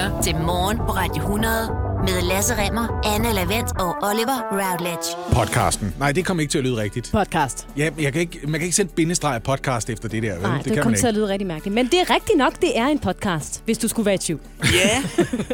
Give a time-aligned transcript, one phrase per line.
[0.00, 1.52] lytter til Morgen på Radio 100
[2.00, 5.16] med Lasse Remmer, Anne Lavendt og Oliver Routledge.
[5.32, 5.94] Podcasten.
[5.98, 7.10] Nej, det kommer ikke til at lyde rigtigt.
[7.12, 7.68] Podcast.
[7.76, 10.32] Ja, jeg kan ikke, man kan ikke sætte bindestreg af podcast efter det der.
[10.32, 10.42] vel?
[10.42, 11.08] Nej, det, kan det kommer til ikke.
[11.08, 11.74] at lyde rigtig mærkeligt.
[11.74, 14.40] Men det er rigtigt nok, det er en podcast, hvis du skulle være i tvivl.
[14.62, 15.02] Ja,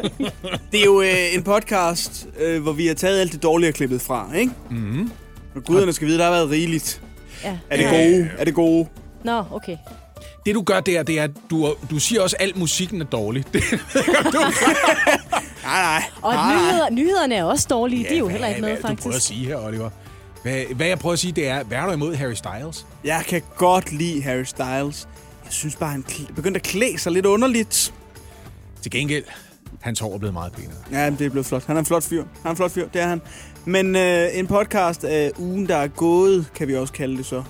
[0.71, 3.73] det er jo øh, en podcast, øh, hvor vi har taget alt det dårlige og
[3.73, 4.51] klippet fra, ikke?
[4.69, 5.11] Mm-hmm.
[5.55, 7.01] Og guderne skal vide, der har været rigeligt.
[7.43, 7.57] Ja.
[7.69, 7.89] Er det ja.
[7.89, 8.29] gode?
[8.37, 8.87] Er det gode?
[9.23, 9.77] Nå, okay.
[10.45, 13.05] Det du gør der, det er, at du, du siger også, at al musikken er
[13.05, 13.43] dårlig.
[13.53, 13.63] Det,
[15.63, 16.03] Nej, nej.
[16.21, 16.55] Og nej, nej.
[16.69, 18.03] nyheder, nyhederne er også dårlige.
[18.09, 19.27] de er jo heller ikke hvad, med, hvad, Du prøver at faktisk.
[19.27, 19.89] sige her, Oliver.
[20.43, 22.85] Hvad, hvad jeg prøver at sige, det er, hvad er du imod Harry Styles?
[23.03, 25.07] Jeg kan godt lide Harry Styles.
[25.45, 27.93] Jeg synes bare, han kl- begyndte at klæde sig lidt underligt.
[28.81, 29.23] Til gengæld,
[29.79, 30.77] hans hår er blevet meget pænere.
[30.91, 31.65] Ja, det er blevet flot.
[31.65, 32.23] Han er en flot fyr.
[32.23, 33.21] Han er en flot fyr, det er han.
[33.65, 37.43] Men øh, en podcast af ugen, der er gået, kan vi også kalde det så.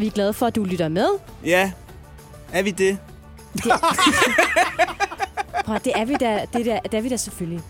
[0.00, 1.08] Vi er glade for, at du lytter med.
[1.44, 1.72] Ja,
[2.52, 2.98] er vi det?
[5.64, 7.60] Prøv, det er vi da, det der, det er vi da selvfølgelig.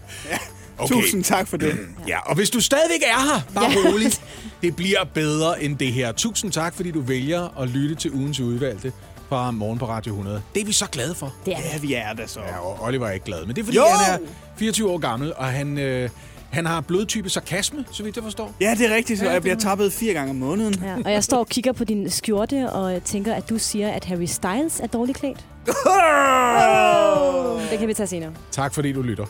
[0.79, 0.95] Okay.
[0.95, 1.79] Tusind tak for det.
[2.09, 3.91] Ja, og hvis du stadigvæk er her, bare Ja.
[3.91, 4.23] roligt.
[4.63, 6.13] Det bliver bedre end det her.
[6.13, 8.93] Tusind tak, fordi du vælger at lytte til ugens udvalgte
[9.29, 10.43] fra Morgen på Radio 100.
[10.55, 11.35] Det er vi så glade for.
[11.47, 11.69] Det er vi.
[11.73, 12.41] Ja, vi er der så.
[12.41, 13.85] Ja, og Oliver er ikke glad, men det er fordi, Jo!
[13.85, 16.11] han er 24 år gammel, og han, øh,
[16.51, 18.55] han har blodtype sarkasme, så vidt jeg forstår.
[18.61, 20.75] Ja, det er rigtigt, så Ja, jeg bliver tappet fire gange om måneden.
[20.85, 24.05] Ja, og jeg står og kigger på din skjorte og tænker, at du siger, at
[24.05, 25.45] Harry Styles er dårligt klædt.
[27.71, 28.33] Det kan vi tage senere.
[28.51, 29.27] Tak fordi du lytter.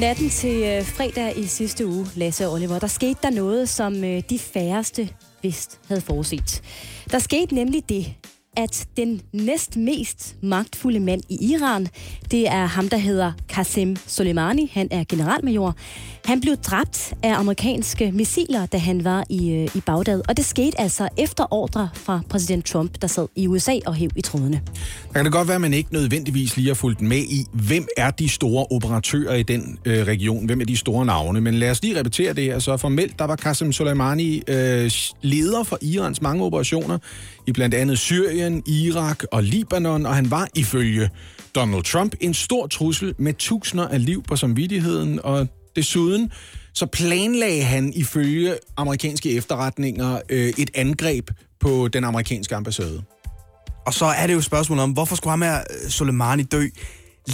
[0.00, 4.04] Natten til øh, fredag i sidste uge, Lasse og Oliver, der skete der noget, som
[4.04, 5.08] øh, de færreste
[5.42, 6.62] vist havde forudset.
[7.10, 8.06] Der skete nemlig det,
[8.58, 11.88] at den næst mest magtfulde mand i Iran,
[12.30, 14.70] det er ham, der hedder Qasem Soleimani.
[14.74, 15.76] Han er generalmajor.
[16.24, 20.22] Han blev dræbt af amerikanske missiler, da han var i, øh, i Bagdad.
[20.28, 24.10] Og det skete altså efter ordre fra præsident Trump, der sad i USA og hæv
[24.16, 24.62] i trådene.
[25.06, 27.86] Der kan det godt være, at man ikke nødvendigvis lige har fulgt med i, hvem
[27.96, 31.40] er de store operatører i den øh, region, hvem er de store navne.
[31.40, 32.58] Men lad os lige repetere det her.
[32.58, 34.90] Så formelt, der var Qasem Soleimani øh,
[35.22, 36.98] leder for Irans mange operationer
[37.48, 41.10] i blandt andet Syrien, Irak og Libanon, og han var ifølge
[41.54, 46.32] Donald Trump en stor trussel med tusinder af liv på samvittigheden, og desuden
[46.74, 53.02] så planlagde han ifølge amerikanske efterretninger øh, et angreb på den amerikanske ambassade.
[53.86, 56.66] Og så er det jo spørgsmålet om, hvorfor skulle ham her øh, Soleimani dø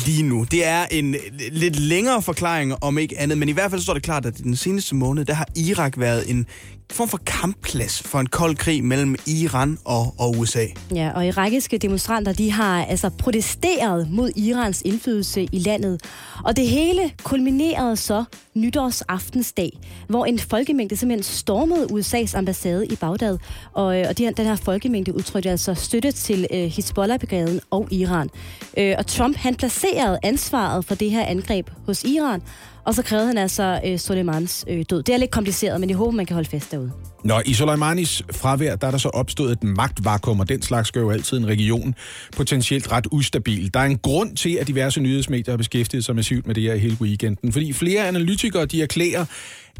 [0.06, 0.47] lige nu?
[0.50, 1.16] Det er en
[1.50, 4.41] lidt længere forklaring om ikke andet, men i hvert fald så står det klart, at
[4.41, 6.47] i den seneste måned, der har Irak været en
[6.93, 10.67] form for kampplads for en kold krig mellem Iran og, og USA.
[10.95, 16.00] Ja, og irakiske demonstranter, de har altså protesteret mod Irans indflydelse i landet.
[16.45, 18.25] Og det hele kulminerede så
[18.55, 19.78] nytårsaftensdag,
[20.09, 23.39] hvor en folkemængde simpelthen stormede USA's ambassade i Bagdad.
[23.72, 27.89] Og, øh, og de, her- den her folkemængde udtrykte altså støtte til øh, Hezbollah-brigaden og
[27.91, 28.31] Iran.
[28.78, 32.43] Øh, og Trump, han placerede ansvaret for det her angreb hos Iran,
[32.87, 35.03] og så krævede han altså øh, Soleimans øh, død.
[35.03, 36.93] Det er lidt kompliceret, men jeg håber, man kan holde fast derude.
[37.25, 41.00] Nå, i Soleimanis fravær, der er der så opstået et magtvakuum, og den slags gør
[41.00, 41.95] jo altid en region
[42.37, 43.75] potentielt ret ustabil.
[43.75, 46.75] Der er en grund til, at diverse nyhedsmedier har beskæftiget sig massivt med det her
[46.75, 49.25] hele weekenden, fordi flere analytikere, de erklærer,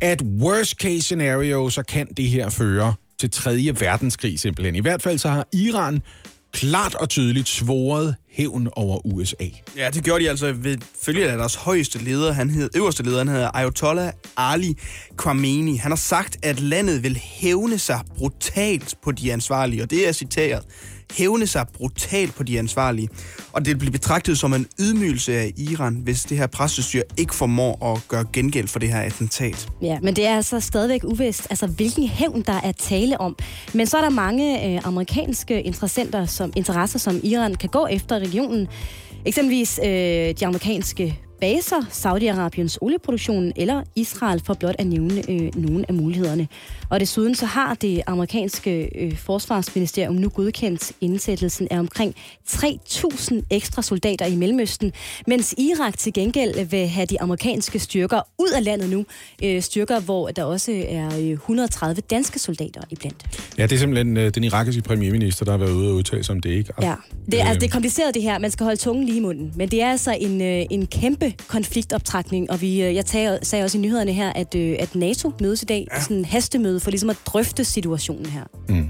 [0.01, 3.75] at worst case scenario, så kan det her føre til 3.
[3.81, 4.77] verdenskrig simpelthen.
[4.77, 6.03] I hvert fald så har Iran
[6.53, 9.45] klart og tydeligt svoret hævn over USA.
[9.77, 13.19] Ja, det gjorde de altså ved følge af deres højeste leder, han hed, øverste leder,
[13.19, 14.79] han hedder Ayatollah Ali
[15.17, 15.77] Khamenei.
[15.77, 20.13] Han har sagt, at landet vil hævne sig brutalt på de ansvarlige, og det er
[20.13, 20.65] citeret.
[21.17, 23.09] Hævne sig brutalt på de ansvarlige.
[23.53, 27.95] Og det bliver betragtet som en ydmygelse af Iran, hvis det her præstestyr ikke formår
[27.95, 29.69] at gøre gengæld for det her attentat.
[29.83, 33.37] Ja, men det er altså stadigvæk uvist, altså hvilken hævn der er tale om.
[33.75, 38.17] Men så er der mange øh, amerikanske interessenter, som, interesser, som Iran kan gå efter
[38.17, 38.69] i regionen.
[39.27, 39.89] Eksempelvis øh,
[40.41, 46.49] de amerikanske baser, Saudi-Arabiens olieproduktion eller Israel, for blot at nævne øh, nogle af mulighederne.
[46.95, 52.15] Og desuden så har det amerikanske øh, forsvarsministerium nu godkendt indsættelsen af omkring
[52.49, 54.93] 3.000 ekstra soldater i Mellemøsten,
[55.27, 59.05] mens Irak til gengæld vil have de amerikanske styrker ud af landet nu.
[59.45, 63.25] Øh, styrker, hvor der også er øh, 130 danske soldater iblandt.
[63.59, 66.33] Ja, det er simpelthen øh, den irakiske premierminister, der har været ude og udtale sig
[66.35, 66.73] om det, ikke?
[66.83, 66.95] Ja,
[67.27, 68.39] det, er, altså, det er Øh, kompliceret det her.
[68.39, 69.53] Man skal holde tungen lige i munden.
[69.57, 72.51] Men det er altså en, øh, en kæmpe konfliktoptrækning.
[72.51, 75.63] Og vi, øh, jeg tager, sagde også i nyhederne her, at, øh, at NATO mødes
[75.63, 75.87] i dag.
[75.95, 76.01] Ja.
[76.01, 78.45] Sådan en hastemøde for ligesom at drøfte situationen her.
[78.69, 78.89] Mm.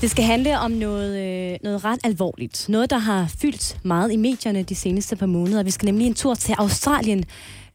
[0.00, 1.18] Det skal handle om noget,
[1.52, 2.66] øh, noget ret alvorligt.
[2.68, 5.62] Noget, der har fyldt meget i medierne de seneste par måneder.
[5.62, 7.24] Vi skal nemlig en tur til Australien,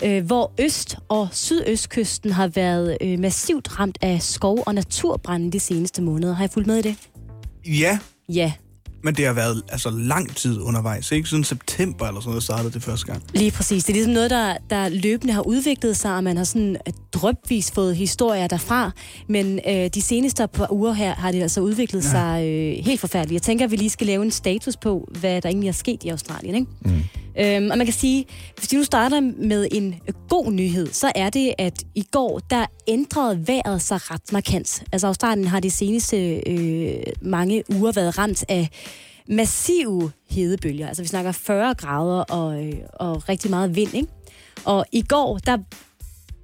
[0.04, 5.60] øh, hvor øst- og sydøstkysten har været øh, massivt ramt af skov- og naturbrænde de
[5.60, 6.34] seneste måneder.
[6.34, 6.96] Har jeg fulgt med i det?
[7.66, 8.00] Ja,
[8.30, 8.52] Ja.
[9.04, 11.30] Men det har været altså lang tid undervejs, ikke?
[11.30, 13.24] Siden september eller sådan noget startede det første gang.
[13.34, 13.84] Lige præcis.
[13.84, 16.94] Det er ligesom noget, der, der løbende har udviklet sig, og man har sådan øh,
[17.14, 18.92] drøbvis fået historier derfra.
[19.28, 22.10] Men øh, de seneste par uger her har det altså udviklet ja.
[22.10, 23.34] sig øh, helt forfærdeligt.
[23.34, 26.04] Jeg tænker, at vi lige skal lave en status på, hvad der egentlig er sket
[26.04, 26.56] i Australien.
[26.56, 26.68] Ikke?
[26.82, 27.04] Mm.
[27.40, 28.26] Øhm, og man kan sige,
[28.58, 29.96] hvis vi nu starter med en
[30.30, 34.84] god nyhed, så er det, at i går, der ændrede vejret sig ret markant.
[34.92, 38.70] Altså Australien har de seneste øh, mange uger været ramt af
[39.30, 40.88] massive hedebølger.
[40.88, 44.08] Altså vi snakker 40 grader og, øh, og rigtig meget vind, ikke?
[44.66, 45.58] Og i går, der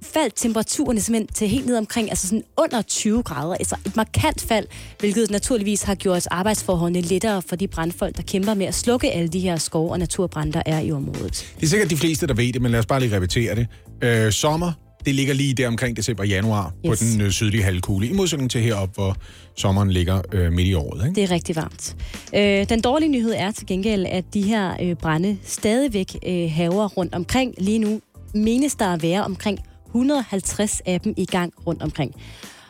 [0.02, 3.54] faldt temperaturerne simpelthen til helt ned omkring, altså sådan under 20 grader.
[3.54, 4.66] Altså et markant fald,
[4.98, 9.28] hvilket naturligvis har gjort arbejdsforholdene lettere for de brandfolk, der kæmper med at slukke alle
[9.28, 11.54] de her skov- og naturbrand, der er i området.
[11.56, 13.66] Det er sikkert de fleste, der ved det, men lad os bare lige repetere det.
[14.02, 14.72] Øh, sommer,
[15.06, 16.98] det ligger lige der omkring december januar yes.
[16.98, 19.16] på den øh, sydlige halvkugle, i modsætning til heroppe, hvor
[19.56, 21.06] sommeren ligger øh, midt i året.
[21.06, 21.14] Ikke?
[21.14, 21.96] Det er rigtig varmt.
[22.34, 26.88] Øh, den dårlige nyhed er til gengæld, at de her øh, brænde stadigvæk øh, haver
[26.88, 27.54] rundt omkring.
[27.58, 28.00] Lige nu
[28.34, 29.58] menes der at være omkring
[29.94, 32.14] 150 af dem i gang rundt omkring.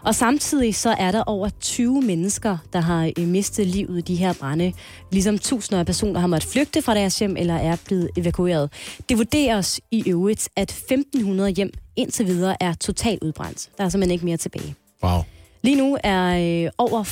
[0.05, 4.17] Og samtidig så er der over 20 mennesker, der har øh, mistet livet i de
[4.17, 4.73] her brænde.
[5.13, 8.73] Ligesom tusinder af personer har måttet flygte fra deres hjem eller er blevet evakueret.
[9.09, 13.69] Det vurderes i øvrigt, at 1500 hjem indtil videre er totalt udbrændt.
[13.79, 14.75] Der er simpelthen ikke mere tilbage.
[15.05, 15.21] Wow.
[15.63, 17.05] Lige nu er øh, over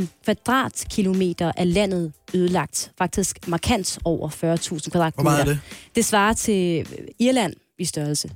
[0.00, 2.92] 40.000 kvadratkilometer af landet ødelagt.
[2.98, 5.12] Faktisk markant over 40.000 kvadratkilometer.
[5.14, 5.58] Hvor meget er det?
[5.94, 6.86] Det svarer til
[7.18, 8.30] Irland i størrelse.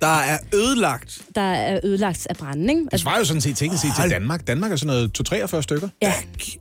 [0.00, 1.22] Der er ødelagt.
[1.34, 2.82] Der er ødelagt af branden, ikke?
[2.92, 4.46] Det svarer jo sådan set teknisk set til Danmark.
[4.46, 5.88] Danmark er sådan noget 243 stykker.
[6.02, 6.14] Ja,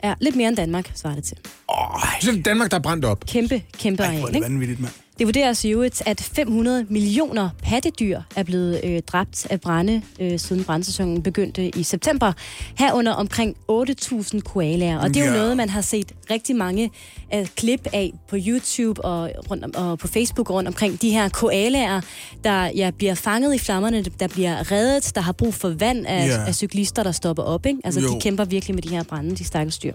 [0.03, 1.37] ja, lidt mere end Danmark svarer det til.
[1.69, 3.25] Åh, så er det Danmark, der er brændt op.
[3.27, 4.45] Kæmpe, kæmpe Ej, hvor er det ikke?
[4.47, 4.93] vanvittigt, mand.
[5.19, 10.63] Det vurderes jo, at 500 millioner pattedyr er blevet øh, dræbt af brænde, øh, siden
[10.63, 12.33] brandsæsonen begyndte i september.
[12.77, 14.97] Herunder omkring 8.000 koalaer.
[14.99, 15.37] Og det er jo Ja.
[15.37, 16.91] noget, man har set rigtig mange
[17.35, 21.01] øh, klip af på YouTube og, rundt om, og på Facebook rundt omkring.
[21.01, 22.01] De her koalaer,
[22.43, 26.27] der ja, bliver fanget i flammerne, der bliver reddet, der har brug for vand af,
[26.27, 26.45] Ja.
[26.47, 27.65] af cyklister, der stopper op.
[27.65, 27.79] Ikke?
[27.83, 28.13] Altså, Jo.
[28.15, 29.93] de kæmper virkelig med de her brænde, de stakkels dyr.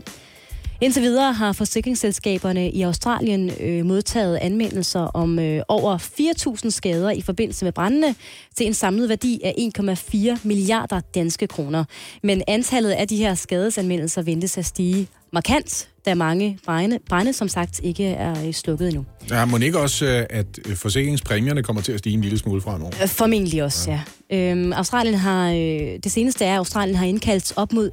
[0.81, 5.99] Indtil videre har forsikringsselskaberne i Australien øh, modtaget anmeldelser om øh, over
[6.65, 8.15] 4.000 skader i forbindelse med brændene
[8.57, 11.85] til en samlet værdi af 1,4 milliarder danske kroner.
[12.23, 17.49] Men antallet af de her skadesanmeldelser ventes at stige markant, da mange brænde, brænde som
[17.49, 19.05] sagt ikke er øh, slukket endnu.
[19.31, 22.61] Ja, må ikke også, øh, at øh, forsikringspræmierne kommer til at stige en lille smule
[22.61, 22.93] fremover?
[23.03, 24.01] Øh, Formentlig også, ja.
[24.31, 24.51] ja.
[24.51, 27.91] Øhm, Australien har, øh, det seneste er, at Australien har indkaldt op mod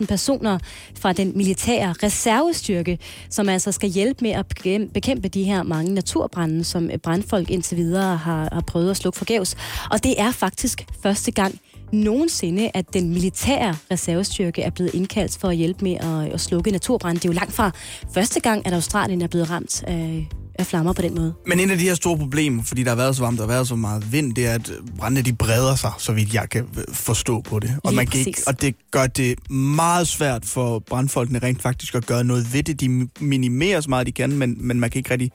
[0.00, 0.58] 3.000 personer
[0.98, 2.98] fra den militære reservestyrke,
[3.30, 7.76] som altså skal hjælpe med at bekæm- bekæmpe de her mange naturbrænde, som brandfolk indtil
[7.76, 9.56] videre har, har prøvet at slukke forgæves.
[9.90, 11.58] Og det er faktisk første gang
[11.92, 16.70] nogensinde, at den militære reservestyrke er blevet indkaldt for at hjælpe med at, at slukke
[16.70, 17.20] naturbrænde.
[17.20, 17.70] Det er jo langt fra
[18.14, 21.34] første gang, at Australien er blevet ramt af, af flammer på den måde.
[21.46, 23.68] Men en af de her store problemer, fordi der har været så varmt, har været
[23.68, 26.94] så meget vind, det er, at brændene de breder sig, så vidt jeg kan øh,
[26.94, 27.74] forstå på det.
[27.84, 28.46] Og, Lige man kan ikke, præcis.
[28.46, 32.80] og det gør det meget svært for brandfolkene rent faktisk at gøre noget ved det.
[32.80, 35.30] De minimerer så meget de kan, men, men man kan ikke rigtig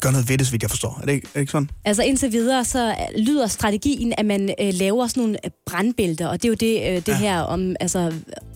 [0.00, 0.98] gøre noget ved det, så vidt jeg forstår.
[1.02, 1.70] Er det ikke, er det ikke sådan?
[1.84, 6.42] Altså indtil videre, så lyder strategien, at man øh, laver sådan nogle øh, brandbælter, og
[6.42, 7.16] det er jo det, øh, det ja.
[7.16, 8.12] her om, altså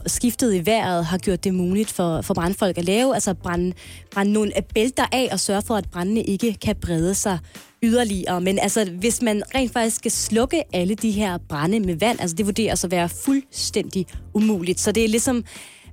[0.07, 3.73] skiftet i vejret har gjort det muligt for, for brandfolk at lave, altså brænde,
[4.11, 7.39] brænde nogle øh, bælter af og sørge for, at brændene ikke kan brede sig
[7.83, 8.41] yderligere.
[8.41, 12.37] Men altså, hvis man rent faktisk skal slukke alle de her brænde med vand, altså
[12.37, 14.81] det vurderes at være fuldstændig umuligt.
[14.81, 15.45] Så det er ligesom,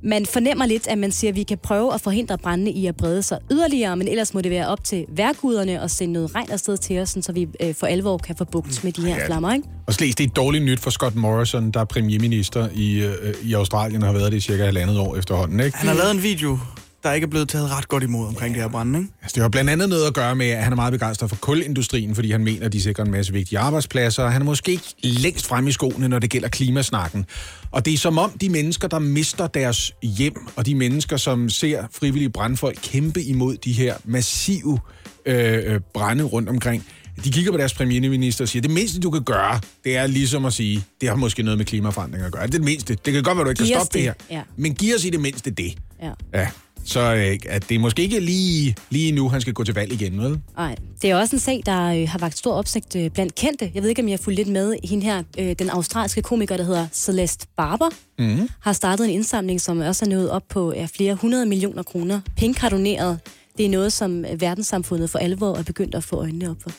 [0.04, 2.96] man fornemmer lidt, at man siger, at vi kan prøve at forhindre brændene i at
[2.96, 6.52] brede sig yderligere, men ellers må det være op til værkuderne at sende noget regn
[6.52, 9.26] afsted til os, så vi øh, for alvor kan få bugt med de her Ja.
[9.28, 9.68] flammer, ikke?
[9.88, 13.54] Og slet, det er dårligt nyt for Scott Morrison, der er premierminister i, øh, i
[13.54, 15.60] Australien og har været det i cirka halvandet år efterhånden.
[15.60, 15.78] Ikke?
[15.78, 16.60] Han har lavet en video,
[17.06, 19.12] der ikke er blevet taget ret godt imod omkring det her brænde, ikke?
[19.22, 21.38] Altså, det har blandt andet noget at gøre med, at han er meget begejstret for
[21.38, 24.24] kulindustrien, fordi han mener, at de sikrer en masse vigtige arbejdspladser.
[24.24, 27.26] og Han er måske ikke længst frem i skoene, når det gælder klimasnakken.
[27.72, 31.50] Og det er som om de mennesker, der mister deres hjem, og de mennesker, som
[31.50, 34.80] ser frivillige brandfolk kæmpe imod de her massive
[35.26, 36.86] øh, øh, brænde rundt omkring,
[37.24, 40.46] de kigger på deres premierminister og siger, det mindste, du kan gøre, det er ligesom
[40.46, 42.48] at sige, det har måske noget med klimaforandring at gøre.
[42.48, 42.98] Det er det mindste.
[43.06, 44.14] Det kan godt være, du ikke kan Giv stoppe det, det.
[44.30, 44.38] her.
[44.38, 44.42] Ja.
[44.58, 45.74] Men giv os i det mindste det.
[46.02, 46.12] Ja.
[46.34, 46.48] Ja,
[46.86, 49.94] så øh, at det er måske ikke lige, lige nu, han skal gå til valg
[49.94, 50.40] igen, vel?
[50.58, 53.72] Nej, det er også en sag, der øh, har vagt stor opsigt øh, blandt kendte.
[53.74, 54.76] Jeg ved ikke, om jeg har fulgt lidt med.
[54.84, 57.90] Hende her, øh, den australske komiker, der hedder Celeste Barber,
[58.20, 58.50] mm.
[58.62, 62.22] har startet en indsamling, som også er nået op på ja, flere hundrede millioner kroner.
[62.38, 63.20] Penge har doneret.
[63.58, 66.72] Det er noget, som verdenssamfundet for alvor er begyndt at få øjnene op for.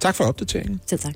[0.00, 0.80] Tak for opdateringen.
[0.86, 1.14] Selv tak.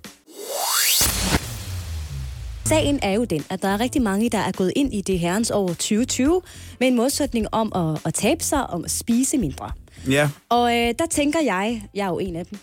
[2.72, 5.18] Sagen er jo den, at der er rigtig mange, der er gået ind i det
[5.18, 6.42] herrens år 2020
[6.80, 9.70] med en modsætning om at, at tabe sig, om at spise mindre.
[10.10, 10.30] Ja.
[10.48, 12.58] Og øh, der tænker jeg, jeg er jo en af dem,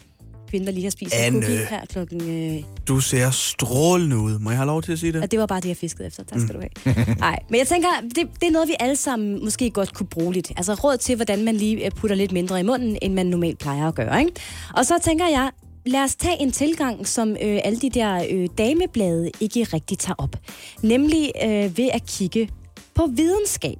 [0.50, 1.42] kvinde, der lige har spist en Anne.
[1.42, 2.22] cookie her klokken...
[2.58, 4.40] Øh, Du ser strålende ud.
[4.40, 5.22] Må jeg have lov til at sige det?
[5.24, 6.24] og det var bare det, jeg fiskede efter.
[6.24, 7.06] Tak skal du have.
[7.20, 10.34] Nej, men jeg tænker, det, det er noget, vi alle sammen måske godt kunne bruge
[10.34, 10.52] lidt.
[10.58, 13.60] Altså råd til, hvordan man lige øh, putter lidt mindre i munden, end man normalt
[13.60, 14.20] plejer at gøre.
[14.20, 14.32] Ikke?
[14.76, 15.50] Og så tænker jeg,
[15.90, 20.16] lad os tage en tilgang, som øh, alle de der øh, dameblade ikke rigtig tager
[20.18, 20.36] op.
[20.82, 22.50] Nemlig øh, ved at kigge
[22.94, 23.78] på videnskab.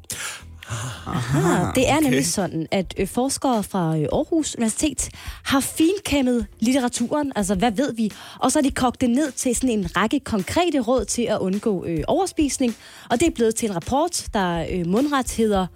[1.08, 2.04] Aha, det er okay.
[2.04, 5.10] nemlig sådan, at øh, forskere fra øh, Aarhus Universitet
[5.44, 9.56] har finkæmmet litteraturen, altså hvad ved vi, og så har de kogt det ned til
[9.56, 12.76] sådan en række konkrete råd til at undgå øh, overspisning,
[13.10, 15.68] og det er blevet til en rapport, der øh, mundret hedder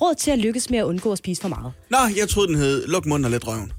[0.00, 1.72] Råd til at lykkes med at undgå at spise for meget.
[1.90, 3.72] Nå, jeg troede, den hed Luk munden og lidt røven.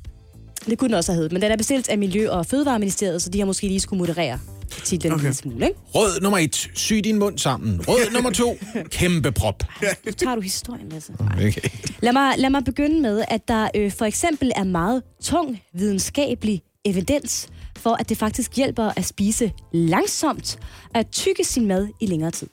[0.65, 3.29] Det kunne den også have heddet, men den er bestilt af Miljø- og Fødevareministeriet, så
[3.29, 4.39] de har måske lige skulle moderere
[4.83, 5.19] titlen okay.
[5.19, 5.79] en lille smule, ikke?
[5.95, 6.69] Råd nummer et.
[6.73, 7.81] Sy din mund sammen.
[7.87, 8.57] Råd nummer to.
[8.89, 9.63] Kæmpe prop.
[10.05, 11.13] Nu tager du historien, Lasse.
[11.19, 11.69] Okay.
[11.99, 16.61] Lad mig, lad mig begynde med, at der øh, for eksempel er meget tung videnskabelig
[16.85, 20.59] evidens for, at det faktisk hjælper at spise langsomt,
[20.95, 22.47] at tykke sin mad i længere tid.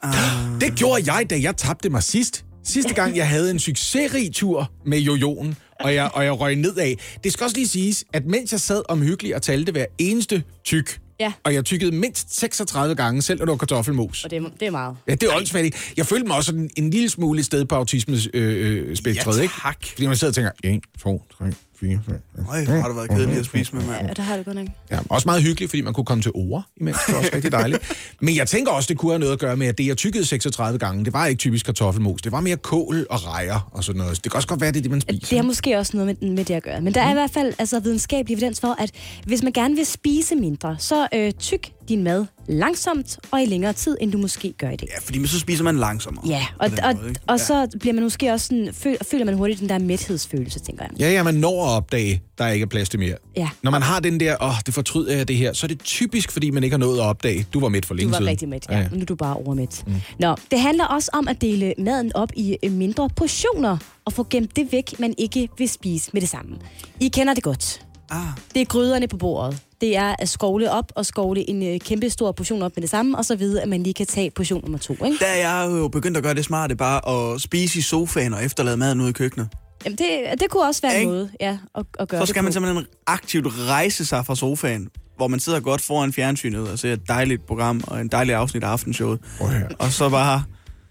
[0.61, 2.45] Det gjorde jeg, da jeg tabte mig sidst.
[2.65, 6.95] Sidste gang, jeg havde en succesrig tur med jojoen, og jeg, og jeg røg nedad.
[7.25, 10.99] Det skal også lige siges, at mens jeg sad omhyggeligt og talte hver eneste tyk,
[11.21, 11.33] Ja.
[11.45, 14.25] og jeg tykkede mindst 36 gange, selv når det var kartoffelmos.
[14.25, 14.97] Og det, er- det er meget.
[15.09, 15.93] Ja, det er åndssvagt.
[15.97, 19.55] Jeg følte mig også sådan en lille smule sted på autismespektret, Ja, ikke?
[19.63, 19.77] tak.
[19.87, 21.45] Fordi man sidder og tænker, 1, 2, 3,
[21.81, 22.21] 4, 5.
[22.51, 24.07] Øj, har det været kedeligt at spise med, mand.
[24.07, 24.67] Ja, det har det godt nok.
[24.91, 26.97] Ja, også meget hyggeligt, fordi man kunne komme til ord imens.
[27.07, 27.93] Det var også rigtig dejligt.
[28.21, 30.25] Men jeg tænker også, det kunne have noget at gøre med, at det, jeg tykkede
[30.25, 32.23] 36 gange, det var ikke typisk kartoffelmos.
[32.23, 34.25] Det var mere kål og rejer og sådan noget.
[34.25, 35.27] Det kan også godt være, det er det, man spiser.
[35.29, 36.81] Det har måske også noget med, med det at gøre.
[36.81, 38.91] Men der er i hvert fald altså, videnskabelig evidens for, at
[39.25, 43.73] hvis man gerne vil spise mindre, så øh, tyk din mad langsomt og i længere
[43.73, 44.89] tid, end du måske gør i det.
[44.95, 46.29] Ja, fordi så spiser man langsommere.
[46.29, 49.61] Ja, og, og, måde, og så bliver man måske også sådan, føl, føler man hurtigt
[49.61, 51.01] den der mæthedsfølelse, tænker jeg.
[51.01, 53.15] Ja, ja, man når at opdage, der ikke er plads til mere.
[53.37, 53.49] Ja.
[53.63, 56.33] Når man har den der, åh, det fortryder jeg det her, så er det typisk,
[56.33, 58.31] fordi man ikke har nået at opdage, du var midt for Du længe var siden.
[58.31, 58.79] rigtig mæt, ja.
[58.79, 58.89] ja.
[58.93, 59.83] Nu er du bare overmæt.
[59.87, 59.95] Mm.
[60.19, 64.27] Nå, det handler også om at dele maden op i øh, mindre portioner og få
[64.31, 66.57] gemt det væk, man ikke vil spise med det samme.
[67.01, 67.87] I kender det godt.
[68.11, 69.59] Ah, Det er gryderne på bordet.
[69.81, 72.91] Det er at skovle op og skovle en øh, kæmpe stor portion op med det
[72.91, 74.93] samme, og så vide, at man lige kan tage portion nummer to.
[74.93, 75.17] Ikke?
[75.21, 78.45] der er jeg jo begyndt at gøre det smarte, bare at spise i sofaen og
[78.45, 79.49] efterlade maden ude i køkkenet.
[79.85, 82.43] Jamen, det, det kunne også være en måde ja, at, at gøre Så det skal
[82.43, 82.53] man på.
[82.53, 87.09] simpelthen aktivt rejse sig fra sofaen, hvor man sidder godt foran fjernsynet og ser et
[87.09, 89.21] dejligt program og en dejlig afsnit af aftenshowet.
[89.41, 89.69] At høre.
[89.79, 90.43] Og så bare...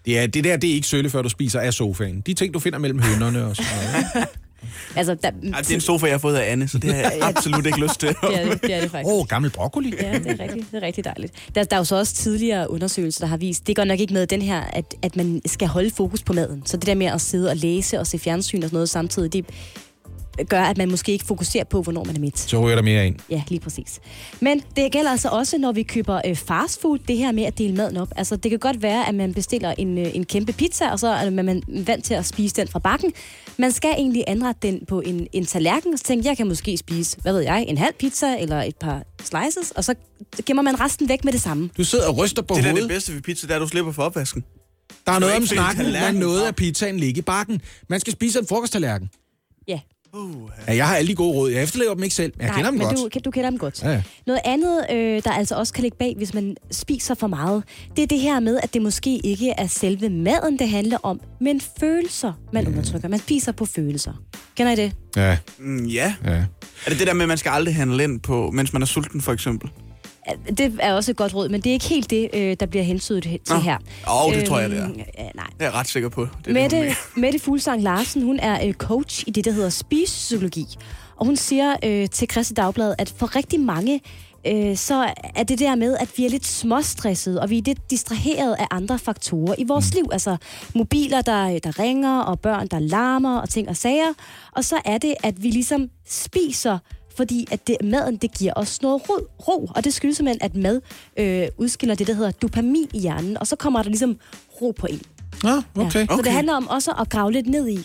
[0.04, 2.20] Det, er, det der, det er ikke sølle, før du spiser af sofaen.
[2.20, 3.70] De ting, du finder mellem hønderne og sådan
[4.14, 4.28] noget.
[4.96, 7.00] Altså, der, Ej, det er en sofa, jeg har fået af Anne, så det har
[7.00, 8.08] jeg absolut ikke lyst til.
[8.22, 9.12] det, er det, det er det faktisk.
[9.12, 9.94] Åh, oh, gammel broccoli.
[10.02, 11.32] Ja, det er rigtig, det er rigtig dejligt.
[11.54, 14.14] Der, der er jo så også tidligere undersøgelser, der har vist, det går nok ikke
[14.14, 16.62] med den her, at, at man skal holde fokus på maden.
[16.66, 19.32] Så det der med at sidde og læse og se fjernsyn og sådan noget samtidig,
[19.32, 19.46] det
[20.48, 22.38] gør, at man måske ikke fokuserer på, hvornår man er midt.
[22.38, 23.16] Så ryger der mere ind.
[23.30, 24.00] Ja, lige præcis.
[24.40, 27.58] Men det gælder altså også, når vi køber øh, fast food, det her med at
[27.58, 28.08] dele maden op.
[28.16, 31.08] Altså, det kan godt være, at man bestiller en, øh, en kæmpe pizza, og så
[31.08, 33.12] er man vant til at spise den fra bakken.
[33.56, 36.76] Man skal egentlig anrette den på en, en tallerken, og så tænke, jeg kan måske
[36.76, 39.94] spise, hvad ved jeg, en halv pizza eller et par slices, og så
[40.46, 41.70] gemmer man resten væk med det samme.
[41.76, 42.88] Du sidder og ryster på Det der er hovedet.
[42.88, 44.44] det bedste ved pizza, det er, at du slipper for opvasken.
[45.06, 47.60] Der er noget om snakken, men tallerken noget af pizzaen ligge i bakken.
[47.88, 49.10] Man skal spise en frokosttallerken.
[50.14, 51.50] Uh, Ja, jeg har alle de gode råd.
[51.50, 52.96] Jeg efterlever dem ikke selv, men jeg kender dem men godt.
[52.98, 53.82] Du, kan- du kender dem godt.
[53.82, 54.02] Ja, ja.
[54.26, 57.64] Noget andet, øh, der altså også kan ligge bag, hvis man spiser for meget,
[57.96, 61.20] det er det her med, at det måske ikke er selve maden, det handler om,
[61.40, 63.08] men følelser, man undertrykker.
[63.08, 64.12] Man spiser på følelser.
[64.56, 64.92] Kender I det?
[65.16, 66.14] Ja, mm, ja.
[66.24, 66.30] ja.
[66.86, 68.86] Er det det der med, at man skal aldrig handle ind på, mens man er
[68.86, 69.70] sulten, for eksempel?
[70.58, 72.82] Det er også et godt råd, men det er ikke helt det, øh, der bliver
[72.82, 73.60] hensydet til Nå.
[73.60, 73.76] her.
[74.10, 74.84] Åh, det tror jeg, det er.
[74.84, 75.04] Øhm, nej.
[75.34, 76.20] Det er jeg ret sikker på.
[76.20, 76.96] Det er det, Mette.
[77.16, 80.66] Mette Fuglsang Larsen, hun er øh, coach i det, der hedder spisepsykologi.
[81.16, 84.00] Og hun siger øh, til Christi Dagblad, at for rigtig mange,
[84.46, 87.90] øh, så er det der med, at vi er lidt småstressede, og vi er lidt
[87.90, 90.04] distraheret af andre faktorer i vores liv.
[90.12, 90.36] Altså
[90.74, 94.12] mobiler, der, der ringer, og børn, der larmer, og ting og sager.
[94.52, 96.78] Og så er det, at vi ligesom spiser
[97.16, 99.14] fordi at det, maden det giver os noget ro,
[99.48, 100.80] ro, og det skyldes simpelthen, at mad
[101.16, 104.16] øh, udskiller det, der hedder dopamin i hjernen, og så kommer der ligesom
[104.62, 105.00] ro på en.
[105.42, 105.84] Nå, okay.
[105.84, 105.90] Ja.
[105.90, 106.24] Så Okay.
[106.24, 107.78] det handler om også at grave lidt ned i,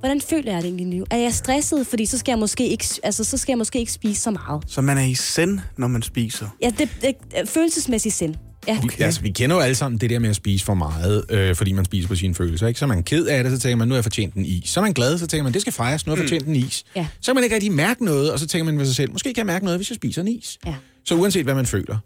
[0.00, 1.04] hvordan føler jeg det egentlig nu?
[1.10, 3.92] Er jeg stresset, fordi så skal jeg måske ikke, altså, så skal jeg måske ikke
[3.92, 4.62] spise så meget?
[4.66, 6.46] Så man er i send, når man spiser.
[6.62, 8.34] Ja, det, det er følelsesmæssigt sind.
[8.68, 8.78] Ja.
[8.78, 8.98] Okay.
[8.98, 11.54] Vi, altså, vi kender jo alle sammen det der med at spise for meget, øh,
[11.54, 12.66] fordi man spiser på sine følelser.
[12.66, 12.78] Ikke?
[12.78, 14.70] Så er man ked af det, så tænker man, nu har jeg fortjent en is.
[14.70, 16.56] Så er man glad, så tænker man, det skal fejres, nu har jeg fortjent en
[16.56, 16.84] is.
[16.96, 17.06] Ja.
[17.20, 19.34] Så kan man ikke rigtig mærke noget, og så tænker man ved sig selv, måske
[19.34, 20.58] kan jeg mærke noget, hvis jeg spiser en is.
[20.66, 20.74] Ja.
[21.04, 21.98] Så uanset hvad man føler,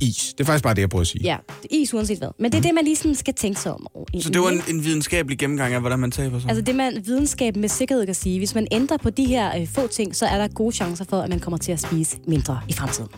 [0.00, 0.34] is.
[0.38, 1.24] Det er faktisk bare det, jeg prøver at sige.
[1.24, 1.36] Ja,
[1.70, 2.28] is uanset hvad.
[2.38, 3.86] Men det er det, man lige sådan skal tænke sig om.
[4.20, 6.50] Så det var en, en videnskabelig gennemgang af, hvordan man taber sig?
[6.50, 9.68] Altså det, man videnskab med sikkerhed kan sige, hvis man ændrer på de her øh,
[9.68, 12.60] få ting, så er der gode chancer for, at man kommer til at spise mindre
[12.68, 13.08] i fremtiden.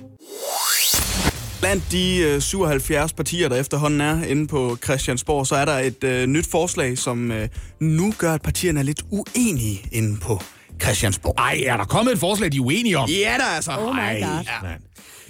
[1.60, 6.04] Blandt de øh, 77 partier, der efterhånden er inde på Christiansborg, så er der et
[6.04, 7.48] øh, nyt forslag, som øh,
[7.80, 10.40] nu gør, at partierne er lidt uenige inde på
[10.82, 11.34] Christiansborg.
[11.38, 13.08] Ej, er der kommet et forslag, de er uenige om?
[13.08, 13.72] Ja, der er altså.
[13.78, 14.44] Oh my Ej, god.
[14.62, 14.68] ja.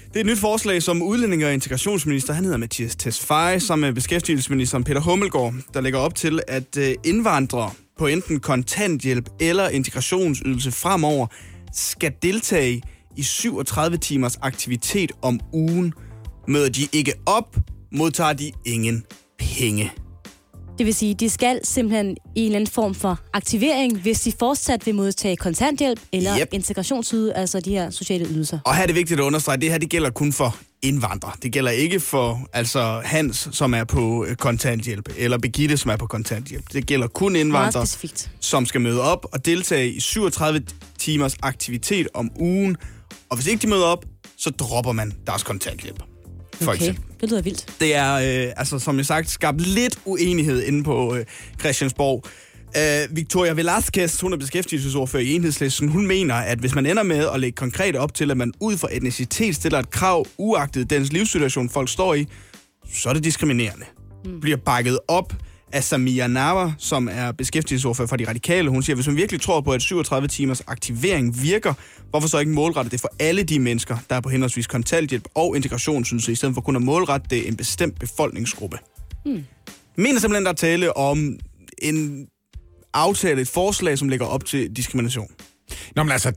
[0.08, 3.94] Det er et nyt forslag, som udlændinge- og integrationsminister, han hedder Mathias Tesfaye, sammen med
[3.94, 10.72] beskæftigelsesministeren Peter Hummelgaard, der lægger op til, at øh, indvandrere på enten kontanthjælp eller integrationsydelse
[10.72, 11.26] fremover
[11.72, 12.82] skal deltage
[13.16, 15.94] i 37 timers aktivitet om ugen.
[16.50, 17.56] Møder de ikke op,
[17.92, 19.04] modtager de ingen
[19.38, 19.92] penge.
[20.78, 24.32] Det vil sige, de skal simpelthen i en eller anden form for aktivering, hvis de
[24.38, 26.48] fortsat vil modtage kontanthjælp eller Yep.
[26.52, 28.58] integrationsydelse, altså de her sociale ydelser.
[28.64, 31.32] Og her er det vigtigt at understrege, at det her det gælder kun for indvandrere.
[31.42, 35.96] Det gælder ikke for altså Hans, som er på øh, kontanthjælp, eller Begitte, som er
[35.96, 36.64] på kontanthjælp.
[36.72, 37.86] Det gælder kun indvandrere,
[38.40, 40.62] som skal møde op og deltage i 37
[40.98, 42.76] timers aktivitet om ugen.
[43.30, 44.04] Og hvis ikke de møder op,
[44.36, 46.02] så dropper man deres kontanthjælp.
[46.60, 47.04] For Okay, eksempel.
[47.20, 47.66] det lyder vildt.
[47.80, 51.24] Det er, øh, altså, som jeg sagt, skabt lidt uenighed inde på øh,
[51.60, 52.24] Christiansborg.
[52.76, 57.28] Øh, Victoria Velasquez, hun er beskæftigelsesordfører i Enhedslisten, hun mener, at hvis man ender med
[57.34, 61.12] at lægge konkret op til, at man ud fra etnicitet stiller et krav, uagtet dens
[61.12, 62.26] livssituation folk står i,
[62.94, 63.84] så er det diskriminerende.
[64.24, 64.40] Mm.
[64.40, 65.32] Bliver bakket op
[65.72, 68.70] af Samia Nawa, som er beskæftigelsesordfører for de radikale.
[68.70, 71.74] Hun siger, at hvis man virkelig tror på, at 37 timers aktivering virker,
[72.10, 75.56] hvorfor så ikke målrette det for alle de mennesker, der er på henholdsvis kontanthjælp og
[75.56, 78.78] integrationsydelse, i stedet for kun at målrette det en bestemt befolkningsgruppe?
[79.26, 79.44] Mm.
[79.96, 81.38] Mener simpelthen, der er tale om
[81.82, 82.26] en
[82.94, 85.28] aftale, et forslag, som lægger op til diskrimination.
[85.96, 86.32] Nå, men altså,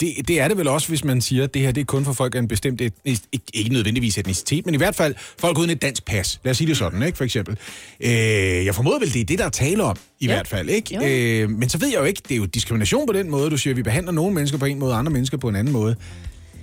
[0.00, 2.04] det, det er det vel også, hvis man siger, at det her det er kun
[2.04, 5.58] for folk af en bestemt, etnis, ikke, ikke nødvendigvis etnicitet, men i hvert fald folk
[5.58, 6.40] uden et dansk pas.
[6.44, 7.56] Lad os sige det sådan, ikke, for eksempel.
[8.00, 8.10] Øh,
[8.64, 10.32] jeg formoder vel, det er det, der er tale om, i Ja.
[10.32, 10.94] hvert fald, ikke?
[10.94, 11.02] Jo.
[11.02, 13.56] Øh, men så ved jeg jo ikke, det er jo diskrimination på den måde, du
[13.56, 15.72] siger, at vi behandler nogle mennesker på en måde, og andre mennesker på en anden
[15.72, 15.96] måde.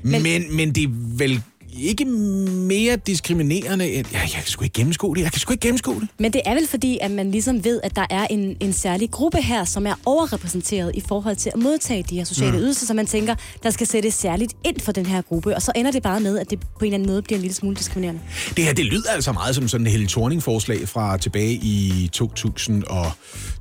[0.04, 1.42] Men, men, men det er vel
[1.80, 4.08] ikke mere diskriminerende end...
[4.12, 5.22] Ja, jeg kan sgu ikke gennemskue det.
[5.22, 6.08] Jeg kan sgu ikke gennemskue det.
[6.20, 9.12] Men det er vel fordi, at man ligesom ved, at der er en, en særlig
[9.12, 12.58] gruppe her, som er overrepræsenteret i forhold til at modtage de her sociale mm.
[12.58, 15.72] ydelser, så man tænker, der skal sættes særligt ind for den her gruppe, og så
[15.76, 17.76] ender det bare med, at det på en eller anden måde bliver en lille smule
[17.76, 18.22] diskriminerende.
[18.58, 22.84] Det her, det lyder altså meget som sådan et Helle Thorning-forslag fra tilbage i 2000
[22.84, 23.06] og,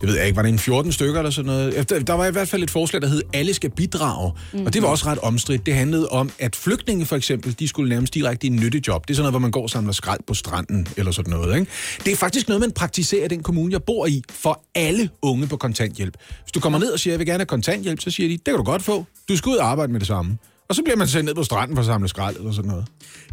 [0.00, 1.90] det ved jeg ikke, var det en 14 stykker eller sådan noget?
[1.90, 4.32] Der, der var i hvert fald et forslag, der hed, alle skal bidrage.
[4.52, 4.66] Mm.
[4.66, 5.66] Og det var også ret omstridt.
[5.66, 9.08] Det handlede om, at flygtninge for eksempel, de skulle nærmest direkte i en nyttejob.
[9.08, 11.58] Det er sådan noget, hvor man går og samler skrald på stranden eller sådan noget.
[11.60, 11.70] Ikke?
[12.04, 15.46] Det er faktisk noget, man praktiserer i den kommune, jeg bor i, for alle unge
[15.46, 16.16] på kontanthjælp.
[16.42, 18.44] Hvis du kommer ned og siger, jeg vil gerne have kontanthjælp, så siger de, det
[18.44, 19.04] kan du godt få.
[19.28, 20.38] Du skal ud og arbejde med det samme.
[20.70, 22.86] Og så bliver man sendt ned på stranden for at samle skrald eller sådan noget.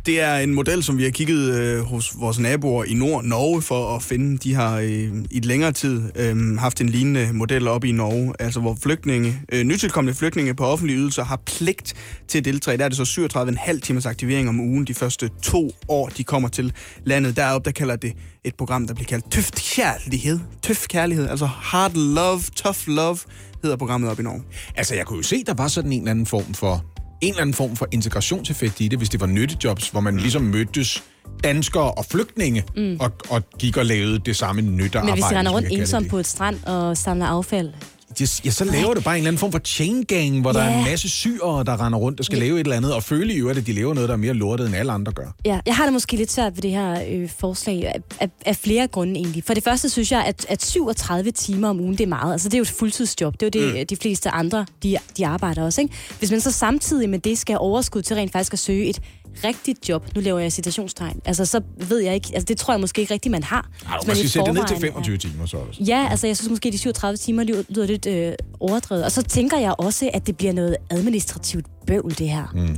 [0.05, 3.61] Det er en model, som vi har kigget øh, hos vores naboer i Nord Norge
[3.61, 4.37] for at finde.
[4.37, 4.89] De har øh,
[5.31, 9.41] i et længere tid øh, haft en lignende model op i Norge, altså hvor flygtninge,
[9.51, 11.93] øh, nytilkommende flygtninge på offentlige ydelser har pligt
[12.27, 12.77] til at deltage.
[12.77, 13.29] Der er det så
[13.71, 16.73] 37,5 timers aktivering om ugen de første to år, de kommer til
[17.05, 17.35] landet.
[17.35, 20.39] Deroppe, der kalder det et program, der bliver kaldt Tøft Kærlighed.
[20.63, 23.17] Tøft Kærlighed, altså Hard Love, Tough Love,
[23.63, 24.43] hedder programmet op i Norge.
[24.75, 27.41] Altså, jeg kunne jo se, der var sådan en eller anden form for en eller
[27.41, 31.03] anden form for integrationseffekt i det, hvis det var nyttejobs, hvor man ligesom mødtes
[31.43, 32.97] danskere og flygtninge, mm.
[32.99, 35.05] og, og gik og lavede det samme nyttearbejde.
[35.05, 37.73] Men hvis de render rundt ensom på et strand og samler affald,
[38.19, 40.59] Det, ja, så laver det bare en eller anden form for chain gang, hvor der
[40.61, 40.89] er en Ja.
[40.89, 43.59] masse syre, der render rundt og skal lave et eller andet, og føle i øvrigt,
[43.59, 45.25] at de laver noget, der er mere lortet, end alle andre gør.
[45.45, 48.55] Ja, jeg har det måske lidt svært ved det her øh, forslag af, af, af
[48.55, 49.43] flere grunde egentlig.
[49.43, 52.31] For det første synes jeg, at, at 37 timer om ugen, det er meget.
[52.31, 53.33] Altså det er jo et fuldtidsjob.
[53.39, 53.87] Det er jo det, mm.
[53.87, 55.81] de fleste andre, de, de arbejder også.
[55.81, 55.93] Ikke?
[56.19, 58.99] Hvis man så samtidig med det skal have overskud til rent faktisk at søge et
[59.43, 62.81] rigtigt job, nu laver jeg citationstegn, altså så ved jeg ikke, altså det tror jeg
[62.81, 63.69] måske ikke rigtigt, man har.
[63.85, 65.83] Ej, man skal sætte det ned til forvejen 25 timer så også.
[65.83, 69.05] Ja, altså jeg synes måske, de 37 timer lyder, lyder lidt øh, overdrevet.
[69.05, 72.47] Og så tænker jeg også, at det bliver noget administrativt bøvl, det her.
[72.55, 72.77] Mm.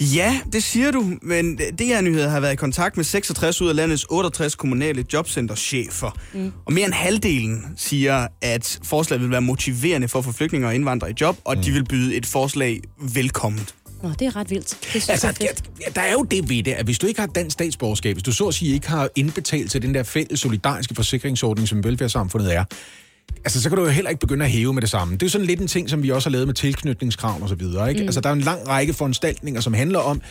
[0.00, 3.68] Ja, det siger du, men det her nyhed har været i kontakt med 66 ud
[3.68, 6.18] af landets 68 kommunale jobcenterchefer.
[6.34, 6.52] Mm.
[6.66, 10.74] Og mere end halvdelen siger, at forslaget vil være motiverende for at få flygtninge og
[10.74, 11.62] indvandrere i job, og mm.
[11.62, 12.80] de vil byde et forslag
[13.14, 13.68] velkommen.
[14.02, 14.78] Nå, det er ret vildt.
[14.92, 15.46] Det Altså, er ja,
[15.94, 18.32] der er jo det ved det, at hvis du ikke har dansk statsborgerskab, hvis du
[18.32, 22.64] så at sige ikke har indbetalt til den der fælles solidariske forsikringsordning, som velfærdssamfundet er,
[23.44, 25.14] altså så kan du jo heller ikke begynde at hæve med det samme.
[25.14, 27.48] Det er jo sådan lidt en ting, som vi også har lavet med tilknytningskrav og
[27.48, 27.88] så videre.
[27.88, 28.00] Ikke?
[28.00, 28.08] Mm.
[28.08, 30.22] Altså der er en lang række foranstaltninger, som handler om,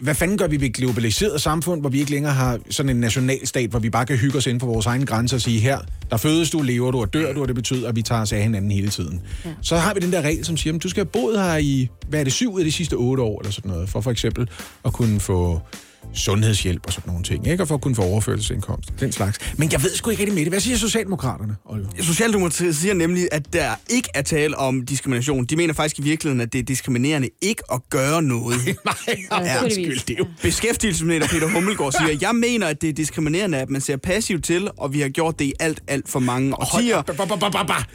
[0.00, 2.96] hvad fanden gør vi ved et globaliseret samfund, hvor vi ikke længere har sådan en
[2.96, 5.78] nationalstat, hvor vi bare kan hygge os inden for vores egen grænser og sige, her,
[6.10, 8.32] der fødes du, lever du og dør du, og det betyder, at vi tager os
[8.32, 9.22] af hinanden hele tiden.
[9.44, 9.50] Ja.
[9.62, 11.88] Så har vi den der regel, som siger, at du skal have boet her i,
[12.08, 14.48] hvad er det, syv af de sidste otte år, eller sådan noget, for for eksempel
[14.84, 15.60] at kunne få
[16.14, 17.62] sundhedshjælp og sådan nogle ting, ikke?
[17.62, 19.38] Og for at kunne få overførselsindkomst, den slags.
[19.56, 20.52] Men jeg ved sgu ikke rigtig med det.
[20.52, 21.88] Hvad siger Socialdemokraterne, Oliver?
[22.00, 25.44] Socialdemokratiet siger nemlig, at der ikke er tale om diskrimination.
[25.44, 28.56] De mener faktisk i virkeligheden, at det er diskriminerende ikke at gøre noget.
[28.84, 28.94] Nej,
[29.44, 30.26] Ja, undskyld, det er jo...
[30.42, 34.68] Beskæftigelsesminister Peter Hummelgaard siger, jeg mener, at det er diskriminerende, at man ser passivt til,
[34.76, 37.02] og vi har gjort det i alt, alt for mange årtier.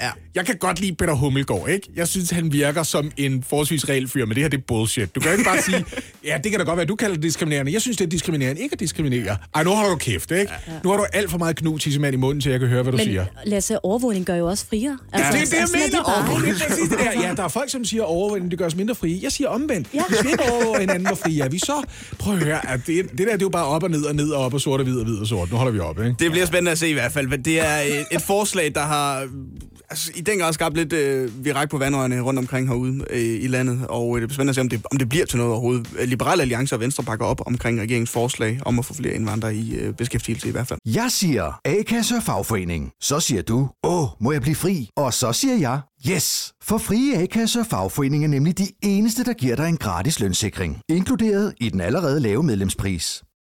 [0.01, 0.09] Ja.
[0.35, 1.89] Jeg kan godt lide Peter Hummelgaard, ikke?
[1.95, 5.15] Jeg synes, han virker som en forholdsvis reel fyr, men det her, det er bullshit.
[5.15, 5.85] Du kan ikke bare sige,
[6.27, 7.73] ja, det kan da godt være, du kalder det diskriminerende.
[7.73, 9.38] Jeg synes, det er diskriminerende ikke at diskriminere.
[9.55, 10.51] Ej, nu har du kæft, ikke?
[10.84, 12.91] Nu har du alt for meget knu tissemand i munden, til jeg kan høre, hvad
[12.91, 13.25] du Men siger.
[13.45, 14.97] Lasse, overvågning gør jo også friere.
[15.13, 16.03] Altså, det er det, jeg sådan mener.
[16.41, 17.27] det er det der.
[17.27, 19.19] Ja, der er folk, som siger overvågning, det gør os mindre frie.
[19.23, 19.88] Jeg siger omvendt.
[19.93, 20.03] Ja.
[20.10, 21.84] Vi skal ikke overvåge hinanden, hvor frie er vi så.
[22.19, 24.15] Prøv at høre, at det, det der, det er jo bare op og ned og
[24.15, 25.51] ned og op og sort og hvid og hvid og sort.
[25.51, 26.15] Nu holder vi op, ikke?
[26.19, 27.27] Det bliver spændende at se i hvert fald.
[27.27, 29.27] men Det er et, et forslag, der har
[29.89, 33.47] altså, i den grad skabt lidt øh, virak på vandrørene rundt omkring herude øh, i
[33.47, 33.85] landet.
[33.89, 35.87] Og øh, det er spændende at se, om det, om det bliver til noget overhovedet.
[35.99, 39.55] Øh, Liberale Alliance og Venstre bakker op omkring regeringens forslag om at få flere indvandrere
[39.55, 40.79] i øh, beskæftigelse i hvert fald.
[40.85, 42.91] Jeg siger A-kasse og fagforening.
[43.01, 44.89] Så siger du, åh, må jeg blive fri?
[44.97, 46.53] Og så siger jeg, yes!
[46.63, 50.81] For frie A-kasse og fagforening er nemlig de eneste, der giver dig en gratis lønssikring.
[50.89, 53.23] Inkluderet i den allerede lave medlemspris.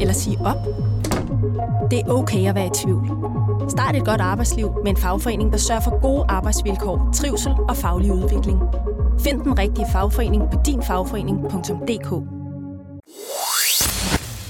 [0.00, 0.56] Eller sige op?
[1.90, 3.06] Det er okay at være i tvivl.
[3.70, 8.12] Start et godt arbejdsliv med en fagforening, der sørger for gode arbejdsvilkår, trivsel og faglig
[8.12, 8.58] udvikling.
[9.20, 12.12] Find den rigtige fagforening på dinfagforening.dk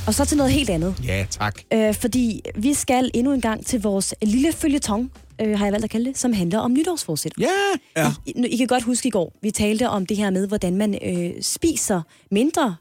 [0.06, 0.94] Og så til noget helt andet.
[1.04, 1.58] Ja, tak.
[1.72, 5.84] Øh, fordi vi skal endnu en gang til vores lille følgetong, øh, har jeg valgt
[5.84, 7.32] at kalde det, som handler om nytårsforsæt.
[7.40, 7.46] Ja,
[7.96, 8.12] ja.
[8.26, 10.98] I, I kan godt huske i går, vi talte om det her med, hvordan man
[11.04, 12.76] øh, spiser mindre.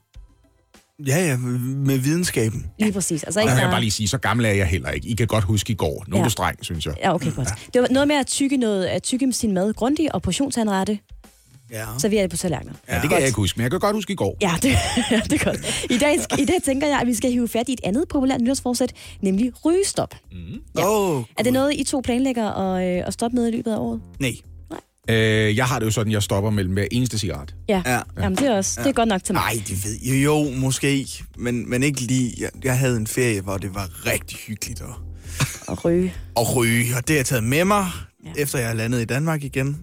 [1.07, 2.65] Ja, ja, med videnskaben.
[2.79, 3.23] Lige præcis.
[3.23, 5.07] Altså, Og ikke jeg kan bare- bare lige sige, så gammel er jeg heller ikke.
[5.07, 6.03] I kan godt huske i går.
[6.07, 6.25] Nu er Ja.
[6.25, 6.93] du streng, synes jeg.
[7.03, 7.49] Ja, okay, godt.
[7.73, 10.99] Det var noget med at tykke, noget, at tykke sin mad grundigt og portionsanrette,
[11.71, 11.85] Ja.
[11.97, 12.73] servere det på tallerkener.
[12.89, 14.37] Ja, det kan jeg ikke huske, men jeg kan godt huske i går.
[14.41, 14.63] Ja, det,
[15.31, 15.85] det er godt.
[15.89, 18.41] I dag, I dag tænker jeg, at vi skal hive fat i et andet populært
[18.41, 20.15] nytårsforsæt, nemlig rygestop.
[20.77, 20.81] Ja.
[20.85, 23.77] Oh, Er det noget, I to planlægger at, øh, at stoppe med i løbet af
[23.77, 24.01] året?
[24.19, 24.31] Nej.
[25.09, 27.55] Øh, jeg har det jo sådan, jeg stopper mellem hver eneste cigaret.
[27.69, 27.81] Ja.
[27.85, 27.99] Ja.
[28.19, 29.41] Jamen, det er også det er godt nok til mig.
[29.41, 31.07] Nej, det ved jeg jo, måske.
[31.37, 32.33] Men, men ikke lige.
[32.39, 34.87] Jeg, jeg havde en ferie, hvor det var rigtig hyggeligt at,
[35.71, 36.13] At ryge.
[36.37, 36.85] at ryge.
[36.97, 37.85] Og det har jeg taget med mig,
[38.25, 38.29] Ja.
[38.37, 38.41] ja.
[38.41, 39.77] efter jeg er landet i Danmark igen.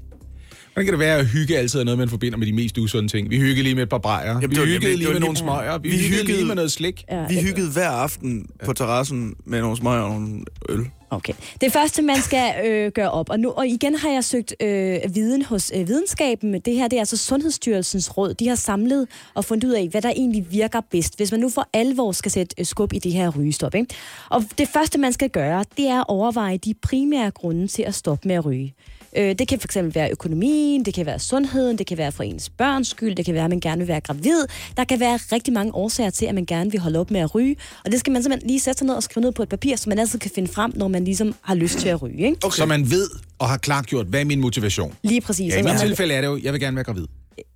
[0.72, 3.08] Hvordan kan det være, at hygge altid er noget, man forbinder med de mest usunde
[3.08, 3.30] ting?
[3.30, 4.26] Vi hyggede lige med et par brejer.
[4.26, 5.78] Jamen, vi hyggede nemlig- lige med nogle smøger.
[5.78, 7.04] Vi, Vi hyggede lige med noget slik.
[7.10, 10.86] Ja, Vi hyggede hver aften på terrassen med nogle smøger og nogle øl.
[11.14, 11.32] Okay.
[11.60, 15.00] Det første, man skal øh, gøre op, og, nu, og igen har jeg søgt øh,
[15.14, 16.60] viden hos øh, videnskaben.
[16.60, 18.34] Det her det er altså Sundhedsstyrelsens råd.
[18.34, 21.48] De har samlet og fundet ud af, hvad der egentlig virker bedst, hvis man nu
[21.48, 23.74] for alvor skal sætte øh, skub i det her rygestop.
[23.74, 23.94] Ikke?
[24.30, 27.94] Og det første, man skal gøre, det er at overveje de primære grunde til at
[27.94, 28.74] stoppe med at ryge.
[29.16, 32.50] Øh, det kan fx være økonomien, det kan være sundheden, det kan være for ens
[32.50, 34.46] børns skyld, det kan være, at man gerne vil være gravid.
[34.76, 37.34] Der kan være rigtig mange årsager til, at man gerne vil holde op med at
[37.34, 37.56] ryge.
[37.84, 39.76] Og det skal man simpelthen lige sætte sig ned og skrive ned på et papir,
[39.76, 42.18] så man altid kan finde frem, når man ligesom har lyst til at ryge.
[42.26, 42.36] Ikke?
[42.44, 42.56] Okay.
[42.56, 44.94] Så man ved og har klargjort, hvad er min motivation?
[45.02, 45.52] Lige præcis.
[45.54, 47.06] Ja, i mit tilfælde er det jo, jeg vil gerne være gravid.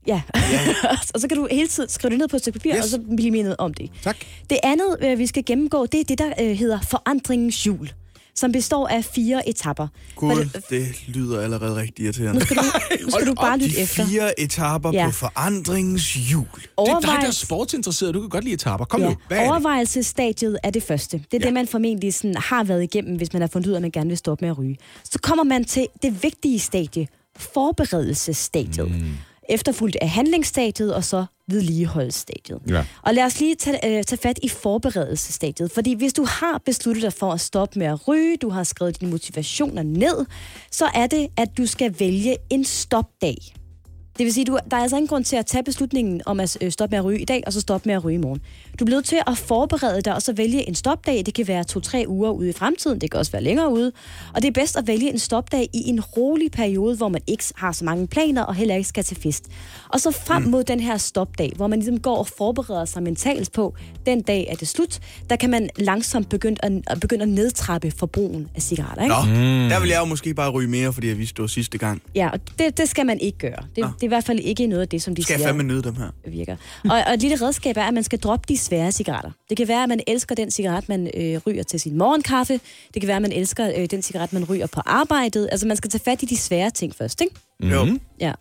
[0.06, 0.22] Ja.
[1.14, 2.84] og så kan du hele tiden skrive det ned på et stykke papir, Yes.
[2.84, 3.90] og så blive mindet om det.
[4.02, 4.16] Tak.
[4.50, 7.90] Det andet, øh, vi skal gennemgå, det er det, der øh, hedder forandringens hjul,
[8.38, 9.88] som består af fire etapper.
[10.14, 12.34] For Gud, det- det lyder allerede rigtig irriterende.
[12.34, 12.62] Nu skal du,
[13.04, 14.06] nu skal du bare lytte efter.
[14.06, 15.06] fire etapper Ja.
[15.06, 16.46] på forandringens hjul.
[16.54, 18.14] Det er dig, der er sportsinteresseret.
[18.14, 18.84] Du kan godt lide etaper.
[18.84, 19.16] Kom ja, nu.
[19.28, 19.50] Hvad er det?
[19.50, 21.16] overvejelsesstadiet er det første.
[21.18, 21.46] Det er ja.
[21.46, 23.90] det, man formentlig sådan har været igennem, hvis man har fundet ud af, at man
[23.90, 24.76] gerne vil stoppe med at ryge.
[25.04, 28.90] Så kommer man til det vigtige stadie, forberedelsesstadiet.
[28.90, 29.04] Mm.
[29.48, 32.60] Efterfulgt af handlingsstadiet, og så vedligeholdelsesstadiet.
[32.68, 32.84] Ja.
[33.02, 35.70] Og lad os lige tage, øh, tage fat i forberedelsesstadiet.
[35.70, 39.00] Fordi hvis du har besluttet dig for at stoppe med at ryge, du har skrevet
[39.00, 40.26] dine motivationer ned,
[40.70, 43.36] så er det, at du skal vælge en stopdag.
[44.18, 46.56] Det vil sige, du, der er altså ingen grund til at tage beslutningen om at
[46.60, 48.40] øh, stoppe med at ryge i dag, og så stoppe med at ryge i morgen.
[48.78, 51.22] Du bliver nødt til at forberede dig, og så vælge en stopdag.
[51.26, 53.92] Det kan være to-tre uger ude i fremtiden, det kan også være længere ude.
[54.34, 57.44] Og det er bedst at vælge en stopdag i en rolig periode, hvor man ikke
[57.56, 59.46] har så mange planer, og heller ikke skal til fest.
[59.88, 63.52] Og så frem mod den her stopdag, hvor man ligesom går og forbereder sig mentalt
[63.52, 63.74] på,
[64.06, 67.90] den dag er det slut, der kan man langsomt begynde at, at, begynde at nedtrappe
[67.90, 69.02] forbrugen af cigaretter.
[69.02, 69.14] Ikke?
[69.14, 69.68] Nå, mm.
[69.68, 72.02] der vil jeg jo måske bare ryge mere, fordi jeg vidste det var sidste gang.
[72.14, 73.62] Ja, og det, det skal man ikke gøre.
[73.76, 75.48] Det, det er i hvert fald ikke noget af det, som de Skal jeg siger
[75.48, 76.08] fandme nyde dem her?
[76.26, 76.56] virker.
[76.84, 79.30] Og, og et lille redskab er, at man skal droppe de svære cigaretter.
[79.48, 82.60] Det kan være, at man elsker den cigaret, man øh, ryger til sin morgenkaffe.
[82.94, 85.48] Det kan være, at man elsker øh, den cigaret, man ryger på arbejdet.
[85.52, 87.34] Altså, man skal tage fat i de svære ting først, ikke?
[87.60, 87.68] Mm.
[87.70, 87.98] Jo.
[88.20, 88.32] Ja.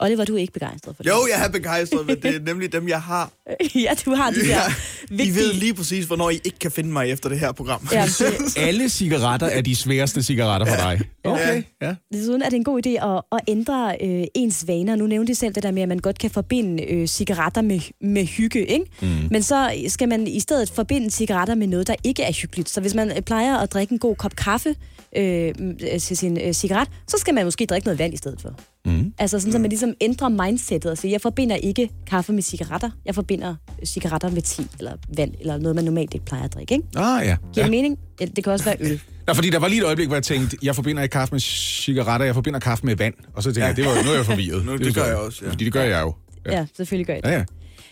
[0.00, 1.10] Oliver, du er ikke begejstret for det.
[1.10, 3.30] jo, jeg er begejstret, men det er nemlig dem, jeg har.
[3.74, 4.60] ja, du har de der Ja,
[5.08, 5.28] vigtige...
[5.28, 7.88] I ved lige præcis, hvornår I ikke kan finde mig efter det her program.
[7.92, 11.00] Ja, det, Alle cigaretter er de sværeste cigaretter for dig.
[11.24, 11.94] Okay, ja.
[12.12, 14.96] Desuden er det en god idé at, at ændre øh, ens vaner.
[14.96, 17.80] Nu nævnte de selv det der med, at man godt kan forbinde øh, cigaretter med,
[18.00, 18.84] med hygge, ikke?
[19.02, 19.08] Mm.
[19.30, 22.68] Men så skal man i stedet forbinde cigaretter med noget, der ikke er hyggeligt.
[22.68, 24.74] Så hvis man øh, plejer at drikke en god kop kaffe
[25.16, 25.54] øh,
[25.92, 28.54] øh, til sin øh, cigaret, så skal man måske drikke noget vand i stedet for.
[28.86, 29.12] Mm.
[29.18, 32.90] Altså sådan, så man ligesom ændrer mindsetet og siger, jeg forbinder ikke kaffe med cigaretter,
[33.04, 36.74] jeg forbinder cigaretter med te eller vand, eller noget, man normalt ikke plejer at drikke,
[36.74, 36.88] ikke?
[36.96, 37.36] Ah, ja.
[37.36, 37.62] Giver ja.
[37.62, 37.98] det mening?
[38.20, 39.00] Ja, Det kan også være øl.
[39.28, 41.40] Ja, fordi der var lige et øjeblik, hvor jeg tænkte, jeg forbinder ikke kaffe med
[41.40, 43.14] cigaretter, jeg forbinder kaffe med vand.
[43.34, 43.66] Og så tænkte ja.
[43.66, 44.64] jeg, det var, nu er jeg forvirret.
[44.66, 45.50] Nu, det forstår gør jeg også, ja.
[45.50, 46.14] Fordi det gør jeg jo.
[46.46, 47.30] Ja, ja selvfølgelig gør jeg det.
[47.30, 47.44] Ja, ja.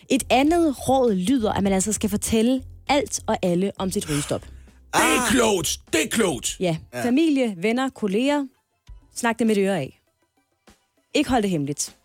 [0.09, 4.41] Et andet råd lyder, at man altså skal fortælle alt og alle om sit rygestop.
[4.41, 5.79] Det er klogt!
[5.93, 6.55] Det er klogt!
[6.59, 7.05] Ja, ja.
[7.07, 8.45] familie, venner, kolleger.
[9.15, 9.99] Snak det med det øre af.
[11.15, 11.95] Ikke hold det hemmeligt.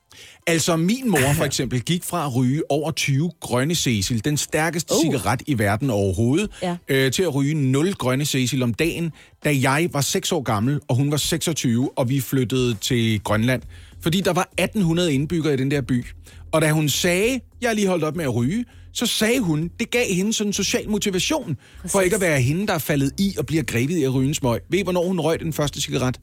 [0.47, 4.95] Altså, min mor for eksempel gik fra at ryge over 20 grønne Cecil, den stærkeste
[4.95, 5.01] uh.
[5.01, 6.77] cigaret i verden overhovedet, Ja.
[6.89, 9.13] øh, til at ryge 0 grønne Cecil om dagen,
[9.45, 13.63] da jeg var 6 år gammel, og hun var 26, og vi flyttede til Grønland.
[14.03, 16.05] Fordi der var 1800 indbyggere i den der by.
[16.53, 19.91] Og da hun sagde, jeg lige holdt op med at ryge, så sagde hun, det
[19.91, 21.93] gav hende sådan en social motivation, Præcis.
[21.93, 24.29] for ikke at være hende, der er faldet i og bliver grebet i at ryge
[24.29, 24.61] en smøg.
[24.71, 26.17] Ved I, hvornår hun røg den første cigaret?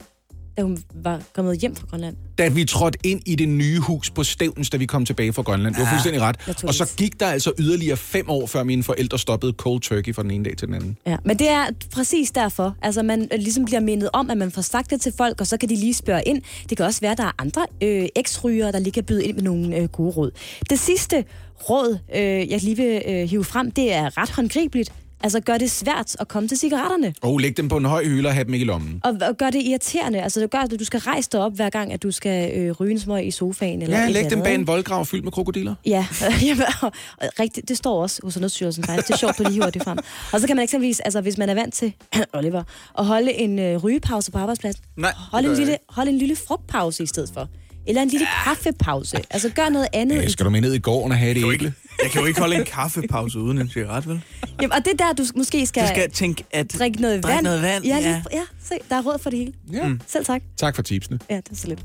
[0.58, 2.16] Da hun var kommet hjem fra Grønland.
[2.38, 5.42] da vi trådte ind i det nye hus på Stævns, da vi kom tilbage fra
[5.42, 5.74] Grønland.
[5.74, 6.64] Du har fuldstændig ret.
[6.64, 10.22] Og så gik der altså yderligere fem år, før mine forældre stoppede cold turkey fra
[10.22, 10.96] den ene dag til den anden.
[11.06, 12.76] Ja, men det er præcis derfor.
[12.82, 15.46] Altså, man øh, ligesom bliver mindet om, at man får sagt det til folk, og
[15.46, 16.42] så kan de lige spørge ind.
[16.68, 19.34] Det kan også være, at der er andre øh, eksrygere, der lige kan byde ind
[19.34, 20.30] med nogle øh, gode råd.
[20.70, 21.24] Det sidste
[21.70, 24.92] råd, øh, jeg lige vil øh, hive frem, det er ret håndgribeligt.
[25.20, 27.14] Altså, gør det svært at komme til cigaretterne.
[27.22, 29.00] Og læg dem på en høj hylde og have dem ikke i lommen.
[29.04, 30.22] Og, og gør det irriterende.
[30.22, 32.72] Altså, det gør, at du skal rejse dig op, hver gang, at du skal øh,
[32.72, 33.82] ryge en smøg i sofaen.
[33.82, 35.74] Eller Ja, læg dem andet, bag en voldgrav fyldt med krokodiller.
[35.86, 36.06] Ja,
[36.46, 39.08] jamen, og, og rigtigt, det står også hos Sundhedsstyrelsen faktisk.
[39.08, 39.98] Det er sjovt, du lige hiver det frem.
[40.32, 41.92] Og så kan man eksempelvis, altså hvis man er vant til,
[42.34, 42.62] Oliver,
[42.98, 47.02] at holde en øh, rygepause på arbejdspladsen, Nej, hold en, lille, hold en lille frugtpause
[47.02, 47.48] i stedet for.
[47.86, 49.16] Eller en lille kaffepause.
[49.30, 50.16] Altså gør noget andet.
[50.16, 51.74] Ja, skal du med ned i gården og have det æble?
[52.02, 54.22] Jeg kan jo ikke holde en kaffepause uden en cigaret, vel?
[54.62, 56.72] Jamen, og det er der, du måske skal, Jeg skal tænke, at...
[56.78, 57.44] drikke noget drikke vand.
[57.44, 58.00] noget vand, Ja, ja.
[58.00, 59.52] lige, ja, se, der er råd for det hele.
[59.72, 59.90] Ja.
[60.06, 60.42] Selv tak.
[60.56, 61.18] Tak for tipsene.
[61.30, 61.80] Ja, det er så lidt.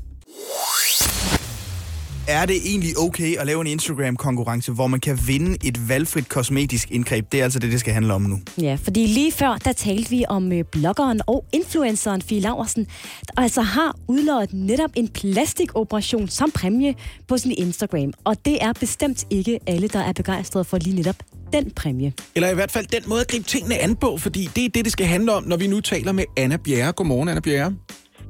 [2.28, 6.90] Er det egentlig okay at lave en Instagram-konkurrence, hvor man kan vinde et valgfrit kosmetisk
[6.90, 7.32] indgreb?
[7.32, 8.40] Det er altså det, det skal handle om nu.
[8.60, 12.86] Ja, fordi lige før, der talte vi om øh, bloggeren og influenceren Fie Laversen,
[13.26, 16.94] der altså har udløjet netop en plastikoperation som præmie
[17.28, 18.12] på sin Instagram.
[18.24, 21.16] Og det er bestemt ikke alle, der er begejstrede for lige netop
[21.52, 22.12] den præmie.
[22.34, 24.84] Eller i hvert fald den måde at gribe tingene an på, fordi det er det,
[24.84, 26.92] det skal handle om, når vi nu taler med Anna Bjerre.
[26.92, 27.74] Godmorgen, Anna Bjerre.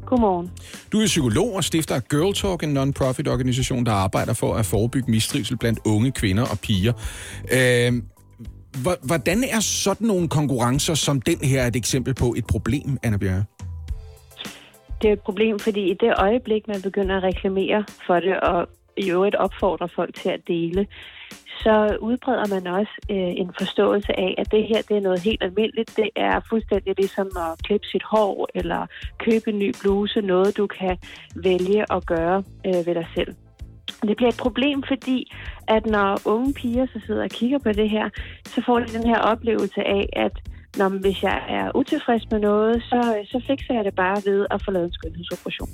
[0.07, 0.51] Godmorgen.
[0.93, 4.67] Du er psykolog og stifter af Girl Talk, en non-profit organisation, der arbejder for at
[4.67, 6.93] forebygge mistrivsel blandt unge kvinder og piger.
[7.53, 7.93] Øh,
[8.83, 13.17] hvor- hvordan er sådan nogle konkurrencer som den her et eksempel på et problem, Anna
[13.17, 13.45] Bjerre?
[15.03, 18.69] Det er et problem, fordi i det øjeblik, man begynder at reklamere for det, og
[18.97, 20.87] i øvrigt opfordrer folk til at dele,
[21.63, 25.43] så udbreder man også øh, en forståelse af, at det her det er noget helt
[25.43, 25.97] almindeligt.
[25.97, 28.87] Det er fuldstændig ligesom at klippe sit hår eller
[29.19, 30.99] købe en ny bluse, noget du kan
[31.37, 33.35] vælge at gøre øh, ved dig selv.
[34.09, 35.33] Det bliver et problem, fordi
[35.69, 38.09] at når unge piger så sidder og kigger på det her,
[38.47, 40.33] så får de den her oplevelse af, at
[40.77, 44.47] når, hvis jeg er utilfreds med noget, så, øh, så fikser jeg det bare ved
[44.51, 45.69] at få lavet en skønhedsoperation.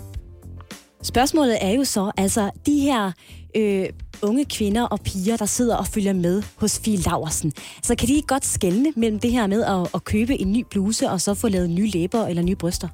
[1.02, 3.12] Spørgsmålet er jo så, altså de her
[3.56, 3.86] øh,
[4.22, 7.52] unge kvinder og piger, der sidder og følger med hos Fie Laversen.
[7.82, 10.64] Så kan de ikke godt skelne mellem det her med at, at købe en ny
[10.70, 12.88] bluse og så få lavet nye læber eller nye bryster?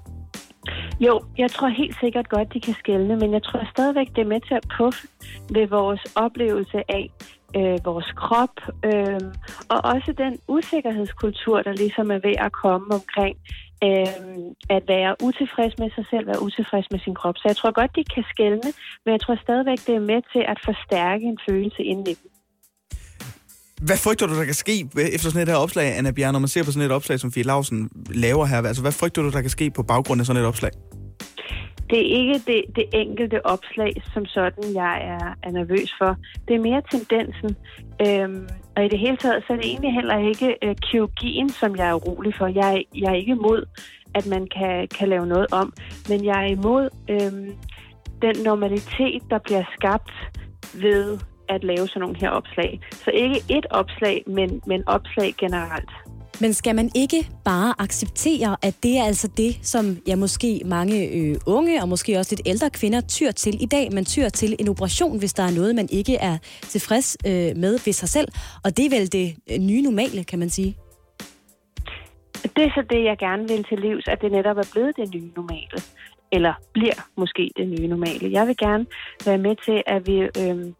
[1.00, 4.28] Jo, jeg tror helt sikkert godt, de kan skælne, men jeg tror stadigvæk, det er
[4.34, 5.08] med til at puffe
[5.50, 7.10] ved vores oplevelse af,
[7.58, 9.20] øh, vores krop, øh,
[9.68, 13.36] og også den usikkerhedskultur, der ligesom er ved at komme omkring
[13.84, 14.06] øh,
[14.76, 17.36] at være utilfreds med sig selv, være utilfreds med sin krop.
[17.36, 18.68] Så jeg tror godt, de kan skælne,
[19.04, 22.30] men jeg tror stadigvæk, det er med til at forstærke en følelse inden i dem.
[23.82, 26.48] Hvad frygter du, der kan ske efter sådan et her opslag, Anna Bjerg, når man
[26.48, 28.62] ser på sådan et opslag, som Fie Lausen laver her?
[28.62, 30.70] Altså, hvad frygter du, der kan ske på baggrund af sådan et opslag?
[31.90, 36.16] Det er ikke det, det enkelte opslag som sådan, jeg er, er nervøs for.
[36.48, 37.56] Det er mere tendensen.
[38.06, 41.76] Øhm, og i det hele taget, så er det egentlig heller ikke øh, kirurgien, som
[41.76, 42.46] jeg er urolig for.
[42.46, 43.64] Jeg, jeg er ikke imod,
[44.14, 45.72] at man kan, kan lave noget om,
[46.08, 47.50] men jeg er imod øhm,
[48.22, 50.12] den normalitet, der bliver skabt
[50.74, 51.18] ved
[51.48, 52.80] at lave sådan nogle her opslag.
[52.92, 55.90] Så ikke et opslag, men, men opslag generelt.
[56.40, 61.08] Men skal man ikke bare acceptere, at det er altså det, som ja, måske mange
[61.08, 63.92] øh, unge og måske også lidt ældre kvinder tyr til i dag?
[63.92, 67.72] Man tyr til en operation, hvis der er noget, man ikke er tilfreds øh, med
[67.84, 68.28] ved sig selv.
[68.64, 70.76] Og det er vel det øh, nye normale, kan man sige?
[72.56, 75.14] Det er så det, jeg gerne vil til livs, at det netop er blevet det
[75.14, 75.78] nye normale.
[76.32, 78.32] Eller bliver måske det nye normale.
[78.32, 78.86] Jeg vil gerne
[79.26, 80.16] være med til, at vi...
[80.20, 80.72] Øh,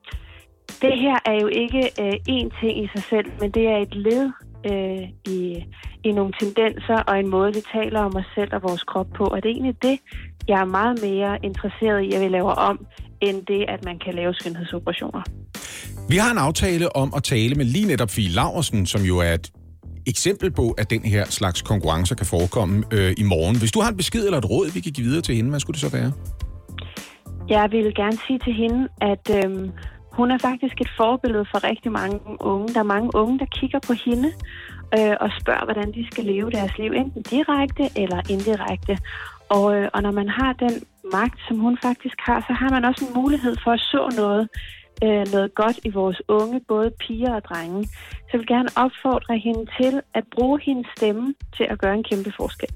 [0.83, 3.95] det her er jo ikke øh, én ting i sig selv, men det er et
[3.95, 4.31] led
[4.71, 5.03] øh,
[5.35, 5.65] i,
[6.05, 9.25] i nogle tendenser og en måde, vi taler om os selv og vores krop på.
[9.25, 9.99] Og det er egentlig det,
[10.49, 12.87] jeg er meget mere interesseret i, at vi laver om,
[13.21, 15.23] end det, at man kan lave skønhedsoperationer.
[16.09, 19.33] Vi har en aftale om at tale med lige netop Fie Laversen, som jo er
[19.33, 19.53] et
[20.07, 23.59] eksempel på, at den her slags konkurrencer kan forekomme øh, i morgen.
[23.59, 25.61] Hvis du har en besked eller et råd, vi kan give videre til hende, hvad
[25.61, 26.13] skulle det så være?
[27.49, 29.69] Jeg vil gerne sige til hende, at øh,
[30.17, 32.69] hun er faktisk et forbillede for rigtig mange unge.
[32.75, 34.31] Der er mange unge, der kigger på hende
[34.97, 38.99] øh, og spørger, hvordan de skal leve deres liv, enten direkte eller indirekte.
[39.49, 40.75] Og, øh, og når man har den
[41.13, 44.49] magt, som hun faktisk har, så har man også en mulighed for at så noget,
[45.05, 47.85] øh, noget godt i vores unge, både piger og drenge.
[48.27, 52.05] Så jeg vil gerne opfordre hende til at bruge hendes stemme til at gøre en
[52.11, 52.69] kæmpe forskel.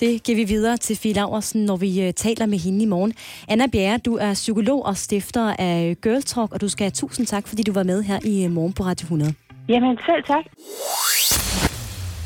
[0.00, 3.12] Det giver vi videre til Fie Laversen, når vi øh, taler med hende i morgen.
[3.48, 7.26] Anna Bjerre, du er psykolog og stifter af Girl Talk, og du skal have tusind
[7.26, 9.34] tak, fordi du var med her i øh, morgen på Radio 100.
[9.68, 10.44] Jamen selv tak.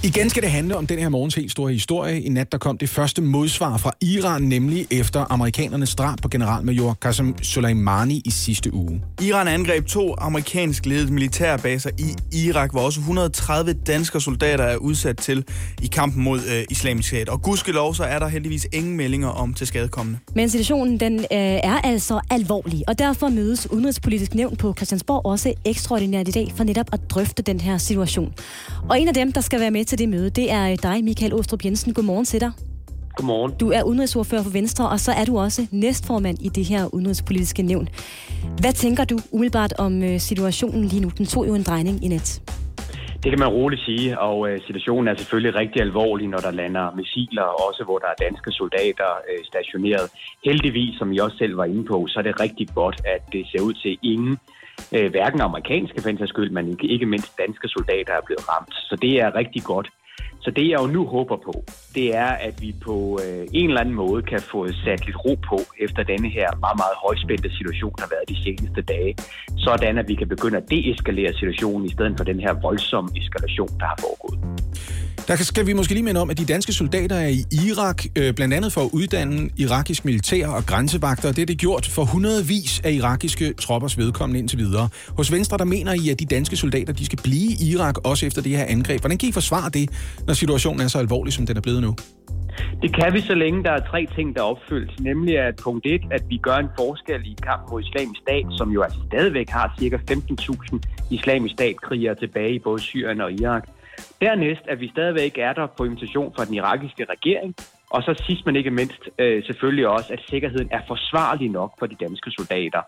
[0.03, 2.21] Igen skal det handle om den her morgens helt store historie.
[2.21, 6.97] I nat der kom det første modsvar fra Iran, nemlig efter amerikanernes drab på generalmajor
[7.05, 9.03] Qasem Soleimani i sidste uge.
[9.23, 15.19] Iran angreb to amerikansk ledede militærbaser i Irak, hvor også 130 danske soldater er udsat
[15.19, 15.45] til
[15.83, 17.29] i kampen mod øh, islamisk stat.
[17.29, 20.19] Og gudskelov, så er der heldigvis ingen meldinger om til skadekommende.
[20.35, 25.55] Men situationen den øh, er altså alvorlig, og derfor mødes Udenrigspolitisk Nævn på Christiansborg også
[25.65, 28.35] ekstraordinært i dag for netop at drøfte den her situation.
[28.89, 31.35] Og en af dem, der skal være med til det møde, det er dig, Michael
[31.35, 31.95] Åstrup Jensen.
[31.95, 32.53] Godmorgen til dig.
[33.17, 33.53] Godmorgen.
[33.61, 37.63] Du er udenrigsordfører for Venstre, og så er du også næstformand i det her udenrigspolitiske
[37.63, 37.89] nævn.
[38.61, 41.11] Hvad tænker du umiddelbart om øh, situationen lige nu?
[41.19, 42.29] Den tog jo en drejning i nat.
[43.23, 46.95] Det kan man roligt sige, og øh, situationen er selvfølgelig rigtig alvorlig, når der lander
[46.97, 50.07] missiler, også hvor der er danske soldater øh, stationeret.
[50.45, 53.43] Heldigvis, som I også selv var inde på, så er det rigtig godt, at det
[53.51, 54.39] ser ud til ingen
[54.93, 58.75] øh, hverken amerikanske for skyld, men ikke, ikke mindst danske soldater er blevet ramt.
[58.75, 59.89] Så det er rigtig godt.
[60.41, 63.81] Så det, jeg jo nu håber på, det er, at vi på øh, en eller
[63.81, 67.93] anden måde kan få sat lidt ro på efter denne her meget, meget højspændte situation,
[67.97, 69.15] der har været de seneste dage.
[69.57, 73.69] Sådan, at vi kan begynde at deeskalere situationen, i stedet for den her voldsomme eskalation,
[73.81, 74.39] der har foregået.
[75.29, 78.35] Der skal vi måske lige minde om, at de danske soldater er i Irak, øh,
[78.35, 81.33] blandt andet for at uddanne irakisk militær og grænsevagter.
[81.33, 84.89] Det er det gjort for hundredvis af irakiske troppers vedkommende indtil videre.
[85.17, 88.27] Hos Venstre, der mener I, at de danske soldater de skal blive i Irak, også
[88.27, 89.01] efter det her angreb.
[89.01, 89.91] Hvordan kan I forsvare det,
[90.27, 91.95] når situationen er så alvorlig, som den er blevet nu?
[92.83, 95.01] Det kan vi, så længe der er tre ting, der er opfyldt.
[95.01, 98.71] Nemlig at punkt 1, at vi gør en forskel i kamp mod islamisk stat, som
[98.71, 99.99] jo altså stadigvæk har ca.
[100.11, 100.79] 15.000
[101.11, 103.69] islamisk stat-krigere tilbage i både Syrien og Irak.
[104.21, 107.55] Dernæst, at vi stadigvæk er der på invitation fra den irakiske regering,
[107.91, 111.87] og så sidst men ikke mindst øh, selvfølgelig også, at sikkerheden er forsvarlig nok for
[111.87, 112.83] de danske soldater.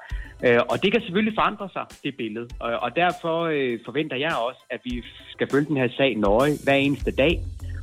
[0.46, 2.48] Øh, og det kan selvfølgelig forandre sig, det billede.
[2.58, 6.52] Og, og derfor øh, forventer jeg også, at vi skal følge den her sag nøje
[6.64, 7.34] hver eneste dag.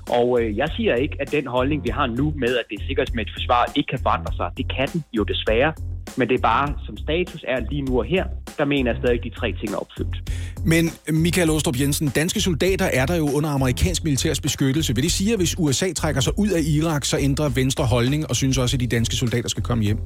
[0.09, 3.35] Og øh, jeg siger ikke, at den holdning, vi har nu med, at det sikkerhedsmæssigt
[3.35, 4.47] forsvar ikke kan forandre sig.
[4.57, 5.73] Det kan den jo desværre.
[6.17, 8.25] Men det er bare, som status er lige nu og her,
[8.57, 10.17] der mener jeg stadig, at de tre ting er opfyldt.
[10.65, 10.89] Men
[11.23, 14.95] Michael Åstrup Jensen, danske soldater er der jo under amerikansk militærs beskyttelse.
[14.95, 18.29] Vil det sige, at hvis USA trækker sig ud af Irak, så ændrer Venstre holdning
[18.29, 19.97] og synes også, at de danske soldater skal komme hjem?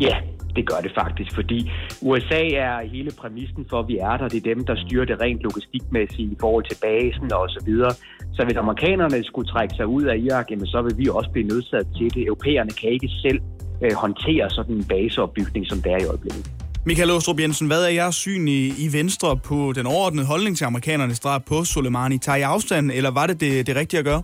[0.00, 0.16] Ja,
[0.56, 4.28] det gør det faktisk, fordi USA er hele præmissen for, at vi er der.
[4.28, 7.92] Det er dem, der styrer det rent logistikmæssigt i forhold til basen og så videre.
[8.36, 11.48] Så hvis amerikanerne skulle trække sig ud af Irak, jamen, så vil vi også blive
[11.48, 12.22] nødsaget til det.
[12.26, 13.40] Europæerne kan ikke selv
[13.84, 16.50] øh, håndtere sådan en baseopbygning, som det er i øjeblikket.
[16.86, 20.64] Michael Åstrup Jensen, hvad er jeres syn i, i Venstre på den overordnede holdning til
[20.64, 22.18] amerikanernes drab på Soleimani?
[22.18, 24.22] Tager I afstand, eller var det det, det rigtige at gøre?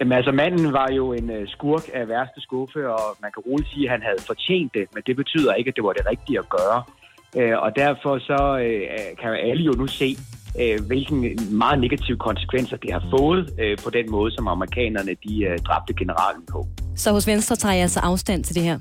[0.00, 3.70] Jamen altså, manden var jo en øh, skurk af værste skuffe, og man kan roligt
[3.72, 6.38] sige, at han havde fortjent det, men det betyder ikke, at det var det rigtige
[6.38, 6.82] at gøre.
[7.38, 8.80] Øh, og derfor så øh,
[9.20, 10.16] kan alle jo nu se,
[10.60, 11.20] øh, hvilken
[11.50, 15.94] meget negative konsekvenser det har fået øh, på den måde, som amerikanerne de øh, dræbte
[15.94, 16.66] generalen på.
[16.96, 18.78] Så hos Venstre tager jeg altså afstand til det her?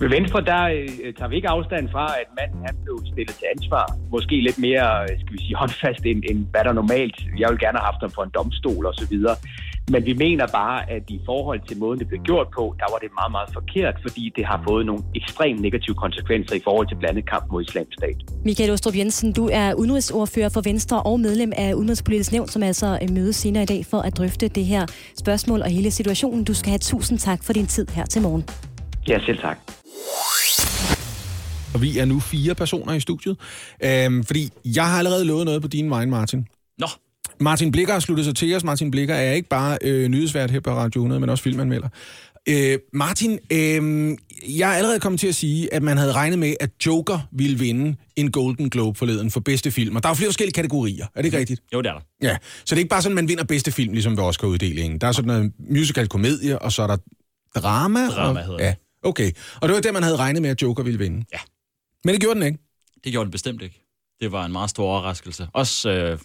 [0.00, 3.46] Ved Venstre, der øh, tager vi ikke afstand fra, at manden han blev stillet til
[3.56, 3.86] ansvar.
[4.10, 7.16] Måske lidt mere, øh, skal vi sige, håndfast, end, end hvad der normalt.
[7.38, 9.36] Jeg vil gerne have haft ham for en domstol og så videre.
[9.92, 12.98] Men vi mener bare, at i forhold til måden, det blev gjort på, der var
[12.98, 16.96] det meget, meget forkert, fordi det har fået nogle ekstremt negative konsekvenser i forhold til
[16.96, 18.16] blandet kamp mod islamisk stat.
[18.44, 22.98] Michael Ostrup Jensen, du er udenrigsordfører for Venstre og medlem af Udenrigspolitisk Nævn, som altså
[23.12, 24.86] mødes senere i dag for at drøfte det her
[25.18, 26.44] spørgsmål og hele situationen.
[26.44, 28.44] Du skal have tusind tak for din tid her til morgen.
[29.08, 29.58] Ja, selv tak.
[31.74, 33.36] Og vi er nu fire personer i studiet.
[33.84, 36.46] Øhm, fordi jeg har allerede lovet noget på din vej, Martin.
[36.78, 36.86] Nå.
[37.40, 38.64] Martin Blikker har sluttet sig til os.
[38.64, 41.88] Martin Blikker er ikke bare øh, nyhedsvært her på Radio 100, men også filmanmelder.
[42.48, 44.16] Øh, Martin, øh,
[44.58, 47.58] jeg er allerede kommet til at sige, at man havde regnet med, at Joker ville
[47.58, 49.96] vinde en Golden Globe forleden for bedste film.
[49.96, 51.06] Og der er jo flere forskellige kategorier.
[51.14, 51.62] Er det ikke rigtigt?
[51.72, 52.00] Jo, det er der.
[52.22, 54.98] Ja, så det er ikke bare sådan, at man vinder bedste film, ligesom ved Oscar-uddelingen.
[54.98, 56.96] Der er sådan noget musical-komedie, og så er der
[57.54, 58.08] drama.
[58.08, 58.64] Drama og, hedder det.
[58.64, 59.30] Ja, okay.
[59.62, 61.24] Og det var det, man havde regnet med, at Joker ville vinde.
[61.32, 61.38] Ja.
[62.04, 62.58] Men det gjorde den ikke.
[63.04, 63.86] Det gjorde den bestemt ikke.
[64.20, 65.48] Det var en meget stor overraskelse.
[65.52, 66.18] Også øh,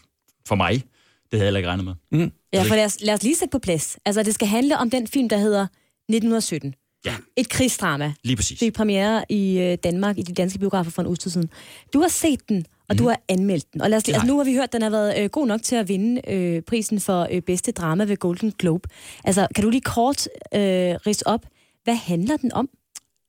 [0.47, 0.73] for mig.
[0.73, 1.93] Det havde jeg heller ikke regnet med.
[2.11, 2.31] Mm.
[2.53, 3.97] Ja, for lad os, lad os lige sætte på plads.
[4.05, 6.73] Altså, det skal handle om den film, der hedder 1917.
[7.05, 7.15] Ja.
[7.37, 8.13] Et krigsdrama.
[8.23, 8.59] Lige præcis.
[8.59, 11.49] Det er premiere i øh, Danmark, i de danske biografer for en uge tid siden.
[11.93, 12.97] Du har set den, og mm.
[12.97, 13.81] du har anmeldt den.
[13.81, 15.63] Og lad os, altså, nu har vi hørt, at den har været øh, god nok
[15.63, 18.89] til at vinde øh, prisen for øh, bedste drama ved Golden Globe.
[19.23, 20.59] Altså, kan du lige kort øh,
[21.07, 21.45] rise op,
[21.83, 22.69] hvad handler den om?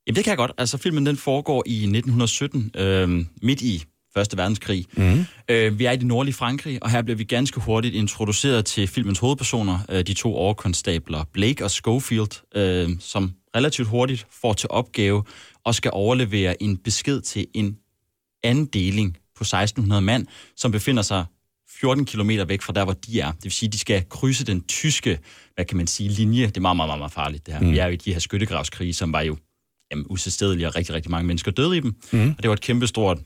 [0.07, 0.53] Jamen, det kan jeg godt.
[0.59, 3.09] Altså, filmen den foregår i 1917, øh,
[3.43, 3.85] midt i
[4.17, 4.85] Første Verdenskrig.
[4.97, 5.25] Mm.
[5.49, 8.89] Øh, vi er i det nordlige Frankrig, og her bliver vi ganske hurtigt introduceret til
[8.89, 14.69] filmens hovedpersoner, øh, de to overkonstabler, Blake og Schofield, øh, som relativt hurtigt får til
[14.71, 15.25] opgave
[15.65, 17.77] og skal overlevere en besked til en
[18.45, 21.25] anden deling på 1600 mand, som befinder sig
[21.81, 23.33] 14 km væk fra der, hvor de er.
[23.33, 25.19] Det vil sige, at de skal krydse den tyske,
[25.55, 26.47] hvad kan man sige, linje.
[26.47, 27.61] Det er meget, meget, meget, farligt, det her.
[27.61, 27.71] Mm.
[27.71, 29.37] Vi er jo i de her skyttegravskrige, som var jo
[29.91, 31.95] jamen, usædstedelige, og rigtig, rigtig mange mennesker døde i dem.
[32.13, 32.35] Mm.
[32.37, 33.19] Og det var et kæmpestort,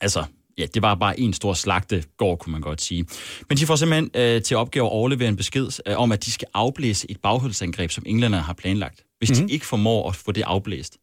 [0.00, 0.24] altså,
[0.58, 3.06] ja, det var bare en stor slagtegård, kunne man godt sige.
[3.48, 6.32] Men de får simpelthen øh, til opgave at overlevere en besked øh, om, at de
[6.32, 9.02] skal afblæse et bagholdsangreb, som englænderne har planlagt.
[9.18, 9.46] Hvis mm.
[9.46, 10.96] de ikke formår at få det afblæst,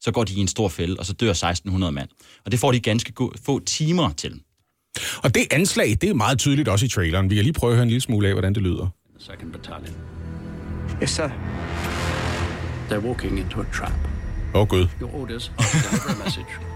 [0.00, 2.08] så går de i en stor fælde, og så dør 1600 mand.
[2.44, 4.40] Og det får de ganske go- få timer til.
[5.22, 7.30] Og det anslag, det er meget tydeligt også i traileren.
[7.30, 8.88] Vi kan lige prøve at høre en lille smule af, hvordan det lyder.
[9.18, 9.96] Second battalion.
[11.02, 11.28] Yes, sir.
[12.90, 13.92] They're walking into a trap.
[14.54, 14.86] Åh, oh, gud.
[15.00, 16.46] Your orders are to deliver a message.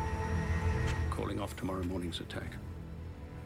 [1.83, 2.59] Tomorrow morning's attack.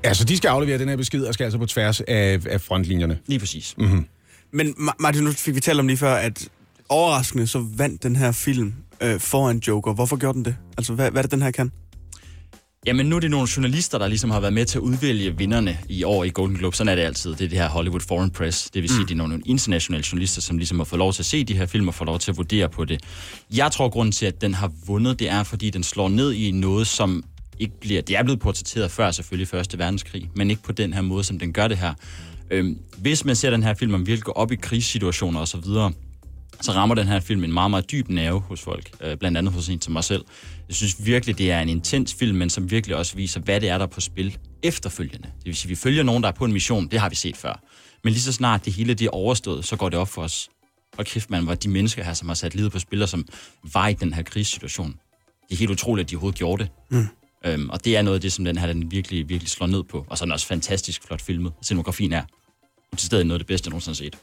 [0.05, 3.19] Altså, de skal aflevere den her besked, og skal altså på tværs af, af frontlinjerne.
[3.27, 3.75] Lige præcis.
[3.79, 4.05] Mm-hmm.
[4.53, 6.49] Men Ma- Martin, nu fik vi talt om lige før, at
[6.89, 9.95] overraskende så vandt den her film øh, foran Joker.
[9.95, 10.57] Hvorfor gjorde den det?
[10.77, 11.73] Altså, hvad, hvad er det, den her kan?
[12.87, 15.79] Jamen, nu er det nogle journalister, der ligesom har været med til at udvælge vinderne
[15.89, 16.77] i år i Golden Globe.
[16.77, 17.31] Sådan er det altid.
[17.31, 18.71] Det er det her Hollywood Foreign Press.
[18.71, 19.07] Det vil sige, mm.
[19.07, 21.67] det er nogle internationale journalister, som ligesom har fået lov til at se de her
[21.67, 23.03] film og få lov til at vurdere på det.
[23.55, 26.51] Jeg tror, grunden til, at den har vundet, det er, fordi den slår ned i
[26.51, 27.25] noget, som
[27.63, 28.03] ikke bliver...
[28.03, 31.39] Det er blevet portrætteret før selvfølgelig Første Verdenskrig, men ikke på den her måde, som
[31.39, 31.95] den gør det her.
[32.51, 35.59] Øhm, hvis man ser den her film, om virkelig går op i krigssituationer og så
[35.59, 35.93] videre,
[36.61, 38.91] så rammer den her film en meget, meget dyb nerve hos folk.
[39.01, 40.25] Øh, blandt andet hos en som mig selv.
[40.69, 43.69] Jeg synes virkelig, det er en intens film, men som virkelig også viser, hvad det
[43.69, 45.29] er, der er på spil efterfølgende.
[45.39, 46.89] Det vil sige, vi følger nogen, der er på en mission.
[46.89, 47.63] Det har vi set før.
[48.05, 50.49] Men lige så snart det hele det er overstået, så går det op for os.
[50.99, 53.25] Og kæft, man, var de mennesker her, som har sat livet på spil, og som
[53.73, 54.97] var i den her krigssituation.
[55.49, 56.71] Det er helt utroligt, at de overhovedet gjorde det.
[56.91, 57.07] Mm.
[57.47, 59.83] Øhm, og det er noget af det, som den her den virkelig, virkelig slår ned
[59.83, 60.07] på.
[60.09, 61.53] Og så er den også fantastisk flot filmet.
[61.63, 62.23] Scenografien er
[62.97, 64.17] til stedet noget af det bedste, jeg nogensinde har set.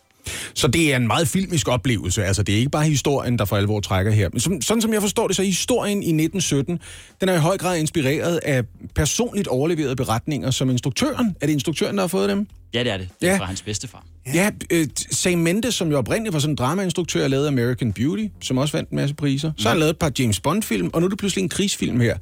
[0.54, 2.24] Så det er en meget filmisk oplevelse.
[2.24, 4.30] Altså, det er ikke bare historien, der for alvor trækker her.
[4.34, 6.80] Men som, sådan som jeg forstår det, så historien i 1917,
[7.22, 8.64] den er i høj grad inspireret af
[8.96, 11.36] personligt overleverede beretninger, som instruktøren.
[11.42, 12.48] Er det instruktøren, der har fået dem?
[12.74, 13.10] Ja, det er det.
[13.22, 13.40] Det er Ja.
[13.40, 14.04] fra hans bedstefar.
[14.34, 18.58] Ja, øh, Sam Mendes, som jo oprindeligt var sådan en dramainstruktør, lavede American Beauty, som
[18.58, 19.52] også vandt en masse priser.
[19.58, 22.00] Så har han lavet et par James Bond-film, og nu er det pludselig en krigsfilm
[22.00, 22.18] her.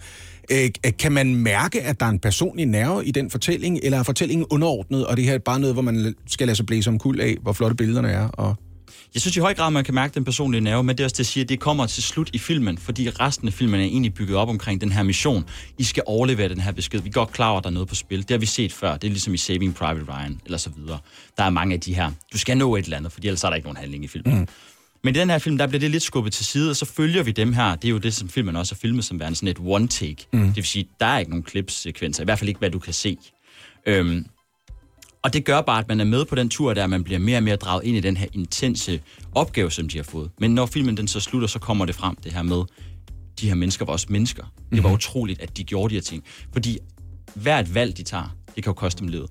[0.52, 0.70] Øh,
[1.00, 4.48] kan man mærke, at der er en personlig nerve i den fortælling, eller er fortællingen
[4.50, 7.20] underordnet, og det her er bare noget, hvor man skal lade sig blæse om kul
[7.20, 8.28] af, hvor flotte billederne er?
[8.28, 8.56] Og...
[9.14, 11.14] Jeg synes i høj grad, man kan mærke den personlige nerve, men det er også
[11.14, 13.84] det, jeg siger, at det kommer til slut i filmen, fordi resten af filmen er
[13.84, 15.46] egentlig bygget op omkring den her mission.
[15.78, 17.02] I skal overlevere den her besked.
[17.02, 18.22] Vi er godt klar over, at der er noget på spil.
[18.22, 18.98] Det har vi set før.
[18.98, 21.00] Det er ligesom i Saving Private Ryan, eller så videre.
[21.38, 22.12] Der er mange af de her.
[22.34, 24.40] Du skal nå et eller andet, for ellers er der ikke nogen handling i filmen.
[24.40, 24.48] Mm.
[25.08, 27.24] Men i den her film, der bliver det lidt skubbet til side, og så følger
[27.24, 27.76] vi dem her.
[27.76, 30.28] Det er jo det, som filmen også er filmet som værende sådan et one-take.
[30.34, 30.48] Mm.
[30.48, 32.94] Det vil sige, der er ikke nogen klipsekvenser, i hvert fald ikke, hvad du kan
[32.94, 33.18] se.
[33.86, 34.26] Øhm,
[35.24, 37.38] og det gør bare, at man er med på den tur, der man bliver mere
[37.38, 39.02] og mere draget ind i den her intense
[39.36, 40.30] opgave, som de har fået.
[40.40, 42.64] Men når filmen den så slutter, så kommer det frem, det her med,
[43.42, 44.44] de her mennesker var også mennesker.
[44.72, 46.24] Det var utroligt, at de gjorde de her ting.
[46.54, 46.78] Fordi
[47.36, 49.30] hvert valg, de tager, det kan jo koste dem livet.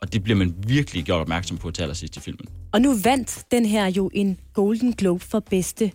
[0.00, 2.46] Og det bliver man virkelig gjort opmærksom på til allersidst i filmen.
[2.72, 5.90] Og nu vandt den her jo en Golden Globe for bedste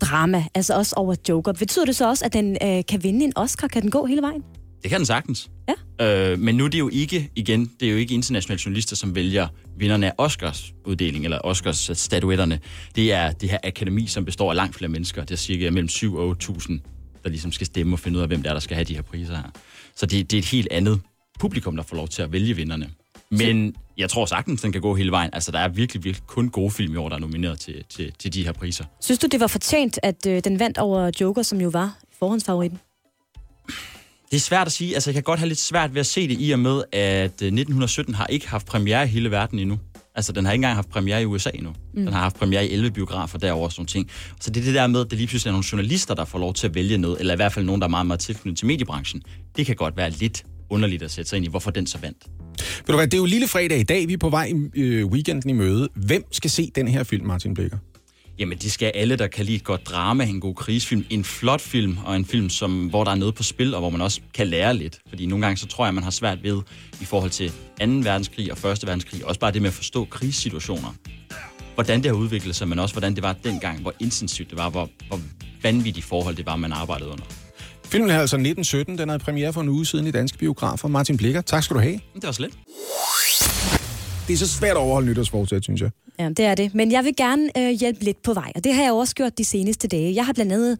[0.00, 1.52] drama, altså også over Joker.
[1.52, 3.68] Betyder det så også, at den øh, kan vinde en Oscar?
[3.68, 4.42] Kan den gå hele vejen?
[4.82, 5.50] Det kan den sagtens.
[5.68, 6.32] Ja.
[6.32, 9.14] Øh, men nu er det jo ikke, igen, det er jo ikke internationale journalister, som
[9.14, 12.60] vælger vinderne af Oscars uddeling, eller Oscars statuetterne.
[12.96, 15.20] Det er det her akademi, som består af langt flere mennesker.
[15.20, 18.28] Det er cirka mellem 7 og 8.000, der ligesom skal stemme og finde ud af,
[18.28, 19.50] hvem det er, der skal have de her priser her.
[19.96, 21.00] Så det, det er et helt andet
[21.40, 22.90] publikum, der får lov til at vælge vinderne.
[23.38, 25.30] Men jeg tror sagtens, den kan gå hele vejen.
[25.32, 28.12] Altså, der er virkelig, virkelig kun gode film i år, der er nomineret til, til,
[28.18, 28.84] til de her priser.
[29.00, 32.78] Synes du, det var fortjent, at øh, den vandt over Joker, som jo var forhåndsfavoritten?
[34.30, 34.94] Det er svært at sige.
[34.94, 37.42] Altså, jeg kan godt have lidt svært ved at se det i og med, at
[37.42, 39.78] øh, 1917 har ikke haft premiere i hele verden endnu.
[40.14, 41.70] Altså, den har ikke engang haft premiere i USA endnu.
[41.94, 42.04] Mm.
[42.04, 44.10] Den har haft premiere i 11 biografer derover og sådan ting.
[44.40, 46.38] Så det er det der med, at det lige pludselig er nogle journalister, der får
[46.38, 48.58] lov til at vælge noget, eller i hvert fald nogen, der er meget, meget tilknyttet
[48.58, 49.22] til mediebranchen.
[49.56, 52.18] Det kan godt være lidt underligt at sætte sig ind i, hvorfor den så vandt.
[52.58, 55.06] Ved du hvad, det er jo lille fredag i dag, vi er på vej øh,
[55.06, 55.88] weekenden i møde.
[55.94, 57.78] Hvem skal se den her film, Martin Blikker?
[58.38, 61.60] Jamen, det skal alle, der kan lide et godt drama, en god krigsfilm, en flot
[61.60, 64.20] film, og en film, som, hvor der er noget på spil, og hvor man også
[64.34, 64.98] kan lære lidt.
[65.08, 66.62] Fordi nogle gange, så tror jeg, man har svært ved,
[67.00, 67.54] i forhold til 2.
[67.78, 68.86] verdenskrig og 1.
[68.86, 70.94] verdenskrig, også bare det med at forstå krigssituationer.
[71.74, 74.70] Hvordan det har udviklet sig, men også hvordan det var dengang, hvor intensivt det var,
[74.70, 75.20] hvor, hvor
[75.62, 77.24] vanvittige forhold det var, man arbejdede under.
[77.94, 80.88] Filmen er altså 1917, den havde premiere for en uge siden i danske biografer.
[80.88, 82.00] Martin Blikker, tak skal du have.
[82.14, 82.50] Det var slet.
[84.28, 85.90] Det er så svært at overholde nytårsforsæt, synes jeg.
[86.18, 86.74] Ja, det er det.
[86.74, 89.38] Men jeg vil gerne øh, hjælpe lidt på vej, og det har jeg også gjort
[89.38, 90.14] de seneste dage.
[90.14, 90.78] Jeg har blandt andet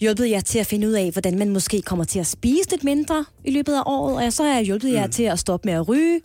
[0.00, 2.84] hjulpet jer til at finde ud af, hvordan man måske kommer til at spise lidt
[2.84, 5.74] mindre i løbet af året, og så har jeg hjulpet jer til at stoppe med
[5.74, 6.20] at ryge.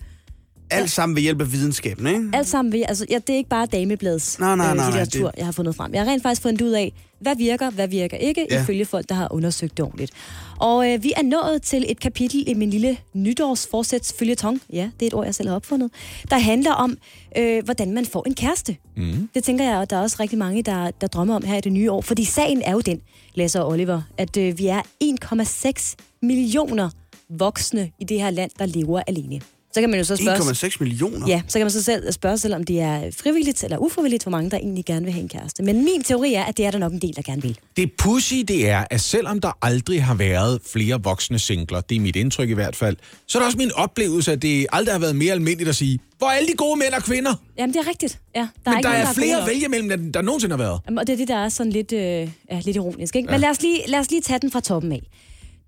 [0.71, 2.29] Alt sammen ved hjælp af videnskaben, ikke?
[2.33, 4.85] Alt sammen ved, altså, ja, det er ikke bare dameblads Nej, nej, nej, øh, nej,
[4.85, 5.93] litteratur, det- jeg har fundet frem.
[5.93, 8.61] Jeg har rent faktisk fundet ud af, hvad virker, hvad virker ikke, Ja.
[8.63, 10.11] ifølge folk, der har undersøgt det ordentligt.
[10.59, 15.05] Og øh, vi er nået til et kapitel i min lille nytårsforsæts følgetong, ja, det
[15.05, 15.91] er et ord, jeg selv har opfundet,
[16.29, 16.97] der handler om,
[17.37, 18.77] øh, hvordan man får en kæreste.
[18.97, 19.29] Mm.
[19.35, 21.61] Det tænker jeg, at der er også rigtig mange, der, der drømmer om her i
[21.61, 22.01] det nye år.
[22.01, 23.01] Fordi sagen er jo den,
[23.35, 26.89] Lasse og Oliver, at øh, vi er 1,6 millioner
[27.29, 29.41] voksne i det her land, der lever alene.
[29.73, 30.37] Så kan man jo så spørge...
[30.69, 31.27] 1,6 millioner?
[31.27, 34.29] Ja, så kan man så selv spørge selv, om det er frivilligt eller ufrivilligt, hvor
[34.31, 35.63] mange der egentlig gerne vil have en kæreste.
[35.63, 37.57] Men min teori er, at det er der nok en del, der gerne vil.
[37.77, 41.99] Det pussy, det er, at selvom der aldrig har været flere voksne singler, det er
[41.99, 42.97] mit indtryk i hvert fald,
[43.27, 45.99] så er det også min oplevelse, at det aldrig har været mere almindeligt at sige,
[46.17, 47.33] hvor er alle de gode mænd og kvinder?
[47.57, 48.19] Jamen, det er rigtigt.
[48.35, 49.49] Ja, der Der er Men ikke der nogen, er er flere gode at nok.
[49.49, 50.79] vælge mellem, end der nogensinde har været.
[50.85, 52.27] Jamen, og det er det, der er sådan lidt, øh, ja,
[52.65, 53.15] lidt ironisk.
[53.15, 53.27] Ikke?
[53.29, 53.31] Ja.
[53.33, 55.01] Men lad os, lige, lad os lige tage den fra toppen af.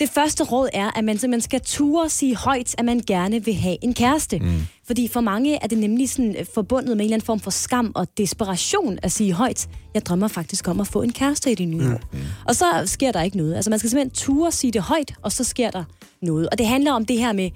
[0.01, 3.53] Det første råd er, at man simpelthen skal ture sige højt, at man gerne vil
[3.53, 4.39] have en kæreste.
[4.39, 4.47] Mm.
[4.87, 7.51] Fordi for mange er det nemlig sådan øh, forbundet med en eller anden form for
[7.51, 11.55] skam og desperation at sige højt, jeg drømmer faktisk om at få en kæreste i
[11.55, 11.99] det nye år.
[12.47, 13.55] Og så sker der ikke noget.
[13.55, 15.83] Altså man skal simpelthen ture sige det højt, og så sker der
[16.21, 16.49] noget.
[16.49, 17.49] Og det handler om det her med,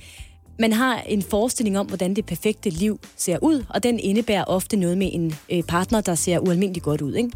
[0.60, 4.78] man har en forestilling om, hvordan det perfekte liv ser ud, og den indebærer ofte
[4.78, 7.32] noget med en øh, partner, der ser ualmindeligt godt ud, ikke?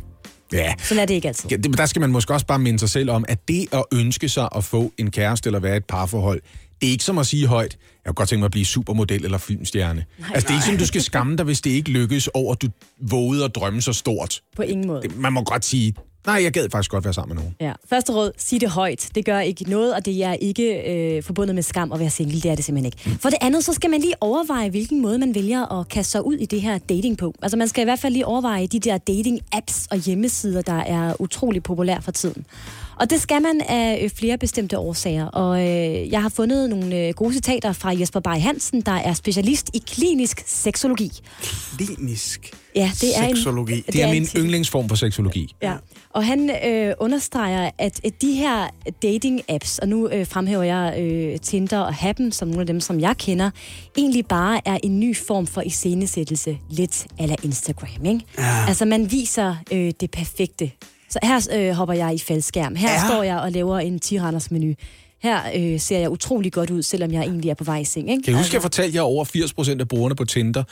[0.54, 0.74] Ja.
[0.84, 1.50] Sådan er det ikke altid.
[1.50, 3.84] Ja, det- Der skal man måske også bare minde sig selv om, at det at
[3.93, 6.41] ønske sig at få en kæreste eller være et parforhold,
[6.82, 7.72] det er ikke som at sige højt,
[8.06, 10.06] jeg kunne godt tænke mig at blive supermodel eller filmstjerne.
[10.20, 12.54] Nej, altså, det er ikke sådan, du skal skamme dig, hvis det ikke lykkes over,
[12.54, 12.68] at du
[13.02, 14.41] vågede at drømme så stort.
[14.56, 15.02] På ingen måde.
[15.02, 15.93] Det, man må godt sige,
[16.26, 17.56] nej, jeg gad faktisk godt være sammen med nogen.
[17.62, 17.74] Ja.
[17.90, 19.10] Første råd, sig det højt.
[19.16, 22.42] Det gør ikke noget, og det er ikke øh, forbundet med skam at være single.
[22.42, 23.20] Det er det simpelthen ikke.
[23.22, 26.26] For det andet, så skal man lige overveje, hvilken måde man vælger at kaste sig
[26.26, 27.34] ud i det her dating på.
[27.42, 31.14] Altså man skal i hvert fald lige overveje de der dating-apps og hjemmesider, der er
[31.20, 32.46] utrolig populære for tiden.
[33.00, 35.26] Og det skal man af øh, flere bestemte årsager.
[35.26, 39.14] Og øh, jeg har fundet nogle øh, gode citater fra Jesper Bay Hansen, der er
[39.14, 41.12] specialist i klinisk seksologi.
[41.78, 43.82] Klinisk Ja, det er en- seksologi.
[43.82, 44.41] Det er en min titel.
[44.41, 45.56] yndlingsform for seksologi.
[45.62, 45.74] Ja,
[46.10, 48.68] og han øh, understreger, at de her
[49.06, 53.00] dating-apps, og nu øh, fremhæver jeg øh, Tinder og Happen som nogle af dem, som
[53.00, 53.50] jeg kender,
[53.97, 58.22] egentlig bare er en ny form for iscenesættelse, lidt ala Instagram, ikke?
[58.38, 58.66] Ja.
[58.68, 60.72] Altså, man viser øh, det perfekte.
[61.10, 62.76] Så her øh, hopper jeg i faldskærm.
[62.76, 63.07] Her Ja.
[63.07, 64.18] står jeg og laver en 10
[64.51, 64.74] menu.
[65.22, 68.10] Her øh, ser jeg utrolig godt ud, selvom jeg egentlig er på vej i seng,
[68.12, 68.24] ikke?
[68.24, 69.26] Kan I huske, jeg fortalte jer, at over
[69.76, 70.64] 80% af brugerne på Tinder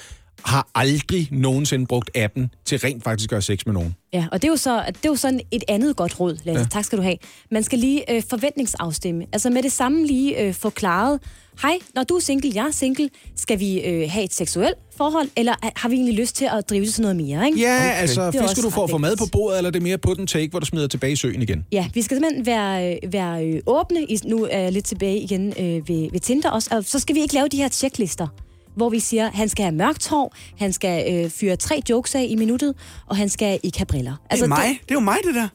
[0.43, 3.95] har aldrig nogensinde brugt appen til rent faktisk at gøre sex med nogen.
[4.13, 6.61] Ja, og det er jo så det er jo sådan et andet godt råd, Lasse.
[6.61, 6.67] Ja.
[6.71, 7.17] Tak skal du have.
[7.51, 9.25] Man skal lige øh, forventningsafstemme.
[9.33, 11.19] Altså med det samme lige øh, forklaret.
[11.61, 13.09] Hej, når du er single, jeg er single.
[13.35, 16.85] Skal vi øh, have et seksuelt forhold, eller har vi egentlig lyst til at drive
[16.85, 17.45] det til noget mere?
[17.45, 17.59] Ikke?
[17.59, 18.01] Ja, okay.
[18.01, 19.97] altså, er også du for at ret få mad på bordet, eller er det mere
[19.97, 21.65] på den take, hvor du smider tilbage i søen igen?
[21.71, 24.03] Ja, vi skal simpelthen være, øh, være øh, åbne.
[24.03, 26.69] I, nu er jeg lidt tilbage igen øh, ved, ved Tinder også.
[26.71, 28.27] Og så skal vi ikke lave de her checklister,
[28.77, 32.27] hvor vi siger, han skal have mørkt hår, han skal øh, fyre tre jokes af
[32.29, 32.75] i minuttet,
[33.05, 34.15] og han skal ikke have briller.
[34.29, 34.67] Altså, det er mig.
[34.69, 35.47] Det, det er jo mig, det der.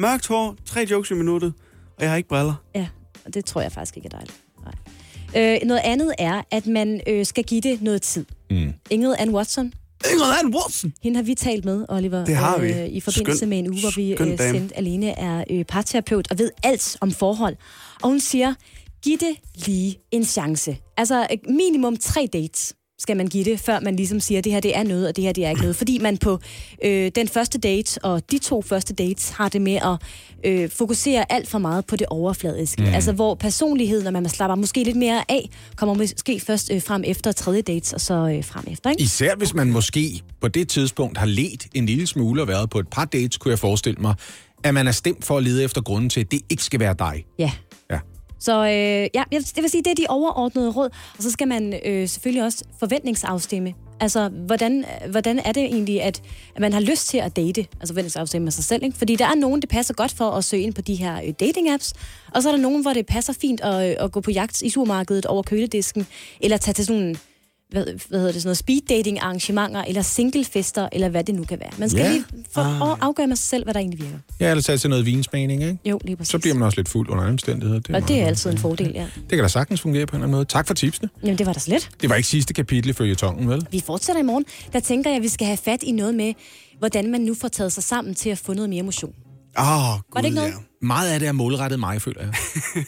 [0.00, 1.52] Mørkt hår, tre jokes i minuttet,
[1.96, 2.54] og jeg har ikke briller.
[2.74, 2.86] Ja,
[3.24, 4.36] og det tror jeg faktisk ikke er dejligt.
[4.64, 5.54] Nej.
[5.54, 8.24] Øh, noget andet er, at man øh, skal give det noget tid.
[8.50, 8.72] Mm.
[8.90, 9.72] Ingrid Ann Watson.
[10.12, 10.92] Ingrid Ann Watson?
[11.02, 12.24] Hende har vi talt med, Oliver.
[12.24, 12.72] Det har vi.
[12.72, 14.38] Øh, I forbindelse Skøn- med en uge, hvor vi øh, dame.
[14.38, 17.56] sendte alene er øh, parterapeut og ved alt om forhold.
[18.02, 18.54] Og hun siger,
[19.02, 20.76] giv det lige en chance.
[20.98, 24.60] Altså minimum tre dates skal man give det, før man ligesom siger, at det her
[24.60, 25.76] det er noget, og det her det er ikke noget.
[25.76, 26.38] Fordi man på
[26.84, 29.96] øh, den første date og de to første dates har det med at
[30.44, 32.82] øh, fokusere alt for meget på det overfladiske.
[32.82, 32.88] Mm.
[32.88, 32.94] Mm.
[32.94, 37.02] Altså hvor personligheden, når man slapper måske lidt mere af, kommer måske først øh, frem
[37.06, 38.90] efter tredje dates, og så øh, frem efter.
[38.90, 39.02] Ikke?
[39.02, 42.78] Især hvis man måske på det tidspunkt har let en lille smule og været på
[42.78, 44.14] et par dates, kunne jeg forestille mig,
[44.64, 46.94] at man er stemt for at lede efter grunden til, at det ikke skal være
[46.98, 47.24] dig.
[47.38, 47.50] Ja.
[48.38, 48.70] Så øh,
[49.14, 50.90] ja, jeg, det vil sige, det er de overordnede råd.
[51.16, 53.74] Og så skal man øh, selvfølgelig også forventningsafstemme.
[54.00, 56.22] Altså, hvordan, hvordan er det egentlig, at,
[56.54, 57.66] at man har lyst til at date?
[57.80, 58.98] Altså forventningsafstemme med sig selv, ikke?
[58.98, 61.34] Fordi der er nogen, det passer godt for at søge ind på de her øh,
[61.42, 61.92] dating-apps,
[62.34, 64.62] og så er der nogen, hvor det passer fint at, øh, at gå på jagt
[64.62, 66.06] i supermarkedet over køledisken,
[66.40, 67.16] eller tage til sådan
[67.70, 71.44] hvad, hvad hedder det, sådan noget speed dating arrangementer, eller singlefester, eller hvad det nu
[71.44, 71.70] kan være.
[71.78, 72.06] Man skal Ja.
[72.06, 72.12] ja.
[72.12, 72.98] lige for, ah.
[73.00, 74.18] afgøre med sig selv, hvad der egentlig virker.
[74.40, 75.78] Ja, eller tage til noget vinsmagning, ikke?
[75.84, 76.30] Jo, lige præcis.
[76.30, 77.80] Så bliver man også lidt fuld under alle omstændigheder.
[77.80, 79.06] Det Og det er altid en fordel, ja.
[79.16, 80.44] Det kan da sagtens fungere på en eller anden måde.
[80.44, 81.08] Tak for tipsene.
[81.22, 81.90] Jamen, det var da slet.
[82.00, 83.66] Det var ikke sidste kapitel for tongen, vel?
[83.70, 84.44] Vi fortsætter i morgen.
[84.72, 86.34] Der tænker jeg, at vi skal have fat i noget med,
[86.78, 89.12] hvordan man nu får taget sig sammen til at få noget mere motion.
[89.58, 90.54] Åh, oh, Var det ikke noget?
[90.82, 92.34] Meget af det er målrettet mig, føler jeg.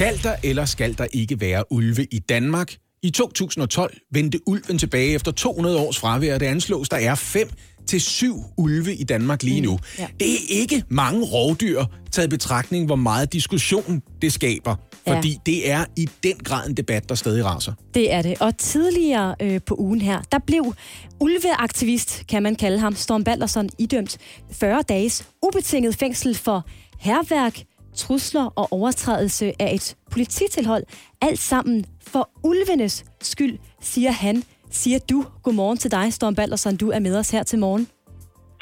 [0.00, 2.76] skal der eller skal der ikke være ulve i Danmark?
[3.02, 7.50] I 2012 vendte ulven tilbage efter 200 års fravær, og det anslås, der er 5
[7.86, 9.78] til 7 ulve i Danmark lige nu.
[9.98, 10.06] ja.
[10.20, 14.76] Det er ikke mange rovdyr, taget i betragtning, hvor meget diskussion det skaber.
[15.06, 15.16] Ja.
[15.16, 17.72] Fordi det er i den grad en debat, der stadig raser.
[17.94, 18.42] Det er det.
[18.42, 20.74] Og tidligere øh, på ugen her, der blev
[21.20, 24.18] ulveaktivist, kan man kalde ham, Storm Balderson, idømt
[24.52, 26.66] 40 dages ubetinget fængsel for
[27.00, 27.62] herværk,
[27.96, 30.84] trusler og overtrædelse af et polititilhold.
[31.22, 34.42] Alt sammen for ulvenes skyld, siger han.
[34.70, 36.76] Siger du godmorgen til dig, Storm Balderson.
[36.76, 37.88] Du er med os her til morgen.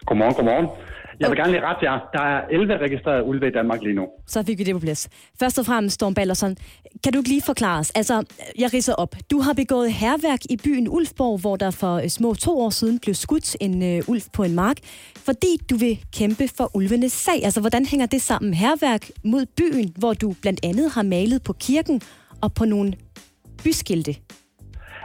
[0.07, 0.69] Godmorgen, godmorgen.
[1.21, 1.99] Jeg vil gerne lige rette jer.
[2.13, 4.07] Der er 11 registrerede ulve i Danmark lige nu.
[4.27, 5.09] Så fik vi det på plads.
[5.41, 6.57] Først og fremmest, Storm Ballerson,
[7.05, 7.91] kan du ikke lige forklare os?
[7.91, 8.25] Altså,
[8.59, 9.17] jeg ridser op.
[9.31, 12.99] Du har begået herværk i byen Ulfborg, hvor der for øh, små to år siden
[12.99, 14.77] blev skudt en øh, ulv på en mark,
[15.17, 17.45] fordi du vil kæmpe for ulvenes sag.
[17.45, 18.55] Altså, hvordan hænger det sammen?
[18.55, 22.01] Herværk mod byen, hvor du blandt andet har malet på kirken
[22.43, 22.93] og på nogle
[23.65, 24.17] byskilte.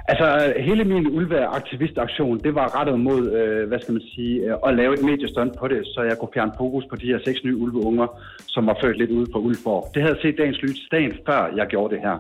[0.08, 4.76] Altså, hele min ulveaktivistaktion, det var rettet mod, øh, hvad skal man sige, øh, at
[4.76, 7.56] lave et mediestunt på det, så jeg kunne fjerne fokus på de her seks nye
[7.56, 8.08] ulveunger,
[8.48, 9.92] som var født lidt ude på Ulfborg.
[9.94, 12.18] Det havde jeg set dagens lys dagen før jeg gjorde det her.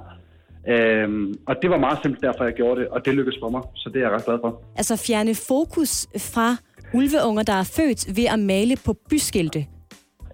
[0.67, 3.61] Øhm, og det var meget simpelt derfor, jeg gjorde det, og det lykkedes for mig,
[3.75, 4.61] så det er jeg ret glad for.
[4.75, 6.47] Altså, fjerne fokus fra
[6.93, 9.65] ulveunger, der er født ved at male på byskilte.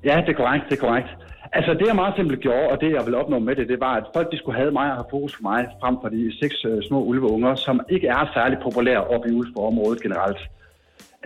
[0.03, 1.09] Ja, det er korrekt, det er korrekt.
[1.53, 3.93] Altså det, jeg meget simpelt gjorde, og det, jeg ville opnå med det, det var,
[3.95, 6.65] at folk de skulle have mig og have fokus på mig, frem for de seks
[6.65, 10.37] øh, små ulveunger, som ikke er særlig populære oppe i Ulfborg-området generelt.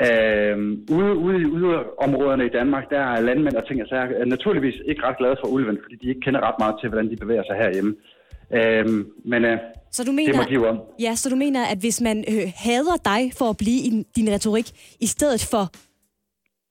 [0.05, 4.25] Øhm, ude, ude i udeområderne i Danmark, der er landmænd og ting, altså jeg er
[4.25, 7.15] naturligvis ikke ret glade for ulven, fordi de ikke kender ret meget til, hvordan de
[7.15, 7.95] bevæger sig herhjemme.
[8.53, 9.57] Øhm, men øh,
[9.91, 10.79] Så du det mener, må de jo om.
[10.99, 14.29] ja, så du mener, at hvis man øh, hader dig for at blive i din
[14.33, 14.67] retorik,
[14.99, 15.63] i stedet for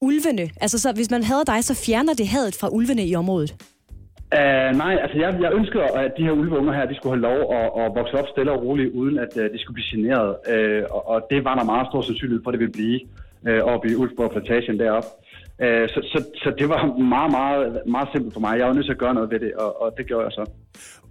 [0.03, 3.51] ulvene, altså så, hvis man hader dig, så fjerner det hadet fra ulvene i området?
[4.39, 7.41] Uh, nej, altså jeg, jeg ønsker, at de her ulveunger her, de skulle have lov
[7.59, 10.31] at, at vokse op stille og roligt, uden at uh, de skulle blive generet.
[10.53, 13.01] Uh, og, og det var der meget stor sandsynlighed for, at det ville blive
[13.49, 15.09] uh, oppe i Ulfborg Plantation deroppe.
[15.65, 16.81] Uh, så, så, så det var
[17.15, 18.59] meget, meget, meget simpelt for mig.
[18.59, 20.45] Jeg var nødt til at gøre noget ved det, og, og det gjorde jeg så.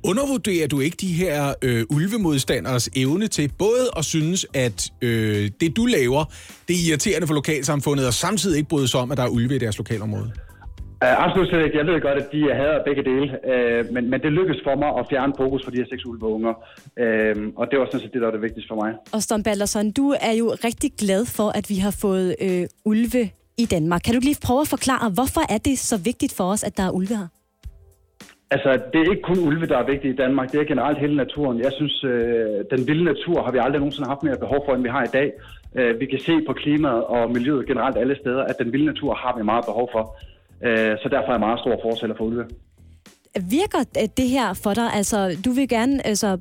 [0.03, 5.77] Undervurderer du ikke de her øh, ulvemodstanders evne til både at synes, at øh, det
[5.77, 6.23] du laver,
[6.67, 9.55] det er irriterende for lokalsamfundet, og samtidig ikke bryde sig om, at der er ulve
[9.55, 10.31] i deres lokalområde?
[11.03, 11.77] Uh, absolut slet ikke.
[11.77, 14.89] Jeg ved godt, at de hader begge dele, uh, men, men det lykkedes for mig
[14.99, 16.53] at fjerne fokus for de her seks ulveunger.
[17.01, 18.91] Uh, og det var sådan set det, der var det vigtigste for mig.
[19.11, 23.29] Og Storm Balderson, du er jo rigtig glad for, at vi har fået øh, ulve
[23.57, 24.01] i Danmark.
[24.05, 26.83] Kan du lige prøve at forklare, hvorfor er det så vigtigt for os, at der
[26.83, 27.27] er ulve her?
[28.51, 30.51] Altså, det er ikke kun ulve, der er vigtige i Danmark.
[30.51, 31.59] Det er generelt hele naturen.
[31.59, 34.83] Jeg synes, øh, den vilde natur har vi aldrig nogensinde haft mere behov for, end
[34.83, 35.31] vi har i dag.
[35.75, 39.13] Øh, vi kan se på klimaet og miljøet generelt alle steder, at den vilde natur
[39.13, 40.03] har vi meget behov for.
[40.63, 42.45] Øh, så derfor er jeg meget stor fortæller for ulve.
[43.39, 44.93] Virker øh, det her for dig?
[44.93, 46.37] Altså, du vil gerne altså,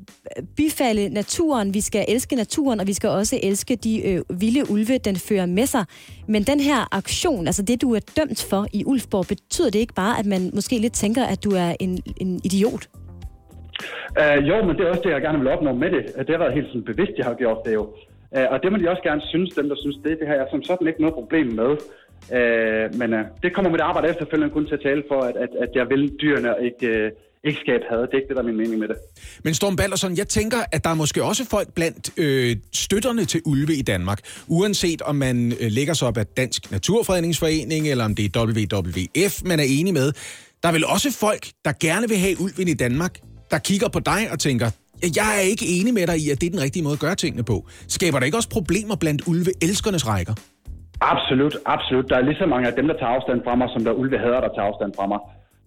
[0.56, 4.98] bifalde naturen, vi skal elske naturen, og vi skal også elske de øh, vilde ulve,
[4.98, 5.84] den fører med sig.
[6.28, 9.94] Men den her aktion, altså det, du er dømt for i Ulfborg, betyder det ikke
[9.94, 12.88] bare, at man måske lidt tænker, at du er en, en idiot?
[14.20, 16.04] Uh, jo, men det er også det, jeg gerne vil opnå med det.
[16.26, 17.82] Det har været helt sådan bevidst, jeg har gjort det jo.
[18.36, 20.18] Uh, og det må de også gerne synes, dem der synes det.
[20.20, 21.70] Det har jeg som sådan ikke noget problem med.
[22.38, 25.48] Øh, men øh, det kommer mit arbejde efterfølgende kun til at tale for, at, at,
[25.64, 27.10] at jeg vil dyrene og ikke, øh,
[27.44, 27.98] ikke skabe had.
[27.98, 28.96] Det er ikke det, der er min mening med det.
[29.44, 33.40] Men Storm Baldersson, jeg tænker, at der er måske også folk blandt øh, støtterne til
[33.44, 34.20] ulve i Danmark.
[34.48, 39.42] Uanset om man øh, lægger sig op af Dansk Naturfredningsforening, eller om det er WWF,
[39.44, 40.12] man er enig med.
[40.62, 43.18] Der er vel også folk, der gerne vil have ulven i Danmark,
[43.50, 44.70] der kigger på dig og tænker,
[45.16, 47.14] jeg er ikke enig med dig i, at det er den rigtige måde at gøre
[47.14, 47.68] tingene på.
[47.88, 50.34] Skaber der ikke også problemer blandt ulve-elskernes rækker?
[51.00, 52.10] Absolut, absolut.
[52.10, 54.18] Der er lige så mange af dem, der tager afstand fra mig, som der ulve
[54.18, 55.18] hader, der tager afstand fra mig.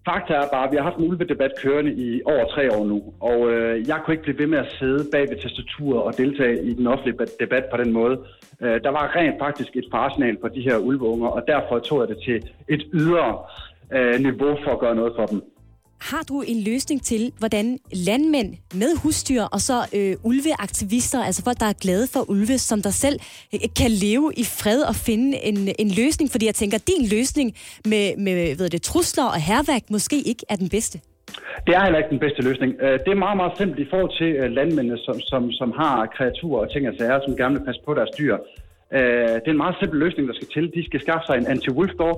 [0.08, 3.02] Fakta er bare, at vi har haft en ulvedebat kørende i over tre år nu,
[3.20, 6.62] og øh, jeg kunne ikke blive ved med at sidde bag ved tastaturet og deltage
[6.64, 8.18] i den offentlige debat på den måde.
[8.60, 12.08] Øh, der var rent faktisk et farsignal for de her ulveunger, og derfor tog jeg
[12.08, 13.38] det til et ydre
[13.92, 15.42] øh, niveau for at gøre noget for dem.
[16.00, 21.60] Har du en løsning til, hvordan landmænd med husdyr og så øh, ulveaktivister, altså folk,
[21.60, 23.20] der er glade for ulve, som der selv
[23.54, 26.30] øh, kan leve i fred og finde en, en løsning?
[26.30, 30.56] Fordi jeg tænker, din løsning med, med ved det, trusler og herværk måske ikke er
[30.56, 31.00] den bedste.
[31.66, 32.70] Det er heller ikke den bedste løsning.
[32.80, 36.06] Øh, det er meget, meget simpelt i forhold til øh, landmændene, som, som, som har
[36.16, 38.36] kreaturer og ting og sager, som gerne vil passe på deres dyr.
[38.96, 40.64] Øh, det er en meget simpel løsning, der skal til.
[40.76, 42.14] De skal skaffe sig en anti-wolf dog,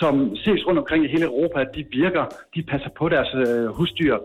[0.00, 2.24] som ses rundt omkring i hele Europa, at de virker,
[2.54, 4.16] de passer på deres øh, husdyr.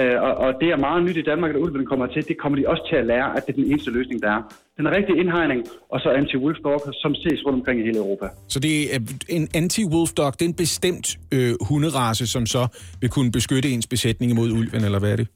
[0.00, 2.28] Øh, og, og det er meget nyt i Danmark, at ulven kommer til.
[2.28, 4.42] Det kommer de også til at lære, at det er den eneste løsning, der er.
[4.76, 5.60] Den rigtige indhegning,
[5.92, 8.26] og så anti-wolf dog, som ses rundt omkring i hele Europa.
[8.48, 12.62] Så det er en anti-wolf dog, det er en bestemt øh, hunderace, som så
[13.00, 15.28] vil kunne beskytte ens besætning imod ulven, eller hvad er det?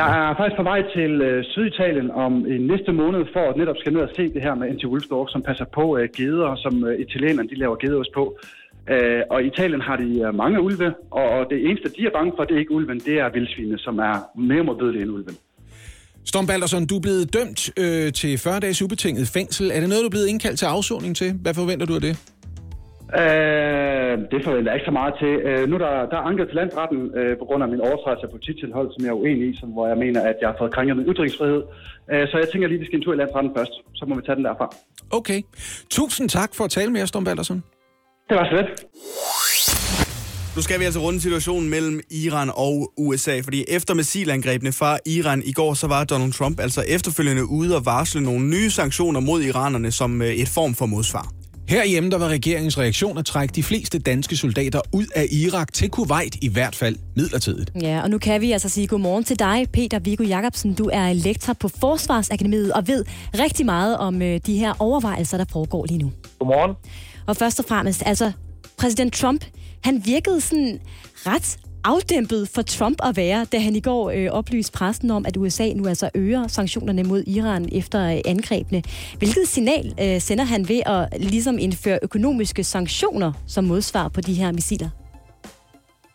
[0.00, 3.76] Jeg er faktisk på vej til øh, Syditalien om en næste måned, for at netop
[3.78, 7.00] skal ned og se det her med dog, som passer på øh, geder, som øh,
[7.00, 8.38] italienerne de laver gedeost på.
[8.90, 12.32] Øh, og i Italien har de øh, mange ulve, og det eneste, de er bange
[12.36, 15.36] for, det er ikke ulven, det er vildsvinene, som er mere modbydelige end ulven.
[16.24, 19.70] Storm Balderson, du er blevet dømt øh, til 40 dages ubetinget fængsel.
[19.74, 21.32] Er det noget, du er blevet indkaldt til afsoning til?
[21.42, 22.14] Hvad forventer du af det?
[23.22, 25.32] Øh, det forventer jeg ikke så meget til.
[25.48, 28.24] Øh, nu er der, der er anket til landsretten øh, på grund af min overtrædelse
[28.26, 30.74] af polititilhold, som jeg er uenig i, som, hvor jeg mener, at jeg har fået
[30.74, 31.62] krænket min ytringsfrihed.
[32.12, 33.74] Øh, så jeg tænker lige, at vi skal en tur i landsretten først.
[33.98, 34.66] Så må vi tage den derfra.
[35.10, 35.40] Okay.
[35.90, 37.62] Tusind tak for at tale med os, Storm Balderson.
[38.28, 38.68] Det var slet.
[40.56, 45.42] Nu skal vi altså runde situationen mellem Iran og USA, fordi efter missilangrebene fra Iran
[45.46, 49.42] i går, så var Donald Trump altså efterfølgende ude og varsle nogle nye sanktioner mod
[49.42, 51.32] iranerne som øh, et form for modsvar.
[51.68, 55.90] Herhjemme der var regeringens reaktion at trække de fleste danske soldater ud af Irak til
[55.90, 57.70] Kuwait, i hvert fald midlertidigt.
[57.82, 60.74] Ja, og nu kan vi altså sige godmorgen til dig, Peter Viggo Jacobsen.
[60.74, 63.04] Du er lektor på Forsvarsakademiet og ved
[63.34, 66.12] rigtig meget om øh, de her overvejelser, der foregår lige nu.
[66.38, 66.74] Godmorgen.
[67.28, 68.32] Og først og fremmest, altså
[68.80, 69.44] præsident Trump,
[69.84, 70.80] han virkede sådan
[71.30, 71.48] ret
[71.84, 75.66] afdæmpet for Trump at være, da han i går øh, oplyste pressen om, at USA
[75.74, 78.80] nu altså øger sanktionerne mod Iran efter øh, angrebene.
[79.20, 84.34] Hvilket signal øh, sender han ved at ligesom indføre økonomiske sanktioner som modsvar på de
[84.34, 84.90] her missiler?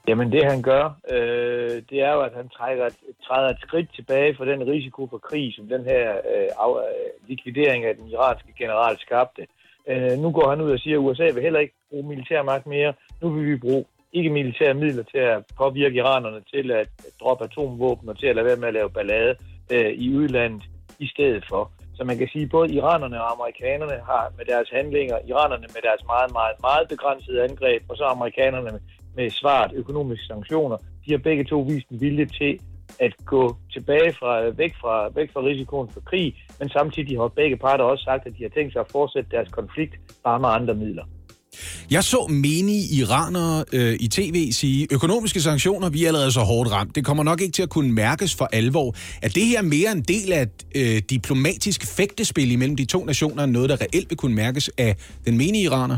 [0.07, 2.89] Jamen det han gør, øh, det er jo, at han trækker,
[3.28, 7.30] træder et skridt tilbage for den risiko for krig, som den her øh, af, øh,
[7.30, 9.41] likvidering af den iranske general skabte.
[9.41, 9.47] Øh,
[9.88, 12.94] Øh, nu går han ud og siger, at USA vil heller ikke bruge militærmagt mere.
[13.22, 18.10] Nu vil vi bruge ikke militære midler til at påvirke iranerne til at droppe atomvåben
[18.10, 19.36] og til at lade være med at lave ballade
[19.72, 20.64] øh, i udlandet
[21.00, 21.72] i stedet for.
[21.96, 25.82] Så man kan sige, at både iranerne og amerikanerne har med deres handlinger, iranerne med
[25.88, 28.80] deres meget, meget, meget begrænsede angreb, og så amerikanerne med,
[29.16, 32.60] med svaret økonomiske sanktioner, de har begge to vist en vilje til
[33.00, 37.58] at gå tilbage fra, væk, fra, væk fra risikoen for krig, men samtidig har begge
[37.58, 40.74] parter også sagt, at de har tænkt sig at fortsætte deres konflikt bare med andre
[40.74, 41.04] midler.
[41.92, 46.72] Jeg så menige iranere øh, i tv sige, økonomiske sanktioner, vi er allerede så hårdt
[46.72, 46.96] ramt.
[46.96, 48.96] Det kommer nok ikke til at kunne mærkes for alvor.
[49.22, 53.46] Er det her mere en del af et øh, diplomatisk fægtespil imellem de to nationer,
[53.46, 55.98] noget der reelt vil kunne mærkes af den menige iraner?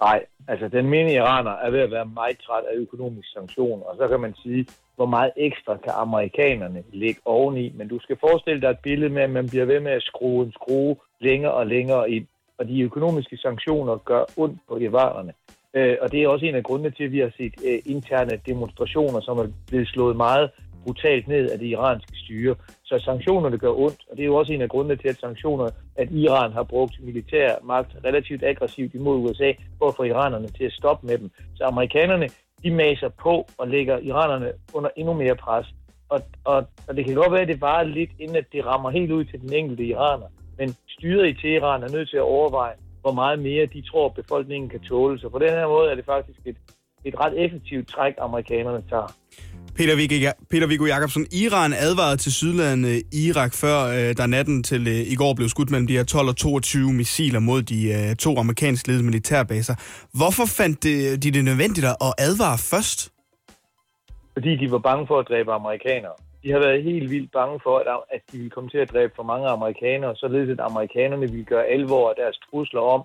[0.00, 0.20] Nej,
[0.52, 4.08] altså den menige iraner er ved at være meget træt af økonomiske sanktioner, og så
[4.08, 7.72] kan man sige, hvor meget ekstra kan amerikanerne lægge oveni.
[7.74, 10.44] Men du skal forestille dig et billede med, at man bliver ved med at skrue
[10.44, 12.26] en skrue længere og længere ind
[12.58, 15.32] og de økonomiske sanktioner gør ondt på iranerne.
[15.74, 18.40] Øh, og det er også en af grundene til, at vi har set øh, interne
[18.46, 20.50] demonstrationer, som er blevet slået meget
[20.84, 22.54] brutalt ned af det iranske styre.
[22.84, 25.70] Så sanktionerne gør ondt, og det er jo også en af grundene til, at sanktioner,
[25.96, 30.64] at Iran har brugt militær magt relativt aggressivt imod USA, for at få iranerne til
[30.64, 31.30] at stoppe med dem.
[31.54, 32.28] Så amerikanerne,
[32.62, 35.66] de maser på og lægger iranerne under endnu mere pres.
[36.08, 38.90] Og, og, og det kan godt være, at det varer lidt, inden at det rammer
[38.90, 40.26] helt ud til den enkelte iraner.
[40.58, 44.70] Men styret i Teheran er nødt til at overveje, hvor meget mere de tror, befolkningen
[44.70, 45.18] kan tåle.
[45.18, 46.56] Så på den her måde er det faktisk et,
[47.04, 49.16] et ret effektivt træk, amerikanerne tager.
[49.74, 50.14] Peter Viggo,
[50.50, 55.14] Peter Viggo Jacobsen, Iran advarede til sydlandet Irak før, øh, der natten til øh, i
[55.14, 58.86] går blev skudt mellem de her 12 og 22 missiler mod de øh, to amerikansk
[58.86, 59.74] ledede militærbaser.
[60.18, 63.12] Hvorfor fandt det, de det nødvendigt at advare først?
[64.32, 66.16] Fordi de var bange for at dræbe amerikanere.
[66.42, 69.12] De har været helt vildt bange for, at, at de ville komme til at dræbe
[69.16, 73.02] for mange amerikanere, således at amerikanerne ville gøre alvor af deres trusler om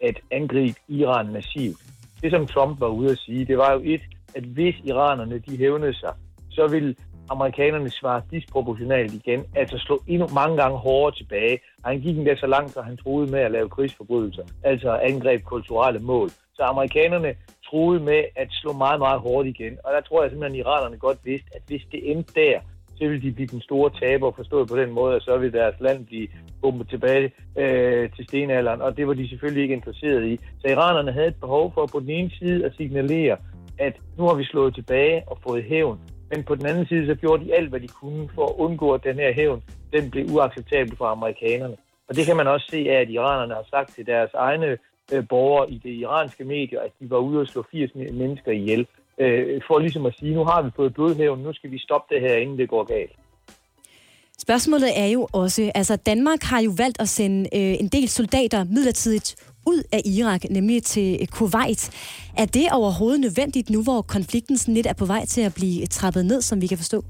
[0.00, 1.78] at angribe Iran massivt.
[2.22, 4.02] Det, som Trump var ude at sige, det var jo et,
[4.34, 6.14] at hvis iranerne de hævnede sig,
[6.50, 6.96] så vil
[7.30, 11.58] amerikanerne svare disproportionalt igen, altså slå endnu mange gange hårdere tilbage.
[11.84, 15.42] Og han gik endda så langt, at han troede med at lave krigsforbrydelser, altså angreb
[15.44, 16.30] kulturelle mål.
[16.54, 17.34] Så amerikanerne
[17.70, 19.78] troede med at slå meget, meget hårdt igen.
[19.84, 22.60] Og der tror jeg simpelthen, at iranerne godt vidste, at hvis det endte der,
[22.96, 25.74] så ville de blive den store taber, forstået på den måde, at så ville deres
[25.80, 26.28] land blive
[26.62, 30.38] bombet tilbage øh, til stenalderen, og det var de selvfølgelig ikke interesseret i.
[30.60, 33.36] Så iranerne havde et behov for på den ene side at signalere,
[33.78, 36.00] at nu har vi slået tilbage og fået hævn,
[36.30, 38.92] men på den anden side så gjorde de alt, hvad de kunne for at undgå,
[38.92, 39.62] at den her hævn
[39.92, 41.76] den blev uacceptabel for amerikanerne.
[42.08, 44.78] Og det kan man også se af, at iranerne har sagt til deres egne
[45.12, 48.86] øh, borgere i det iranske medier, at de var ude og slå 80 mennesker ihjel,
[49.18, 52.20] øh, for ligesom at sige, nu har vi fået blodhævn, nu skal vi stoppe det
[52.22, 53.12] her, inden det går galt.
[54.38, 58.64] Spørgsmålet er jo også, altså Danmark har jo valgt at sende øh, en del soldater
[58.64, 61.82] midlertidigt ud af Irak, nemlig til Kuwait.
[62.38, 65.86] Er det overhovedet nødvendigt nu, hvor konflikten sådan lidt er på vej til at blive
[65.86, 67.04] trappet ned, som vi kan forstå?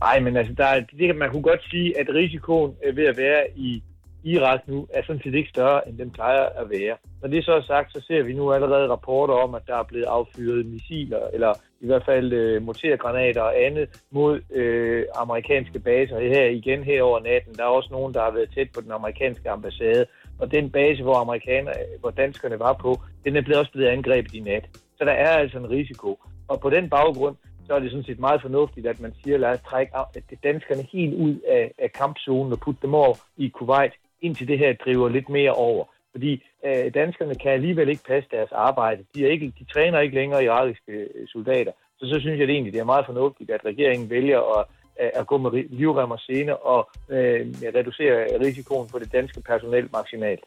[0.00, 3.16] Nej, men altså, der er, det, man kunne godt sige, at risikoen øh, ved at
[3.16, 3.82] være i
[4.24, 6.96] Irak nu er sådan set ikke større, end den plejer at være.
[7.22, 9.82] Når det så er sagt, så ser vi nu allerede rapporter om, at der er
[9.82, 16.20] blevet affyret missiler, eller i hvert fald øh, mortergranater og andet mod øh, amerikanske baser
[16.20, 17.54] her igen her over natten.
[17.54, 20.06] Der er også nogen, der har været tæt på den amerikanske ambassade,
[20.38, 24.34] og den base, hvor, amerikaner, hvor danskerne var på, den er blevet også blevet angrebet
[24.34, 24.64] i nat.
[24.98, 26.18] Så der er altså en risiko.
[26.48, 27.36] Og på den baggrund,
[27.66, 30.38] så er det sådan set meget fornuftigt, at man siger, lad os trække at det
[30.42, 34.72] danskerne helt ud af, af kampzonen og putte dem over i Kuwait, indtil det her
[34.72, 35.84] driver lidt mere over.
[36.10, 39.04] Fordi øh, danskerne kan alligevel ikke passe deres arbejde.
[39.14, 41.72] De, er ikke, de træner ikke længere irakiske øh, soldater.
[41.98, 44.66] Så så synes jeg det egentlig, det er meget fornuftigt, at regeringen vælger at,
[44.98, 47.40] at gå med livremmer scene og øh,
[47.78, 50.44] reducere risikoen for det danske personel maksimalt.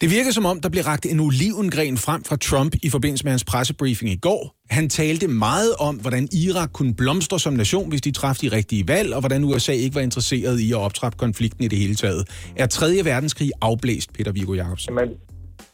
[0.00, 3.32] Det virker som om, der blev ragt en olivengren frem fra Trump i forbindelse med
[3.32, 4.56] hans pressebriefing i går.
[4.70, 8.88] Han talte meget om, hvordan Irak kunne blomstre som nation, hvis de træffede de rigtige
[8.88, 12.50] valg, og hvordan USA ikke var interesseret i at optrappe konflikten i det hele taget.
[12.56, 12.86] Er 3.
[13.04, 14.98] verdenskrig afblæst, Peter Viggo Jacobsen?
[14.98, 15.08] Øh,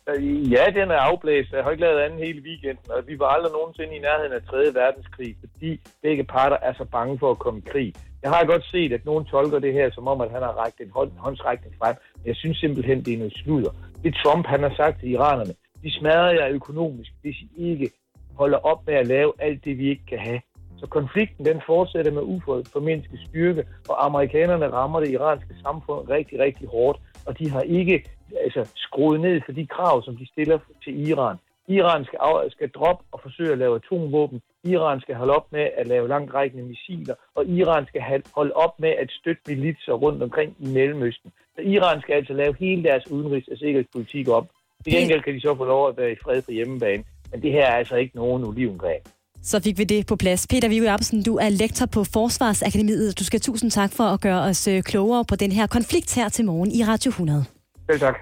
[0.08, 1.52] Øh, ja, den er afblæst.
[1.52, 4.42] Jeg har ikke lavet anden hele weekenden, og vi var aldrig nogensinde i nærheden af
[4.42, 4.56] 3.
[4.74, 7.94] verdenskrig, fordi begge parter er så bange for at komme i krig.
[8.22, 10.86] Jeg har godt set, at nogen tolker det her som om, at han har rækket
[10.86, 11.96] en hånd, håndsrækning frem.
[12.24, 13.70] Jeg synes simpelthen, det er noget sludder.
[14.04, 17.90] Det Trump, han har sagt til iranerne, de smadrer jer økonomisk, hvis I ikke
[18.34, 20.40] holder op med at lave alt det, vi ikke kan have.
[20.78, 26.68] Så konflikten den fortsætter med uformindsket styrke, og amerikanerne rammer det iranske samfund rigtig, rigtig
[26.68, 28.04] hårdt, og de har ikke
[28.40, 31.36] altså, skruet ned for de krav, som de stiller til Iran.
[31.68, 34.42] Iran skal, af, skal droppe og forsøge at lave atomvåben.
[34.64, 38.90] Iran skal holde op med at lave langtrækkende missiler, og Iran skal holde op med
[38.90, 41.32] at støtte militser rundt omkring i Mellemøsten.
[41.56, 44.46] Så Iran skal altså lave hele deres udenrigs- og sikkerhedspolitik op.
[44.84, 47.04] Til gengæld kan de så få lov at være i fred på hjemmebane.
[47.30, 49.00] Men det her er altså ikke nogen olivengren.
[49.42, 50.46] Så fik vi det på plads.
[50.46, 53.18] Peter Viggo Jacobsen, du er lektor på Forsvarsakademiet.
[53.18, 56.28] Du skal tusind tak for at gøre os øh, klogere på den her konflikt her
[56.28, 57.44] til morgen i Radio 100.
[57.92, 58.14] Selv tak.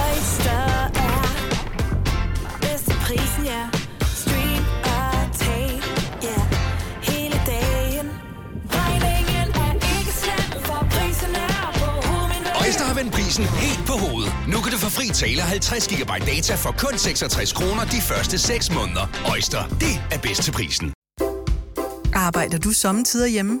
[0.00, 0.62] Oyster
[0.94, 1.26] er
[2.60, 3.62] bedst til prisen, ja.
[4.14, 5.82] Stream og tag,
[6.22, 6.38] ja.
[7.02, 8.06] Hele dagen.
[8.70, 12.52] Regningen er ikke slem, for prisen er på hovedet.
[12.64, 14.32] Øjster har vendt prisen helt på hovedet.
[14.48, 18.38] Nu kan du få fri tale 50 GB data for kun 66 kroner de første
[18.38, 19.06] 6 måneder.
[19.32, 20.92] Øjster, det er bedst til prisen.
[22.14, 23.60] Arbejder du sommetider hjemme?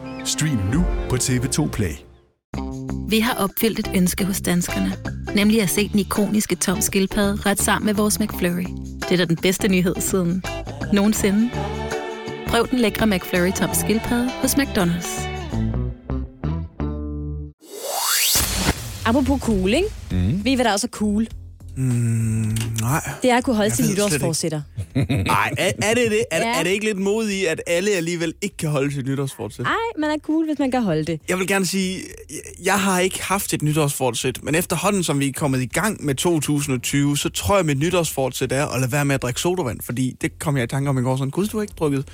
[0.25, 1.93] Stream nu på TV2 Play.
[3.09, 4.93] Vi har opfyldt et ønske hos danskerne.
[5.35, 8.65] Nemlig at se den ikoniske tom skildpadde ret sammen med vores McFlurry.
[9.01, 10.43] Det er da den bedste nyhed siden
[10.93, 11.49] nogensinde.
[12.47, 15.27] Prøv den lækre McFlurry tom skildpadde hos McDonald's.
[19.05, 19.87] Apropos cool, ikke?
[20.11, 20.45] Mm.
[20.45, 21.27] Ved I, hvad der også er cool?
[21.75, 23.09] Mm, nej.
[23.21, 24.61] Det er at kunne holde slet nytårsforsætter.
[25.27, 26.23] Nej, er, er det det?
[26.31, 26.59] Er, Ja.
[26.59, 29.63] er det ikke lidt modigt, at alle alligevel ikke kan holde sit nytårsfortsæt?
[29.65, 31.19] Nej, man er cool, hvis man kan holde det.
[31.29, 31.99] Jeg vil gerne sige,
[32.63, 36.15] jeg- har ikke haft et nytårsfortsæt, men efterhånden, som vi er kommet i gang med
[36.15, 39.79] 2020, så tror jeg, at mit nytårsfortsæt er at lade være med at drikke sodavand,
[39.81, 42.07] fordi det kom jeg i tanke om i går, sådan, gud, du har ikke drukket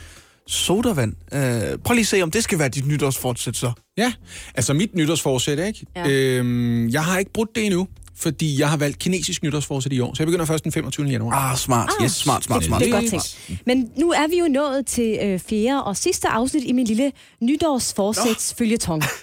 [0.47, 1.13] sodavand.
[1.33, 3.71] Øh, prøv lige at se, om det skal være dit nytårsfortsæt så.
[3.97, 4.13] Ja,
[4.55, 5.85] altså mit nytårsforsæt, ikke?
[5.95, 6.09] Ja.
[6.09, 7.87] Øhm, jeg har ikke brudt det endnu,
[8.19, 11.07] fordi jeg har valgt kinesisk nytårsforsæt i år, så jeg begynder først den 25.
[11.07, 11.51] januar.
[11.51, 11.89] Ah, smart.
[11.99, 12.81] Ah, Yes, smart, smart, smart.
[12.81, 13.61] Det er godt tænkt.
[13.65, 17.11] Men nu er vi jo nået til øh, fjerde og sidste afsnit i min lille
[17.41, 19.03] nytårsforsæts følgetong.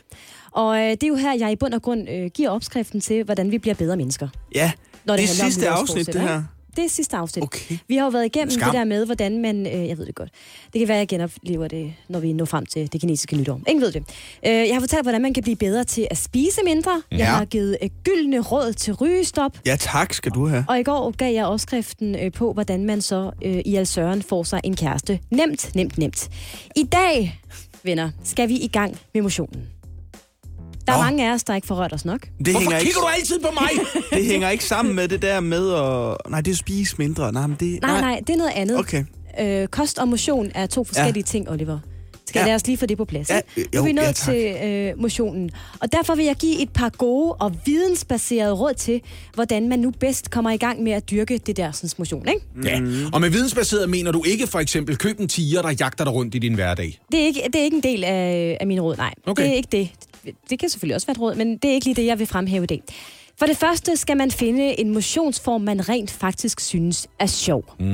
[0.53, 3.25] Og øh, det er jo her, jeg i bund og grund øh, giver opskriften til,
[3.25, 4.29] hvordan vi bliver bedre mennesker.
[4.55, 4.73] Ja,
[5.05, 6.43] Når det, det er sidste afsnit, det her.
[6.77, 7.43] Det er sidste afsnit.
[7.43, 7.79] Okay.
[7.89, 8.71] Vi har jo været igennem Skam.
[8.71, 9.67] det der med, hvordan man...
[9.67, 10.31] Øh, jeg ved det godt.
[10.73, 13.61] Det kan være, at jeg genoplever det, når vi når frem til det kinesiske nytår.
[13.69, 14.03] Ingen ved det.
[14.47, 17.03] Øh, jeg har fortalt, hvordan man kan blive bedre til at spise mindre.
[17.11, 17.25] Jeg Ja.
[17.25, 19.59] har givet øh, gyldne råd til rygestop.
[19.67, 20.65] Ja, tak skal du have.
[20.69, 24.23] Og i går gav jeg opskriften øh, på, hvordan man så øh, i al søren
[24.23, 25.21] får sig en kæreste.
[25.31, 26.29] Nemt, nemt, nemt.
[26.77, 27.41] I dag,
[27.83, 29.63] venner, skal vi i gang med motionen.
[30.87, 32.29] Der er mange af os, der ikke får rørt os nok.
[32.45, 33.71] Det hænger ikke, du altid på mig?
[34.19, 36.31] det hænger ikke sammen med det der med at...
[36.31, 37.33] Nej, det er at spise mindre.
[37.33, 37.83] Nej, men det...
[37.83, 38.79] Nej, nej, det er noget andet.
[38.79, 39.05] Okay.
[39.41, 41.31] Øh, kost og motion er to forskellige ja.
[41.31, 41.79] ting, Oliver.
[42.27, 42.47] Skal ja.
[42.47, 43.31] Lad os lige få det på plads.
[43.31, 44.35] Ja, jo, nu er vi nået ja, tak.
[44.35, 45.51] til øh, motionen.
[45.81, 49.01] Og derfor vil jeg give et par gode og vidensbaserede råd til,
[49.35, 52.29] hvordan man nu bedst kommer i gang med at dyrke det der sådan, motion.
[52.29, 52.41] Ikke?
[52.65, 52.81] Ja,
[53.13, 56.35] og med vidensbaseret mener du ikke for eksempel køb en tiger, der jagter dig rundt
[56.35, 57.01] i din hverdag.
[57.13, 59.15] Det er ikke, det er ikke en del af, af min råd, nej.
[59.27, 59.43] Okay.
[59.43, 59.91] Det er ikke det.
[60.51, 62.27] Det kan selvfølgelig også være et råd, men det er ikke lige det, jeg vil
[62.27, 62.83] fremhæve i dag.
[63.39, 67.65] For det første skal man finde en motionsform, man rent faktisk synes er sjov.
[67.79, 67.87] Mm.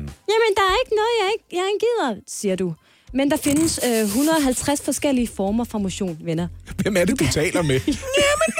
[0.00, 2.74] Jamen, der er ikke noget, jeg ikke, jeg ikke gider, siger du.
[3.12, 6.48] Men der findes øh, 150 forskellige former for motion, venner.
[6.76, 7.80] Hvem er det, du taler med?
[7.86, 8.50] Jamen,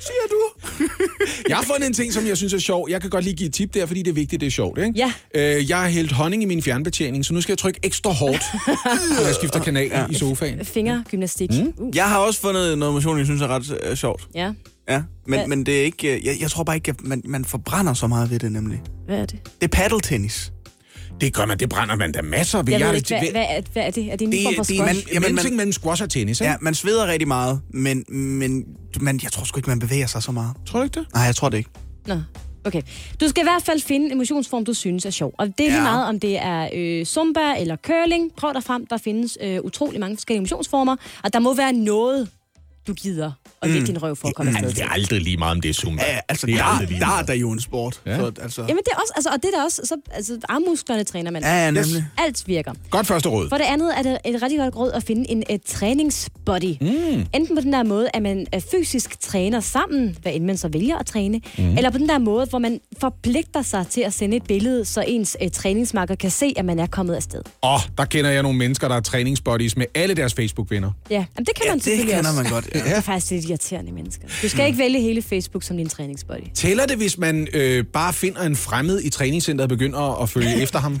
[0.00, 0.55] siger du.
[1.48, 2.86] jeg har fundet en ting, som jeg synes er sjov.
[2.90, 4.78] Jeg kan godt lige give et tip der, fordi det er vigtigt, det er sjovt.
[4.78, 4.92] Ikke?
[4.96, 5.12] Ja.
[5.58, 8.42] Øh, jeg har hældt honning i min fjernbetjening, så nu skal jeg trykke ekstra hårdt,
[9.18, 10.06] når jeg skifter kanal ja.
[10.10, 10.64] i sofaen.
[10.64, 11.50] Fingergymnastik.
[11.50, 11.72] Mm.
[11.78, 11.96] Uh.
[11.96, 14.28] Jeg har også fundet noget motion, jeg synes er ret øh, sjovt.
[14.34, 14.52] Ja.
[14.88, 15.46] Ja, men, Hvad?
[15.48, 16.16] men det er ikke...
[16.16, 18.82] øh, Jeg, jeg tror bare ikke, at man, man forbrænder så meget ved det, nemlig.
[19.06, 19.38] Hvad er det?
[19.60, 20.52] Det er paddeltennis.
[21.20, 22.72] Det gør man, det brænder man da masser ved.
[22.72, 24.12] Jeg har ved det ikke, hvad, hvad, er, hvad er det?
[24.12, 24.96] Er det en ny Det, form for det, squash?
[25.06, 26.50] man, jamen, man, mellem squash og tennis, ikke?
[26.50, 28.64] Ja, man sveder rigtig meget, men, men
[29.00, 30.52] man, jeg tror sgu ikke, man bevæger sig så meget.
[30.66, 31.06] Tror du ikke det?
[31.14, 31.70] Nej, jeg tror det ikke.
[32.06, 32.14] Nå,
[32.64, 32.82] okay.
[33.20, 35.32] Du skal i hvert fald finde en motionsform, du synes er sjov.
[35.38, 35.82] Og det er lige Ja.
[35.82, 38.30] meget, om det er øh, zumba eller curling.
[38.36, 38.86] Prøv dig frem.
[38.86, 40.96] Der findes øh, utrolig mange forskellige motionsformer.
[41.24, 42.28] Og der må være noget,
[42.86, 43.32] du gider
[43.62, 44.68] at lægge din røv for at komme afsted Mm.
[44.68, 44.84] det til.
[44.84, 46.02] er aldrig lige meget, om det er zumba.
[46.12, 48.00] Ja, altså, det er der, lige der er der jo en sport.
[48.06, 48.16] Ja.
[48.18, 51.04] Så, altså, Jamen det er også, altså, og det er der også, så, altså armmusklerne
[51.04, 51.42] træner man.
[51.42, 52.04] Ja, ja, nemlig.
[52.18, 52.72] Alt virker.
[52.90, 53.48] Godt første råd.
[53.48, 56.74] For det andet er det et rigtig godt råd at finde en et træningsbody.
[56.80, 57.26] Mm.
[57.34, 60.68] Enten på den der måde, at man øh, fysisk træner sammen, hvad end man så
[60.68, 61.76] vælger at træne, mm.
[61.76, 65.04] eller på den der måde, hvor man forpligter sig til at sende et billede, så
[65.06, 67.42] ens uh, træningsmarker kan se, at man er kommet afsted.
[67.62, 70.90] Åh, oh, der kender jeg nogle mennesker, der er træningsbodies med alle deres Facebook-venner.
[71.10, 72.42] Ja, Jamen, det kan Ja, man det kender også.
[72.42, 72.84] man godt, ja.
[72.84, 74.28] Det er faktisk lidt irriterende mennesker.
[74.42, 76.40] Du skal ikke vælge hele Facebook som din træningsbody.
[76.54, 80.62] Tæller det, hvis man øh, bare finder en fremmed i træningscenteret og begynder at følge
[80.62, 81.00] efter ham?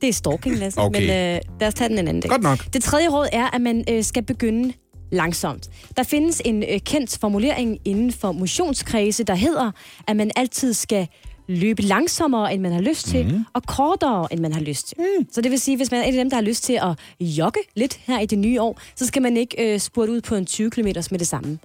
[0.00, 0.80] Det er stalking, Lasse.
[0.80, 1.00] Okay.
[1.00, 2.30] Men øh, lad os tage den en anden dag.
[2.30, 2.58] Godt nok.
[2.72, 4.72] Det tredje råd er, at man øh, skal begynde
[5.12, 5.68] langsomt.
[5.96, 9.70] Der findes en øh, kendt formulering inden for motionskredse, der hedder,
[10.08, 11.08] at man altid skal
[11.46, 13.44] løbe langsommere, end man har lyst til, mm.
[13.52, 14.96] og kortere, end man har lyst til.
[14.98, 15.26] Mm.
[15.32, 17.24] Så det vil sige, hvis man er en af dem, der har lyst til at
[17.24, 20.34] jogge lidt her i det nye år, så skal man ikke øh, spurte ud på
[20.34, 21.58] en 20 km med det samme.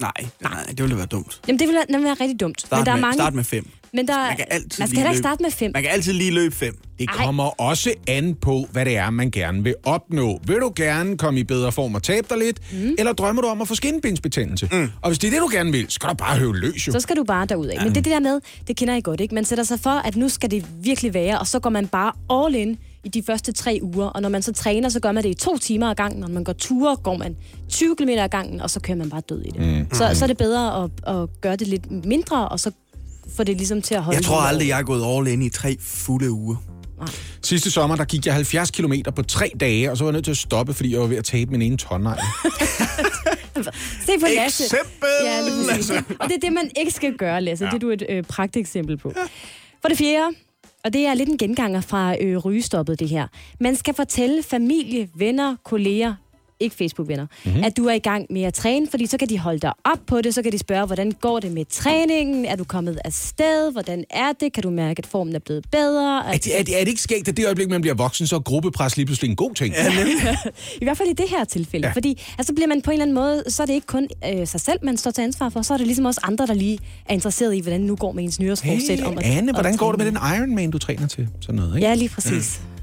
[0.00, 1.40] Nej, nej, det ville være dumt.
[1.48, 2.60] Jamen, det vil være, nemlig være rigtig dumt.
[2.60, 3.68] Start, men der er med, mange, start med fem.
[3.92, 5.70] men der, Man kan altid man skal heller ikke starte med fem.
[5.74, 6.78] Man kan altid lige løbe fem.
[6.98, 10.40] Det kommer også an på, hvad det er, man gerne vil opnå.
[10.46, 12.94] Vil du gerne komme i bedre form og tabe dig lidt, mm.
[12.98, 14.68] eller drømmer du om at få skinbindsbetændelse?
[14.72, 14.90] Mm.
[15.02, 16.92] Og hvis det er det, du gerne vil, så skal du bare høve løs jo.
[16.92, 17.76] Så skal du bare derud af.
[17.78, 19.34] Men det er det der med, det kender I godt, ikke?
[19.34, 22.12] Man sætter sig for, at nu skal det virkelig være, og så går man bare
[22.46, 24.06] all in i de første tre uger.
[24.06, 26.20] Og når man så træner, så gør man det i to timer ad gangen.
[26.20, 27.36] Når man går ture, går man
[27.68, 29.60] 20 km ad gangen, og så kører man bare død i det.
[29.60, 29.86] Mm.
[29.92, 32.70] Så, så er det bedre at, at gøre det lidt mindre, og så
[33.36, 35.48] få det ligesom til at holde Jeg tror aldrig, jeg er gået all in i
[35.50, 36.56] tre fulde uger.
[37.42, 40.24] Sidste sommer, der gik jeg 70 km på tre dage, og så var jeg nødt
[40.24, 42.18] til at stoppe, fordi jeg var ved at tabe min ene tårnegl.
[44.06, 44.64] Se på Lasse.
[44.64, 45.40] Eksempel, Ja.
[45.74, 45.94] Lasse.
[46.20, 47.64] Og det er det, man ikke skal gøre, Lasse.
[47.64, 47.68] Ja.
[47.68, 47.70] Ja.
[47.70, 49.12] Det er du et øh, pragteksempel på.
[49.80, 50.36] For det fjerde,
[50.84, 53.26] og det er lidt en genganger fra øh, rygestoppet, det her.
[53.60, 56.14] Man skal fortælle familie, venner, kolleger,
[56.60, 57.52] ikke Facebook-venner, Mhm.
[57.52, 57.64] mm-hmm.
[57.64, 59.98] at du er i gang med at træne, fordi så kan de holde dig op
[60.06, 63.72] på det, så kan de spørge, hvordan går det med træningen, er du kommet afsted,
[63.72, 66.26] hvordan er det, kan du mærke, at formen er blevet bedre?
[66.28, 68.36] Er det, er, det, er det ikke skægt, at det øjeblik, man bliver voksen, så
[68.36, 69.74] er gruppepres lige pludselig en god ting?
[69.74, 69.92] Ja.
[70.80, 71.86] I hvert fald i det her tilfælde.
[71.86, 71.88] Ja.
[71.90, 71.94] Ja.
[71.94, 74.46] Fordi altså, bliver man på en eller anden måde, så er det ikke kun øh,
[74.46, 76.78] sig selv, man står til ansvar for, så er det ligesom også andre, der lige
[77.06, 78.98] er interesseret i, hvordan nu går med ens nyårsforsæt.
[78.98, 81.28] Hey, om at, Anne, hvordan at går det med den Ironman, du træner til?
[81.40, 81.88] Sådan noget, ikke?
[81.88, 82.60] Ja, lige præcis.
[82.64, 82.73] Oh,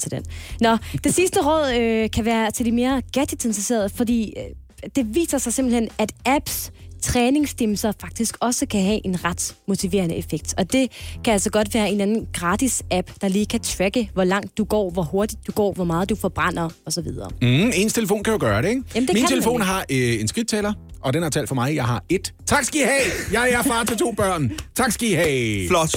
[0.00, 0.24] til den.
[0.60, 5.38] Nå, det sidste råd øh, kan være til de mere gadget-interesserede, fordi øh, det viser
[5.38, 10.54] sig simpelthen, at apps, træningsdimser faktisk også kan have en ret motiverende effekt.
[10.58, 10.90] Og det
[11.24, 14.64] kan altså godt være en anden gratis app, der lige kan tracke, hvor langt du
[14.64, 17.08] går, hvor hurtigt du går, hvor meget du forbrænder osv.
[17.42, 18.82] Mm, ens telefon kan jo gøre det, ikke?
[18.94, 20.72] Jamen, det Min telefon har øh, en skridttæller,
[21.06, 21.74] og den har talt for mig.
[21.74, 22.32] Jeg har et.
[22.46, 23.12] Tak skal I have!
[23.32, 24.52] Jeg er far til to børn.
[24.74, 25.68] Tak skal I have!
[25.68, 25.90] Flot.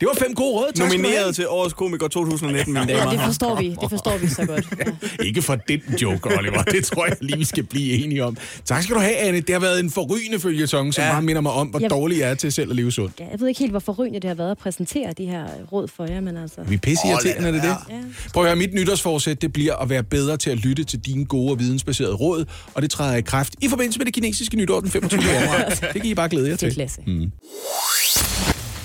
[0.00, 0.66] Det var fem gode råd.
[0.66, 1.02] Tak skal du have.
[1.02, 3.76] Nomineret til Årets Komiker 2019, mine damer Ja, det forstår vi.
[3.80, 4.64] Det forstår vi så godt.
[5.18, 5.24] Ja.
[5.24, 6.62] Ikke for den joke, Oliver.
[6.62, 8.36] Det tror jeg lige, vi skal blive enige om.
[8.64, 9.40] Tak skal du have, Anne.
[9.40, 11.12] Det har været en forrygende følgetong, som ja.
[11.12, 13.20] Bare minder mig om, hvor Jeg- dårlig jeg er til selv at leve sundt.
[13.20, 15.88] Ja, jeg ved ikke helt, hvor forrygende det har været at præsentere de her råd
[15.88, 16.60] for jer, men altså...
[16.66, 17.68] Vi er pisse irriterende, er det det?
[17.90, 17.94] Ja.
[18.34, 21.24] Prøv at høre, mit nytårsforsæt, det bliver at være bedre til at lytte til dine
[21.24, 22.44] gode og vidensbaserede råd,
[22.74, 25.22] og det træder i kraft i forbindelse med det kinesiske nytår den 25.
[25.22, 25.68] januar.
[25.92, 26.90] Det kan I bare glæde jer til.
[27.06, 27.30] Mm.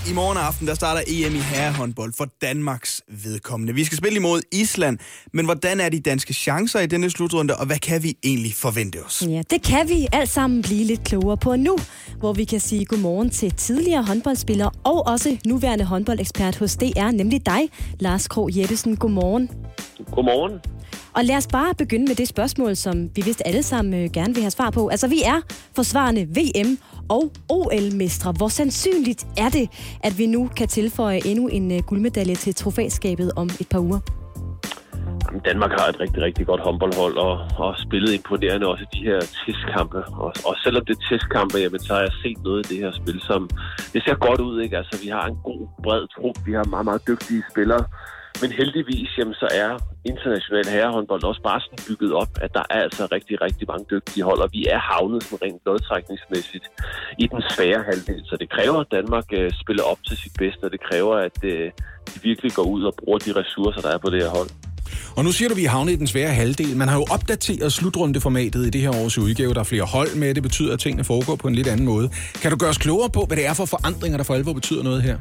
[0.07, 3.73] I morgen aften, der starter EM i herrehåndbold for Danmarks vedkommende.
[3.73, 4.97] Vi skal spille imod Island,
[5.33, 8.97] men hvordan er de danske chancer i denne slutrunde, og hvad kan vi egentlig forvente
[9.05, 9.23] os?
[9.27, 11.77] Ja, det kan vi alt sammen blive lidt klogere på nu,
[12.19, 17.45] hvor vi kan sige godmorgen til tidligere håndboldspiller og også nuværende håndboldekspert hos DR, nemlig
[17.45, 17.61] dig,
[17.99, 18.97] Lars Krog Jeppesen.
[18.97, 19.49] Godmorgen.
[20.11, 20.59] Godmorgen.
[21.13, 24.33] Og lad os bare begynde med det spørgsmål, som vi vist alle sammen øh, gerne
[24.33, 24.87] vil have svar på.
[24.87, 25.41] Altså, vi er
[25.75, 26.77] forsvarende VM
[27.09, 28.33] og OL-mestre.
[28.37, 29.65] Hvor sandsynligt er det,
[30.03, 33.99] at vi nu kan tilføje endnu en øh, guldmedalje til trofæskabet om et par uger?
[35.29, 39.03] Jamen, Danmark har et rigtig, rigtig godt håndboldhold og, og spillet imponerende også i de
[39.03, 39.97] her testkampe.
[40.23, 42.91] Og, og selvom det er testkampe, jamen, så har jeg set noget i det her
[42.91, 43.49] spil, som
[43.93, 44.61] det ser godt ud.
[44.61, 44.77] Ikke?
[44.77, 46.35] Altså, vi har en god, bred trup.
[46.45, 47.83] Vi har meget, meget dygtige spillere.
[48.41, 49.69] Men heldigvis, jamen, så er
[50.11, 54.23] international herrehåndbold også bare sådan bygget op, at der er altså rigtig, rigtig mange dygtige
[54.23, 56.65] hold, og vi er havnet sådan rent lodtrækningsmæssigt
[57.23, 58.21] i den svære halvdel.
[58.29, 61.37] Så det kræver, at Danmark øh, spiller op til sit bedste, og det kræver, at
[61.43, 61.71] øh,
[62.09, 64.49] de virkelig går ud og bruger de ressourcer, der er på det her hold.
[65.17, 66.77] Og nu siger du, at vi er havnet i den svære halvdel.
[66.77, 69.53] Man har jo opdateret slutrundeformatet i det her års udgave.
[69.53, 70.35] Der er flere hold med.
[70.35, 72.09] Det betyder, at tingene foregår på en lidt anden måde.
[72.41, 74.83] Kan du gøre os klogere på, hvad det er for forandringer, der for alvor betyder
[74.83, 75.17] noget her?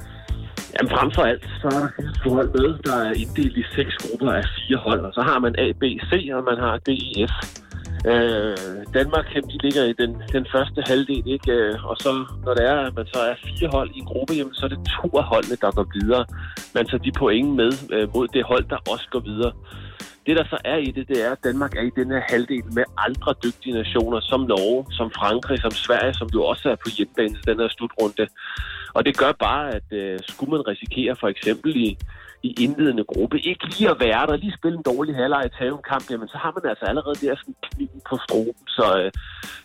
[0.79, 1.89] Jamen frem for alt, så er der
[2.23, 5.39] 24 hold med, der er inddelt i seks grupper af fire hold, og så har
[5.39, 7.35] man A, B, C, og man har D, E, F.
[8.13, 8.57] Øh,
[8.95, 11.53] Danmark de ligger i den, den første halvdel, ikke?
[11.53, 12.11] Øh, og så
[12.45, 14.69] når det er, at man så er fire hold i en gruppe, jamen, så er
[14.69, 16.25] det to af holdene, der går videre.
[16.75, 19.53] Man tager de point med øh, mod det hold, der også går videre.
[20.27, 22.65] Det, der så er i det, det er, at Danmark er i den her halvdel
[22.79, 26.89] med andre dygtige nationer, som Norge, som Frankrig, som Sverige, som jo også er på
[26.97, 28.27] hjemmebane til den her slutrunde.
[28.95, 31.99] Og det gør bare, at øh, skulle man risikere for eksempel i,
[32.43, 35.71] i indledende gruppe, ikke lige at være der, lige spille en dårlig halvleg og tage
[35.71, 38.67] en kamp, jamen så har man altså allerede der sådan kniven på stroben.
[38.69, 39.11] Så, øh,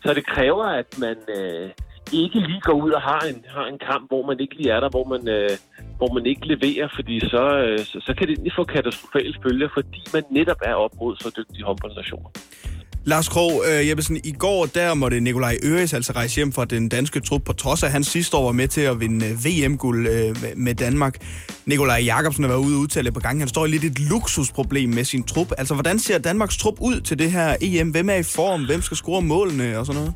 [0.06, 1.70] så det kræver, at man øh,
[2.12, 4.80] ikke lige går ud og har en, har en kamp, hvor man ikke lige er
[4.80, 5.50] der, hvor man, øh,
[5.98, 9.70] hvor man ikke leverer, fordi så, øh, så, så kan det egentlig få katastrofale følger,
[9.74, 12.30] fordi man netop er op mod så dygtige håndboldnationer.
[13.06, 16.90] Lars Krog øh, Jeppesen, i går der måtte Nikolaj Øres altså rejse hjem fra den
[16.90, 20.08] danske trup, på trods af at han sidste år var med til at vinde VM-guld
[20.08, 21.18] øh, øh med- Danmark.
[21.66, 23.30] Nikolaj Jakobsen har været ude og udtale på par.
[23.30, 25.52] Han står i lidt et luksusproblem med sin trup.
[25.58, 27.90] Altså, hvordan ser Danmarks trup ud til det her EM?
[27.90, 28.66] Hvem er i form?
[28.66, 30.14] Hvem skal score målene og sådan noget?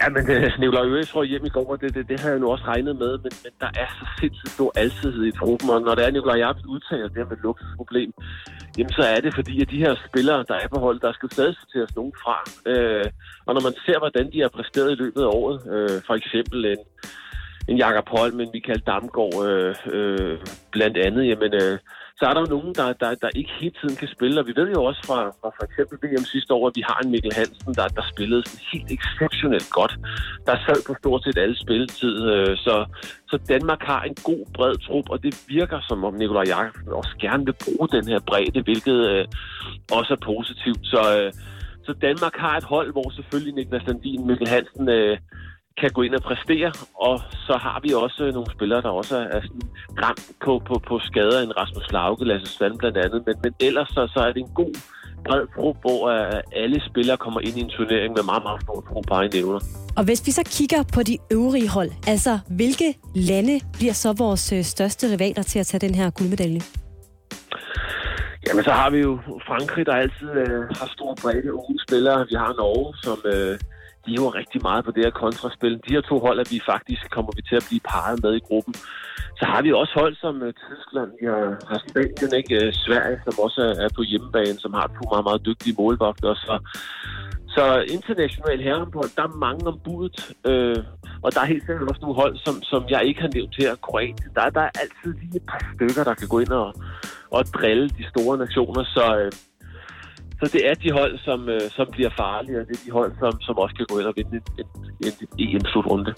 [0.00, 2.38] Ja, men øh, Nicolaj Øres røg hjem i går, og det, det, det har jeg
[2.38, 5.80] nu også regnet med, men, men der er så sindssygt stor altidhed i truppen, og
[5.80, 8.12] når det er Nicolaj Jacobs udtaler det her med luksusproblem,
[8.78, 11.30] jamen så er det fordi, at de her spillere, der er på hold, der skal
[11.32, 12.36] stadig sorteres nogen fra.
[12.70, 13.06] Øh,
[13.46, 16.64] og når man ser, hvordan de har præsteret i løbet af året, øh, for eksempel
[16.64, 16.82] en,
[17.68, 20.38] en Jakob Holm, en Michael Damgaard øh, øh,
[20.72, 21.78] blandt andet, jamen, øh,
[22.18, 24.40] så er der jo nogen, der, der, der ikke hele tiden kan spille.
[24.40, 26.98] Og vi ved jo også fra, fra for eksempel VM sidste år, at vi har
[27.04, 29.92] en Mikkel Hansen, der, der spillede sådan helt exceptionelt godt.
[30.46, 32.14] Der sad på stort set alle spilletid.
[32.32, 32.74] Øh, så,
[33.30, 37.14] så Danmark har en god, bred trup, og det virker som om Nikolaj Jakobsen også
[37.20, 39.24] gerne vil bruge den her bredde, hvilket øh,
[39.98, 40.82] også er positivt.
[40.92, 41.32] Så, øh,
[41.86, 45.18] så Danmark har et hold, hvor selvfølgelig Niklas Landin, Mikkel Hansen, øh,
[45.80, 49.40] kan gå ind og præstere, og så har vi også nogle spillere, der også er
[49.40, 49.68] sådan
[50.02, 53.88] ramt på, på, på skader, en Rasmus Lauke, Lasse Svand blandt andet, men, men ellers
[53.88, 54.74] så, så er det en god
[55.26, 58.80] bred trup, hvor øh, alle spillere kommer ind i en turnering med meget, meget stor
[58.88, 59.60] tro på egne evner.
[59.96, 64.52] Og hvis vi så kigger på de øvrige hold, altså hvilke lande bliver så vores
[64.52, 66.60] øh, største rivaler til at tage den her guldmedalje?
[68.46, 72.26] Jamen, så har vi jo Frankrig, der altid øh, har stor bredde unge spillere.
[72.30, 73.58] Vi har Norge, som øh,
[74.06, 75.74] de er jo rigtig meget på det her kontraspil.
[75.86, 78.46] De her to hold, at vi faktisk kommer vi til at blive parret med i
[78.48, 78.74] gruppen.
[79.38, 82.54] Så har vi også hold som øh, Tyskland, vi har, har Spanien, ikke?
[82.66, 86.36] Øh, Sverige, som også er, er på hjemmebane, som har to meget, meget dygtige målvogtere.
[86.36, 86.54] Så,
[87.54, 87.64] så
[87.96, 90.18] international herrehåndbold, der er mange om budet,
[90.50, 90.78] øh,
[91.24, 93.70] og der er helt sikkert også nogle hold, som, som jeg ikke har nævnt her,
[93.86, 94.30] Kroatien.
[94.36, 96.74] Der, der er altid lige et par stykker, der kan gå ind og,
[97.30, 99.32] og drille de store nationer, så, øh,
[100.40, 103.12] så det er de hold, som, øh, som bliver farlige, og det er de hold,
[103.18, 104.66] som, som også kan gå ind og vinde en,
[105.06, 106.14] en, en EM-slutrunde.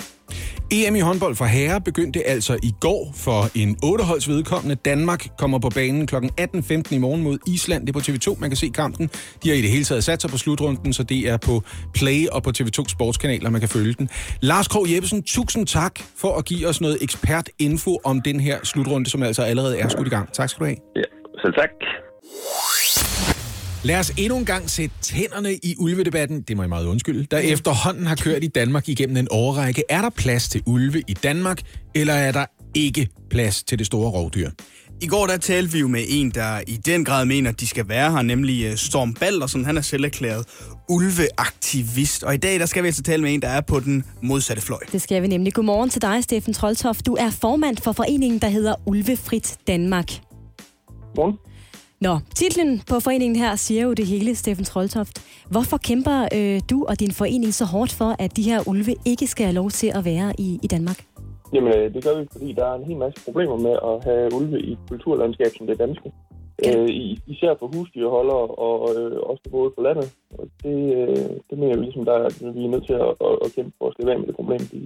[0.72, 4.74] EM i håndbold for herrer begyndte altså i går for en 8-holds vedkommende.
[4.74, 6.14] Danmark kommer på banen kl.
[6.14, 7.86] 18.15 i morgen mod Island.
[7.86, 9.10] Det er på TV2, man kan se kampen.
[9.42, 11.62] De har i det hele taget sat sig på slutrunden, så det er på
[11.94, 14.08] Play og på TV2 sportskanaler, man kan følge den.
[14.40, 19.10] Lars Krog Jeppesen, tusind tak for at give os noget ekspert-info om den her slutrunde,
[19.10, 20.32] som altså allerede er skudt i gang.
[20.32, 20.76] Tak skal du have.
[20.96, 21.02] Ja,
[21.42, 21.70] selv tak.
[23.86, 27.38] Lad os endnu en gang sætte tænderne i ulvedebatten, det må jeg meget undskylde, der
[27.38, 29.82] efterhånden har kørt i Danmark igennem en årrække.
[29.88, 31.62] Er der plads til ulve i Danmark,
[31.94, 34.50] eller er der ikke plads til det store rovdyr?
[35.00, 37.66] I går der talte vi jo med en, der i den grad mener, at de
[37.66, 39.64] skal være her, nemlig øh, Storm Baldersen.
[39.64, 40.44] Han er selv erklæret
[40.88, 42.22] ulveaktivist.
[42.22, 44.62] Og i dag der skal vi altså tale med en, der er på den modsatte
[44.62, 44.80] fløj.
[44.92, 45.54] Det skal vi nemlig.
[45.54, 47.06] Godmorgen til dig, Steffen Troldtoft.
[47.06, 50.08] Du er formand for foreningen, der hedder Ulvefrit Danmark.
[51.14, 51.38] Godmorgen.
[52.00, 55.22] Nå, titlen på foreningen her siger jo det hele, Steffen Troldtoft.
[55.50, 59.26] Hvorfor kæmper øh, du og din forening så hårdt for, at de her ulve ikke
[59.26, 61.04] skal have lov til at være i, i Danmark?
[61.54, 64.34] Jamen, øh, det gør vi, fordi der er en hel masse problemer med at have
[64.34, 66.12] ulve i et kulturlandskab som det danske.
[66.64, 66.78] Ja.
[66.78, 70.10] Øh, i- især for husdyrholdere og øh, også både på landet.
[70.38, 73.34] Og det, øh, det mener vi ligesom, der, er- vi er nødt til at, at,
[73.44, 74.78] at kæmpe for at slippe af med det problem, de,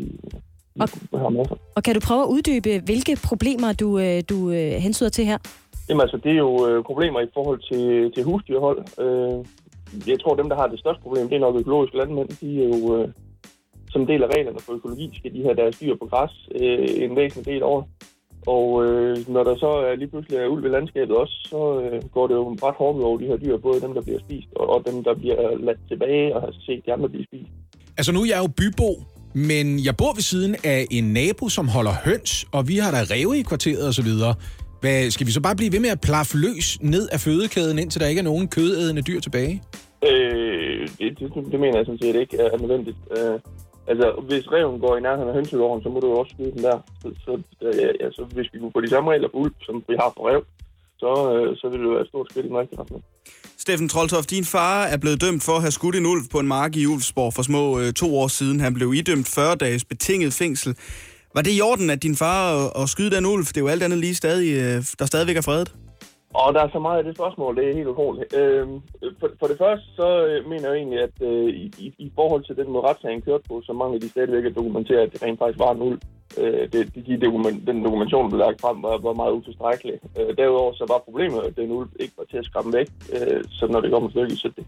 [1.12, 1.56] de har med sig.
[1.76, 5.38] Og kan du prøve at uddybe, hvilke problemer du, øh, du øh, hensyder til her?
[5.90, 8.80] Jamen altså, det er jo øh, problemer i forhold til, til husdyrhold.
[9.04, 9.38] Øh,
[10.10, 12.28] jeg tror, dem, der har det største problem, det er nok økologiske landmænd.
[12.28, 13.08] De er jo, øh,
[13.90, 17.16] som del af reglerne for økologi, skal de have deres dyr på græs øh, en
[17.16, 17.82] væsentlig del over.
[18.46, 22.02] Og øh, når der så er lige pludselig er ulv i landskabet også, så øh,
[22.14, 24.70] går det jo ret hårdt over de her dyr, både dem, der bliver spist, og,
[24.70, 27.50] og dem, der bliver ladt tilbage og har set de andre blive spist.
[27.98, 28.90] Altså nu er jeg jo bybo,
[29.34, 33.10] men jeg bor ved siden af en nabo, som holder høns, og vi har der
[33.12, 34.34] ræve i kvarteret og så videre.
[34.80, 38.00] Hvad, skal vi så bare blive ved med at plaffe løs ned af fødekæden, indtil
[38.00, 39.62] der ikke er nogen kødædende dyr tilbage?
[40.08, 42.96] Øh, det, det, det mener jeg sådan set ikke er nødvendigt.
[43.16, 43.36] Øh,
[43.90, 46.62] altså, hvis reven går i nærheden af hønsegården, så må du jo også skyde den
[46.62, 46.78] der.
[47.02, 47.32] Så, så
[47.62, 50.28] øh, altså, hvis vi kunne få de samme regler for ulv, som vi har for
[50.30, 50.42] rev,
[51.02, 53.04] så, øh, så ville det være et stort skridt i den rigtige retning.
[53.58, 56.48] Steffen Troldtoft, din far er blevet dømt for at have skudt en ulv på en
[56.48, 58.60] mark i Ulfsborg for små øh, to år siden.
[58.60, 60.76] Han blev idømt 40 dages betinget fængsel.
[61.34, 63.44] Var det i orden, at din far og, og skyde den ulv?
[63.44, 65.74] Det er jo alt andet lige stadig, øh, der stadigvæk er fredet.
[66.34, 68.34] Og der er så meget af det spørgsmål, det er helt utroligt.
[68.40, 68.66] Øh,
[69.20, 72.56] for, for det første, så øh, mener jeg egentlig, at øh, i, i, forhold til
[72.56, 75.58] den måde retssagen kørte på, så mangler de stadigvæk at dokumentere, at det rent faktisk
[75.58, 76.00] var en ulv.
[76.38, 79.96] Øh, det, de, de dokument, den dokumentation, der blev lagt frem, var, var meget utilstrækkelig.
[80.18, 83.40] Øh, derudover så var problemet, at den ulv ikke var til at skræmme væk, øh,
[83.58, 84.38] så når det kom til stykket.
[84.38, 84.64] Så det,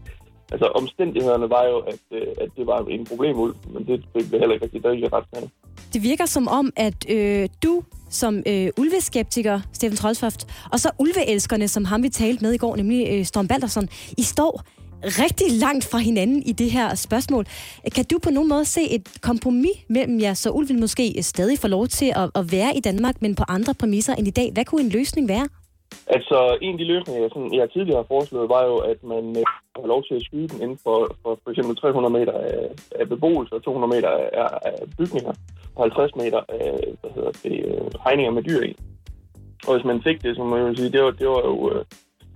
[0.53, 4.53] altså omstændighederne var jo, at, øh, at det var en problemulv, men det blev heller
[4.53, 5.51] ikke rigtig dødt i retssagen.
[5.93, 11.67] Det virker som om, at øh, du som øh, ulveskeptiker, Steffen Trolsfoft, og så ulveelskerne,
[11.67, 14.63] som ham vi talte med i går, nemlig øh, Storm Baldersson, I står
[15.03, 17.45] rigtig langt fra hinanden i det her spørgsmål.
[17.95, 21.67] Kan du på nogen måde se et kompromis mellem jer, så ulven måske stadig får
[21.67, 24.51] lov til at, at være i Danmark, men på andre præmisser end i dag?
[24.53, 25.47] Hvad kunne en løsning være?
[26.15, 29.25] Altså, en af de løsninger, jeg, sådan, jeg tidligere har foreslået, var jo, at man
[29.39, 29.43] øh,
[29.75, 33.09] har lov til at skyde den inden for, for, for eksempel 300 meter af, af
[33.09, 35.33] beboelse og 200 meter af, af bygninger
[35.75, 36.67] og 50 meter af
[37.01, 38.75] hvad hedder det, øh, hegninger med dyr i.
[39.67, 41.71] Og hvis man fik det, så må jeg jo sige, det var, det var jo
[41.71, 41.85] øh,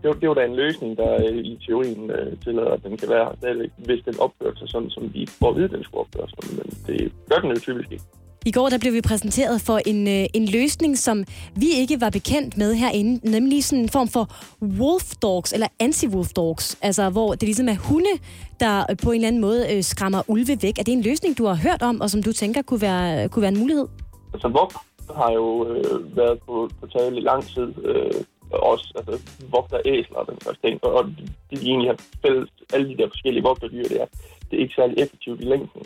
[0.01, 2.97] det var, det var da en løsning, der øh, i teorien øh, tillader, at den
[2.97, 6.01] kan være stadigvæk, hvis den opfører sig sådan, som vi får at vide, den skulle
[6.01, 6.57] opføre sig.
[6.57, 8.03] Men det gør den jo typisk ikke.
[8.45, 12.09] I går der blev vi præsenteret for en, øh, en løsning, som vi ikke var
[12.09, 14.29] bekendt med herinde, nemlig sådan en form for
[14.61, 18.13] wolf dogs, eller anti-wolf dogs, altså hvor det ligesom er hunde,
[18.59, 20.79] der på en eller anden måde øh, skræmmer ulve væk.
[20.79, 23.41] Er det en løsning, du har hørt om, og som du tænker kunne være, kunne
[23.41, 23.87] være en mulighed?
[24.33, 24.71] Altså, VOG
[25.15, 27.73] har jo øh, været på, på tale i lang tid.
[27.83, 28.11] Øh,
[28.51, 29.13] også altså,
[29.49, 30.83] vogter æsler og den slags ting.
[30.83, 31.05] Og og
[31.51, 34.05] de egentlig har fælles, alle de der forskellige vogterdyr, det er,
[34.51, 35.81] det er ikke særlig effektivt i længden.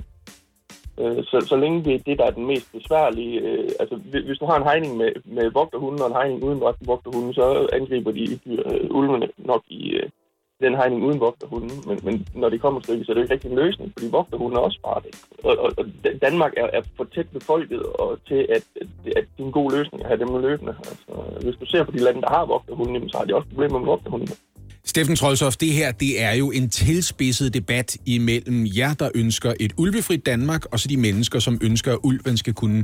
[1.01, 3.39] Øh, så, så længe det er det, der er den mest besværlige...
[3.39, 6.61] Øh, altså, hvis hvis du har en hegning med, med vogterhunden og en hegning uden
[6.91, 10.09] vogterhunden, så angriber de øh, ulvene nok i øh,
[10.61, 11.77] den hegning uden vogterhunden.
[11.87, 14.07] Men, men når det kommer til så er det jo ikke rigtig en løsning, fordi
[14.11, 15.11] vogterhunden er også farlig.
[15.43, 15.85] Og, og, og
[16.21, 18.87] Danmark er, er for tæt befolket og til, at, at,
[19.17, 20.75] at det er en god løsning at have dem løbende.
[20.89, 21.11] Altså,
[21.43, 23.87] hvis du ser på de lande, der har vogterhunden, så har de også problemer med
[23.87, 24.29] vogterhunden.
[24.85, 29.73] Steffen Trolsoff, det her det er jo en tilspidset debat imellem jer, der ønsker et
[29.77, 32.83] ulvefrit Danmark, og så de mennesker, som ønsker, at ulven skal kunne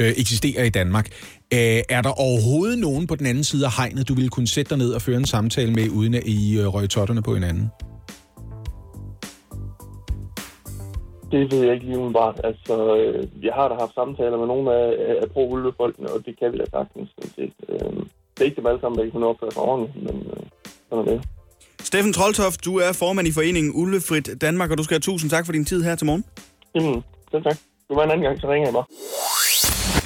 [0.00, 1.06] øh, eksistere i Danmark.
[1.54, 4.70] Øh, er der overhovedet nogen på den anden side af hegnet, du ville kunne sætte
[4.70, 7.70] dig ned og føre en samtale med, uden at I øh, røg totterne på hinanden?
[11.32, 12.40] Det ved jeg ikke lige umiddelbart.
[12.44, 14.88] Altså, øh, jeg har da haft samtaler med nogle af,
[15.22, 17.08] af pro-ulvefolkene, og det kan vi da sagtens.
[17.14, 17.52] sådan.
[17.68, 18.02] Øh,
[18.34, 20.42] det er ikke dem alle sammen, der ikke kunne opføre sig ordentligt, men øh,
[20.88, 21.20] sådan er det.
[21.82, 25.46] Steffen Troltoft, du er formand i foreningen Ulvefrit Danmark, og du skal have tusind tak
[25.46, 26.24] for din tid her til morgen.
[26.74, 27.56] Jamen, selv tak.
[27.88, 28.84] Du var en anden gang, så ringer jeg mig.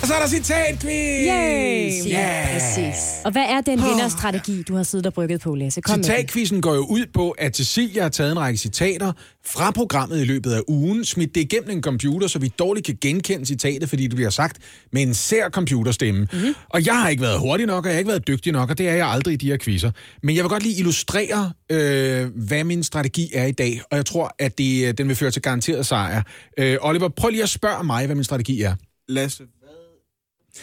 [0.03, 1.27] Og så er der citatquiz!
[1.27, 2.11] Yay!
[2.11, 2.95] Ja, præcis.
[3.25, 5.81] Og hvad er den vinderstrategi, du har siddet og brygget på, Lasse?
[5.81, 6.03] Kom.
[6.03, 9.13] Citatquizzen går jo ud på, at Cecilia har taget en række citater
[9.47, 12.99] fra programmet i løbet af ugen, smidt det igennem en computer, så vi dårligt kan
[13.01, 14.57] genkende citatet, fordi det bliver sagt
[14.93, 16.29] med en sær computerstemme.
[16.33, 16.55] Mm-hmm.
[16.69, 18.79] Og jeg har ikke været hurtig nok, og jeg har ikke været dygtig nok, og
[18.79, 19.91] det er jeg aldrig i de her quizzer.
[20.23, 24.07] Men jeg vil godt lige illustrere, øh, hvad min strategi er i dag, og jeg
[24.07, 26.23] tror, at det, øh, den vil føre til garanteret sejr.
[26.59, 28.75] Øh, Oliver, prøv lige at spørge mig, hvad min strategi er.
[29.09, 29.43] Lasse,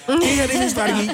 [0.07, 1.09] Det her det er min strategi.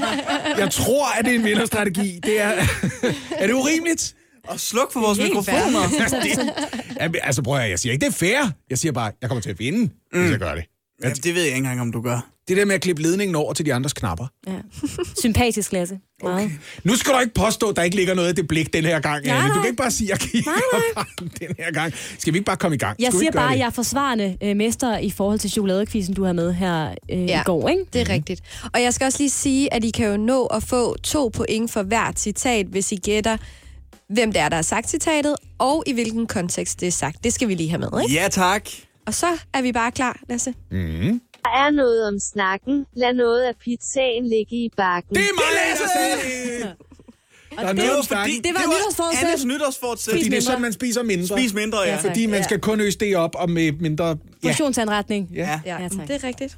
[0.57, 2.19] Jeg tror, at det er en vinderstrategi.
[2.23, 2.47] Det er,
[3.39, 4.15] er det urimeligt?
[4.47, 5.79] Og sluk for vores mikrofoner.
[6.23, 6.53] det,
[7.01, 8.51] Jamen, altså prøv at jeg siger ikke, det er fair.
[8.69, 9.79] Jeg siger bare, jeg kommer til at vinde,
[10.13, 10.19] mm.
[10.19, 10.65] hvis jeg gør det.
[11.03, 12.34] Ja, det ved jeg ikke engang, om du gør.
[12.47, 14.27] Det der med at klippe ledningen over til de andres knapper.
[14.47, 14.53] Ja.
[15.23, 15.99] Sympatisk, Lasse.
[16.23, 16.49] Okay.
[16.83, 18.99] Nu skal du ikke påstå, at der ikke ligger noget af det blik den her
[18.99, 19.47] gang, Nej, Anne.
[19.47, 19.61] Du nej.
[19.61, 20.51] kan ikke bare sige, at jeg kigger
[20.95, 21.05] bare
[21.39, 21.93] den her gang.
[22.17, 22.95] Skal vi ikke bare komme i gang?
[22.99, 26.23] Jeg Skal siger bare, at jeg er forsvarende øh, mester i forhold til chokoladekvisten, du
[26.23, 27.41] har med her øh, ja.
[27.41, 27.85] i går, ikke?
[27.93, 28.41] det er rigtigt.
[28.73, 31.71] Og jeg skal også lige sige, at I kan jo nå at få to point
[31.71, 33.37] for hvert citat, hvis I gætter,
[34.09, 37.23] hvem det er, der har sagt citatet, og i hvilken kontekst det er sagt.
[37.23, 38.13] Det skal vi lige have med, ikke?
[38.13, 38.69] Ja, tak.
[39.07, 40.53] Og så er vi bare klar, Lasse.
[40.71, 41.21] Mm.
[41.45, 42.85] Der er noget om snakken.
[42.95, 45.15] Lad noget af pizzaen ligge i bakken.
[45.15, 45.51] Det er mig,
[45.81, 46.75] der sagde det!
[47.55, 48.35] Der er det noget var om snakken.
[48.35, 49.45] fordi- det var nytårsforsæt.
[49.45, 50.11] Nytårsforsæt.
[50.13, 51.27] Fordi det er sådan, man spiser mindre.
[51.37, 51.95] Spis mindre, ja.
[51.97, 54.07] Fordi man skal kun øse det op og med mindre...
[54.07, 54.15] Ja.
[54.47, 55.29] Portionsanretning.
[55.33, 55.59] Ja.
[55.65, 56.57] Ja, ja det er rigtigt.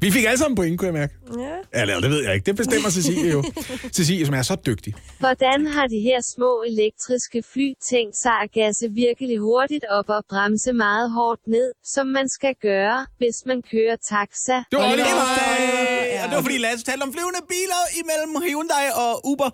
[0.00, 1.14] Vi fik alle sammen point, kunne jeg mærke.
[1.38, 1.80] Ja.
[1.80, 2.46] Eller det ved jeg ikke.
[2.46, 3.44] Det bestemmer Cecilie jo.
[3.96, 4.94] Cecilie, som er så dygtig.
[5.18, 10.24] Hvordan har de her små elektriske fly tænkt sig at gasse virkelig hurtigt op og
[10.30, 14.56] bremse meget hårdt ned, som man skal gøre, hvis man kører taxa?
[14.70, 15.85] Det var, det var,
[16.18, 16.24] ja.
[16.24, 19.50] og det var fordi Lasse talte om flyvende biler imellem Hyundai og Uber,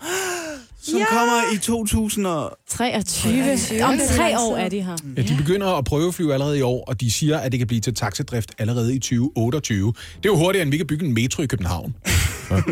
[0.82, 1.04] som Ja.
[1.04, 2.58] kommer i 2000 og...
[2.68, 3.84] 23.
[3.84, 4.96] Om tre år er de her.
[5.16, 7.80] Ja, de begynder at prøveflyve allerede i år, og de siger, at det kan blive
[7.80, 9.86] til taxadrift allerede i 2028.
[9.86, 11.94] Det er jo hurtigere, end vi kan bygge en metro i København.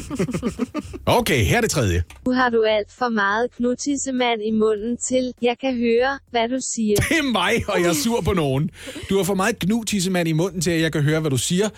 [1.06, 2.02] Okay, her er det tredje.
[2.26, 6.58] Nu har du alt for meget knutissemand i munden til, jeg kan høre, hvad du
[6.74, 6.96] siger.
[6.96, 8.70] Det er mig, og jeg er sur på nogen.
[9.10, 11.68] Du har for meget gnutissemand i munden til, at jeg kan høre, hvad du siger.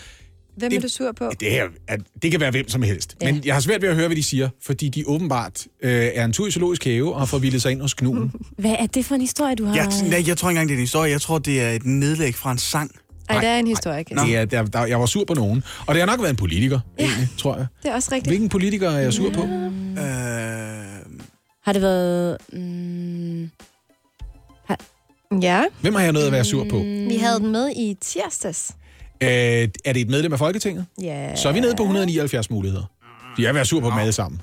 [0.62, 1.30] Hvem Det- er du sur på?
[1.40, 3.16] Det, her, er, det kan være hvem som helst.
[3.22, 3.32] Ja.
[3.32, 6.24] Men jeg har svært ved at høre, hvad de siger, fordi de åbenbart øh, er
[6.24, 8.32] en tur i zoologisk have og har forvildet sig ind hos knuden.
[8.58, 9.74] Hvad er det for en historie, du har?
[9.76, 11.10] Jeg, nej, jeg tror ikke engang, det er en historie.
[11.10, 12.90] Jeg tror, det er et nedlæg fra en sang.
[13.28, 14.04] Ej, det er en historie.
[14.04, 15.62] Det er, der, der, jeg var sur på nogen.
[15.86, 17.04] Og det har nok været en politiker, ja.
[17.04, 17.66] egentlig, tror jeg.
[17.82, 18.30] Det er også rigtigt.
[18.30, 19.42] Hvilken politiker er jeg sur på?
[19.42, 19.48] Øh,
[21.64, 22.36] Har det været...
[22.52, 23.50] Mm,
[25.42, 25.62] Ja.
[25.80, 26.78] Hvem har jeg noget at være sur på?
[27.08, 28.70] Vi havde den med i tirsdags.
[29.22, 30.86] Øh, er det et medlem af Folketinget?
[31.02, 31.36] Ja.
[31.36, 32.84] Så er vi nede på 179 muligheder.
[33.38, 34.40] Jeg er være sur på dem alle sammen.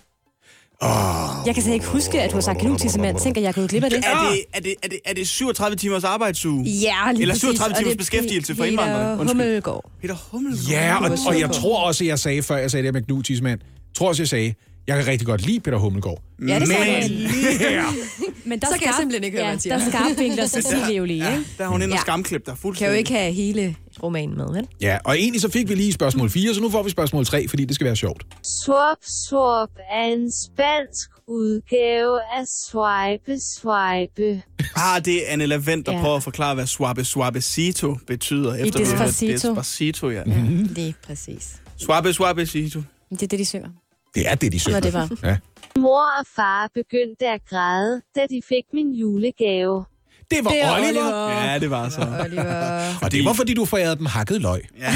[1.45, 3.19] jeg kan slet ikke huske, at du har sagt knutissemand.
[3.19, 3.97] Tænker, jeg er gået glip af det.
[3.97, 4.01] er,
[4.31, 6.63] det, er, det, er, det, er det 37 timers arbejdsuge?
[6.63, 7.41] Ja, lige Eller præcis.
[7.41, 9.11] 37 Og timers det er beskæftigelse for Peter indvandrere?
[9.19, 9.27] Undskyld.
[9.27, 9.91] Hummelgaard.
[10.01, 10.69] Peter Hummelgaard.
[10.69, 13.59] Ja, og, og jeg tror også, jeg sagde, før jeg sagde det med Knud Tismand,
[13.95, 14.53] tror også, jeg sagde,
[14.95, 16.21] jeg kan rigtig godt lide Peter Hummelgaard.
[16.47, 17.83] Ja, det sagde Men lige her,
[18.45, 19.77] Men der Så kan jeg simpelthen ikke høre, hvad ja, siger.
[19.77, 21.45] Der skarpvinkler Cecilie jo lige, ikke?
[21.57, 22.01] Der er hun inde og Ja.
[22.01, 22.93] skamklip der Kan fuldstændig.
[22.93, 24.67] jo ikke have hele romanen med, vel?
[24.81, 27.47] Ja, og egentlig så fik vi lige spørgsmål 4, så nu får vi spørgsmål 3,
[27.47, 28.23] fordi det skal være sjovt.
[28.43, 28.97] Swap
[29.29, 34.41] Swap er en spansk udgave af Swipe Swipe.
[34.85, 35.97] Ah, det er Anne Lavent, der Ja.
[35.97, 36.03] ja.
[36.03, 38.55] prøver at forklare, hvad suave suavecito betyder.
[38.55, 39.49] I efter har hørt Despacito.
[39.49, 40.23] Despacito, ja.
[40.25, 40.69] Mhm.
[40.75, 41.55] Lige præcis.
[41.77, 42.81] Suave suavecito.
[43.09, 43.69] Det er det, de synger.
[44.15, 44.79] Det er det, de synger.
[44.79, 45.19] det var.
[45.23, 45.37] Ja.
[45.79, 49.85] Mor og far begyndte at græde, da de fik min julegave.
[50.31, 50.89] Det var Det er Oliver.
[50.89, 51.51] Oliver.
[51.51, 52.07] Ja, det var så.
[52.25, 52.93] Oliver.
[53.01, 54.61] Og det var, fordi du forærede dem hakket løg.
[54.79, 54.93] Ja.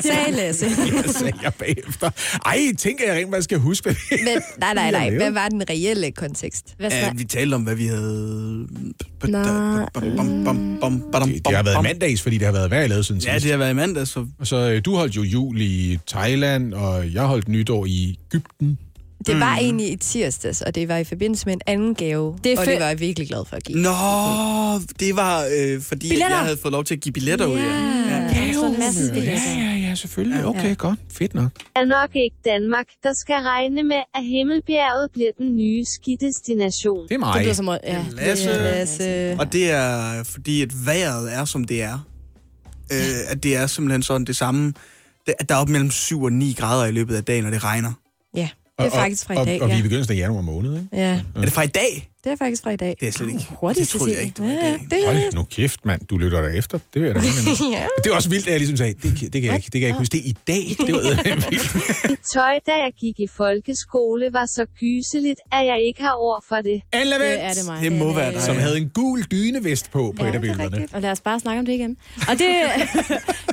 [0.00, 0.66] Sagde Lasse.
[0.66, 2.10] Jeg sagde jeg bagefter.
[2.46, 3.96] Ej, tænker jeg rent, hvad jeg skal huske.
[4.10, 5.10] Men, nej, nej, nej.
[5.10, 6.74] Hvad var den reelle kontekst?
[6.78, 8.66] Hvad Ja, vi talte om, hvad vi havde...
[9.22, 9.32] Det,
[11.46, 13.58] det har været i mandags, fordi det har været hver lavet siden Ja, det har
[13.58, 14.10] været i mandags.
[14.10, 14.26] Så...
[14.38, 18.78] Og så øh, du holdt jo jul i Thailand, og jeg holdt nytår i Ægypten.
[19.26, 22.58] Det var egentlig i tirsdags, og det var i forbindelse med en anden gave, Det
[22.58, 23.78] og det var jeg virkelig glad for at give.
[23.78, 23.90] Nå,
[25.00, 26.28] det var øh, fordi, Billetter.
[26.36, 27.58] jeg havde fået lov til at give billetter ud.
[27.58, 27.64] Ja.
[28.46, 29.54] Ja, så en masse Ja, billetter.
[29.58, 30.44] ja, ja, selvfølgelig.
[30.46, 30.74] Okay, Ja.
[30.74, 30.98] godt.
[31.12, 31.50] Fedt nok.
[31.76, 36.96] er nok ikke Danmark, der skal regne med, at Himmelbjerget bliver den nye skidestination.
[36.98, 37.38] Det er Det mig.
[37.38, 37.68] bliver som...
[37.68, 38.48] Ja, Lasse.
[38.48, 39.36] det er- Lasse.
[39.40, 41.98] Og det er fordi, at vejret er, som det er.
[42.92, 42.98] Øh,
[43.32, 44.72] at det er simpelthen sådan det samme.
[45.26, 47.50] Det, at der er op mellem 7 og 9 grader i løbet af dagen, når
[47.50, 47.92] det regner.
[48.78, 50.74] Det er Og- faktisk fra i og, dag, Og vi er begyndelsen af januar måned,
[50.76, 50.88] ikke?
[50.92, 52.08] Ja, Er det fra i dag?
[52.24, 52.96] Det er faktisk fra i dag.
[53.00, 53.46] Det er slet ikke.
[53.50, 54.86] Hurtigt, det troede jeg ikke, det var i dag.
[54.90, 56.00] det Hold nu kæft, mand.
[56.10, 56.78] Du lytter der efter.
[56.94, 57.20] Det vil jeg da
[57.78, 57.86] ja.
[58.04, 59.72] Det er også vildt, at jeg ligesom sagde, det, kan- det, kan, jeg ikke, det
[59.72, 60.12] kan jeg ikke huske.
[60.12, 60.86] Det er i dag.
[60.86, 61.00] Det var
[61.50, 61.74] vildt.
[62.10, 66.44] Mit tøj, da jeg gik i folkeskole, var så gyseligt, at jeg ikke har ord
[66.48, 66.82] for det.
[66.92, 67.82] Anne Det er det mig.
[67.82, 68.42] Det må være dig.
[68.42, 70.88] Som havde en gul dynevest på på Ja, et af det er billederne.
[70.92, 71.96] Og lad os bare snakke om det igen.
[72.28, 72.48] Og det,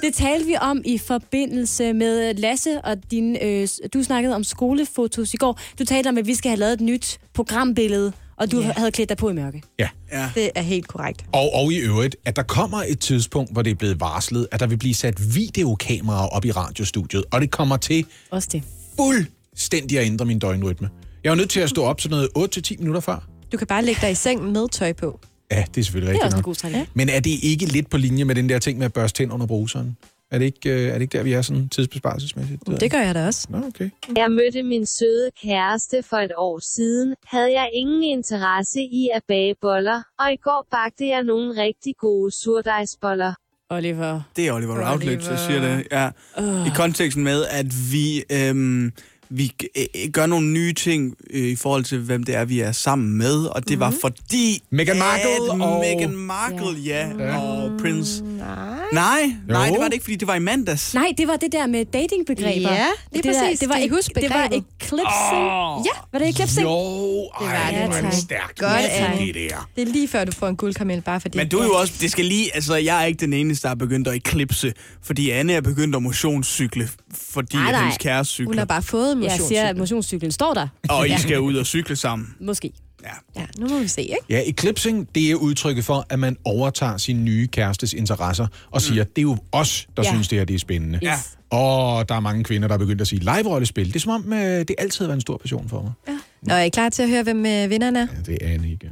[0.01, 3.37] det talte vi om i forbindelse med Lasse og din...
[3.41, 5.59] Øh, du snakkede om skolefotos i går.
[5.79, 8.73] Du talte om, at vi skal have lavet et nyt programbillede, og du Ja.
[8.77, 9.61] havde klædt dig på i mørke.
[9.79, 9.89] Ja.
[10.11, 10.29] Ja.
[10.35, 11.25] Det er helt korrekt.
[11.33, 14.59] Og, og i øvrigt, at der kommer et tidspunkt, hvor det er blevet varslet, at
[14.59, 18.63] der vil blive sat videokameraer op i radiostudiet, og det kommer til Også det.
[18.95, 20.89] fuldstændig at ændre min døgnrytme.
[21.23, 23.27] Jeg er jo nødt til at stå op sådan noget 8-10 minutter før.
[23.51, 25.19] Du kan bare lægge dig i seng med tøj på.
[25.51, 26.45] Ja, det er selvfølgelig Det er rigtigt også en nok.
[26.45, 26.89] god strategi.
[26.93, 29.33] Men er det ikke lidt på linje med den der ting med at børste tænder
[29.33, 29.97] under bruseren?
[30.31, 32.61] Er det ikke, øh, er det ikke der, vi er sådan tidsbesparelsesmæssigt?
[32.79, 33.47] Det gør jeg da også.
[33.49, 33.89] Nå, okay.
[34.15, 39.21] Jeg mødte min søde kæreste for et år siden, havde jeg ingen interesse i at
[39.27, 43.33] bage boller, og i går bagte jeg nogle rigtig gode surdejsboller.
[43.69, 44.21] Oliver.
[44.35, 45.87] Det er Oliver Routledge, der siger det.
[45.91, 46.09] Ja.
[46.39, 46.67] Uh.
[46.67, 48.91] I konteksten med, at vi, øhm,
[49.35, 52.71] vi øh, gør nogle nye ting øh, i forhold til, hvem det er, vi er
[52.71, 53.45] sammen med.
[53.45, 54.61] Og det var fordi...
[54.71, 57.07] Meghan Markle at og- Meghan Markle, ja.
[57.19, 57.37] Ja.
[57.37, 58.23] Og Prince...
[58.23, 58.65] Nej.
[58.93, 60.93] Nej, nej, det var det ikke, fordi det var i mandags.
[60.93, 62.73] Nej, det var det der med datingbegreber.
[62.73, 63.59] Ja, lige det præcis.
[63.59, 65.43] det var, Kan I huske det var eclipsing.
[65.43, 65.85] Åh.
[65.85, 66.63] Ja, var det eclipsing?
[66.63, 68.13] Jo, var ej, det, det var tak.
[68.13, 68.59] stærkt.
[68.59, 69.69] Godt, Ja, det der.
[69.75, 71.37] Det er lige før, du får en guldkaramel, bare fordi...
[71.37, 73.71] Men du er jo også, det skal lige, altså jeg er ikke den eneste, der
[73.71, 77.81] er begyndt at eklipse, fordi Anne er begyndt at motionscykle, fordi Nej, nej.
[77.81, 78.61] hendes kæreste Hun cykler.
[78.61, 80.67] har bare fået en Jeg siger, at motionscyklen står der.
[80.89, 82.27] Og I skal ud og cykle sammen.
[82.41, 82.71] Måske.
[83.03, 83.41] Ja.
[83.41, 84.15] Ja, nu må vi se, ikke?
[84.29, 89.03] Ja, eclipsing, det er udtrykket for, at man overtager sin nye kærestes interesser og siger,
[89.03, 90.09] det er jo os, der Ja.
[90.09, 90.99] synes, det her det er spændende.
[91.01, 91.15] Ja.
[91.49, 94.33] Og der er mange kvinder, der er begyndt at sige, live-rollespil, det er som om,
[94.33, 96.17] øh, det altid har været en stor passion for mig.
[96.41, 98.07] Nå, er I klar til at høre, hvem øh, vinderne er?
[98.15, 98.91] Ja, det er Anne igen.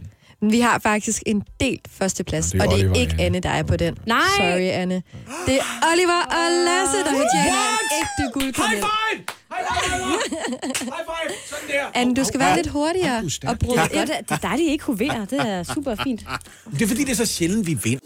[0.52, 3.40] Vi har faktisk en delt førsteplads, Nå, det er og det er Oliver, ikke Anne.
[3.40, 3.98] Der er på den.
[4.08, 4.20] Nej!
[4.38, 5.04] Sorry, Anne.
[5.46, 8.78] Det er Oliver og Lasse, der fortjener en ægte guldkaramel.
[8.78, 9.24] five!
[9.54, 9.66] High
[10.90, 11.36] five!
[11.50, 11.86] Sådan der!
[12.02, 14.84] Anne, du skal være lidt hurtigere er og bryde Ja, det er dejligt, I ikke
[14.84, 15.28] kunne være.
[15.30, 16.26] Det er super fint.
[16.74, 18.00] Det er fordi, det er så sjældent, vi vinder.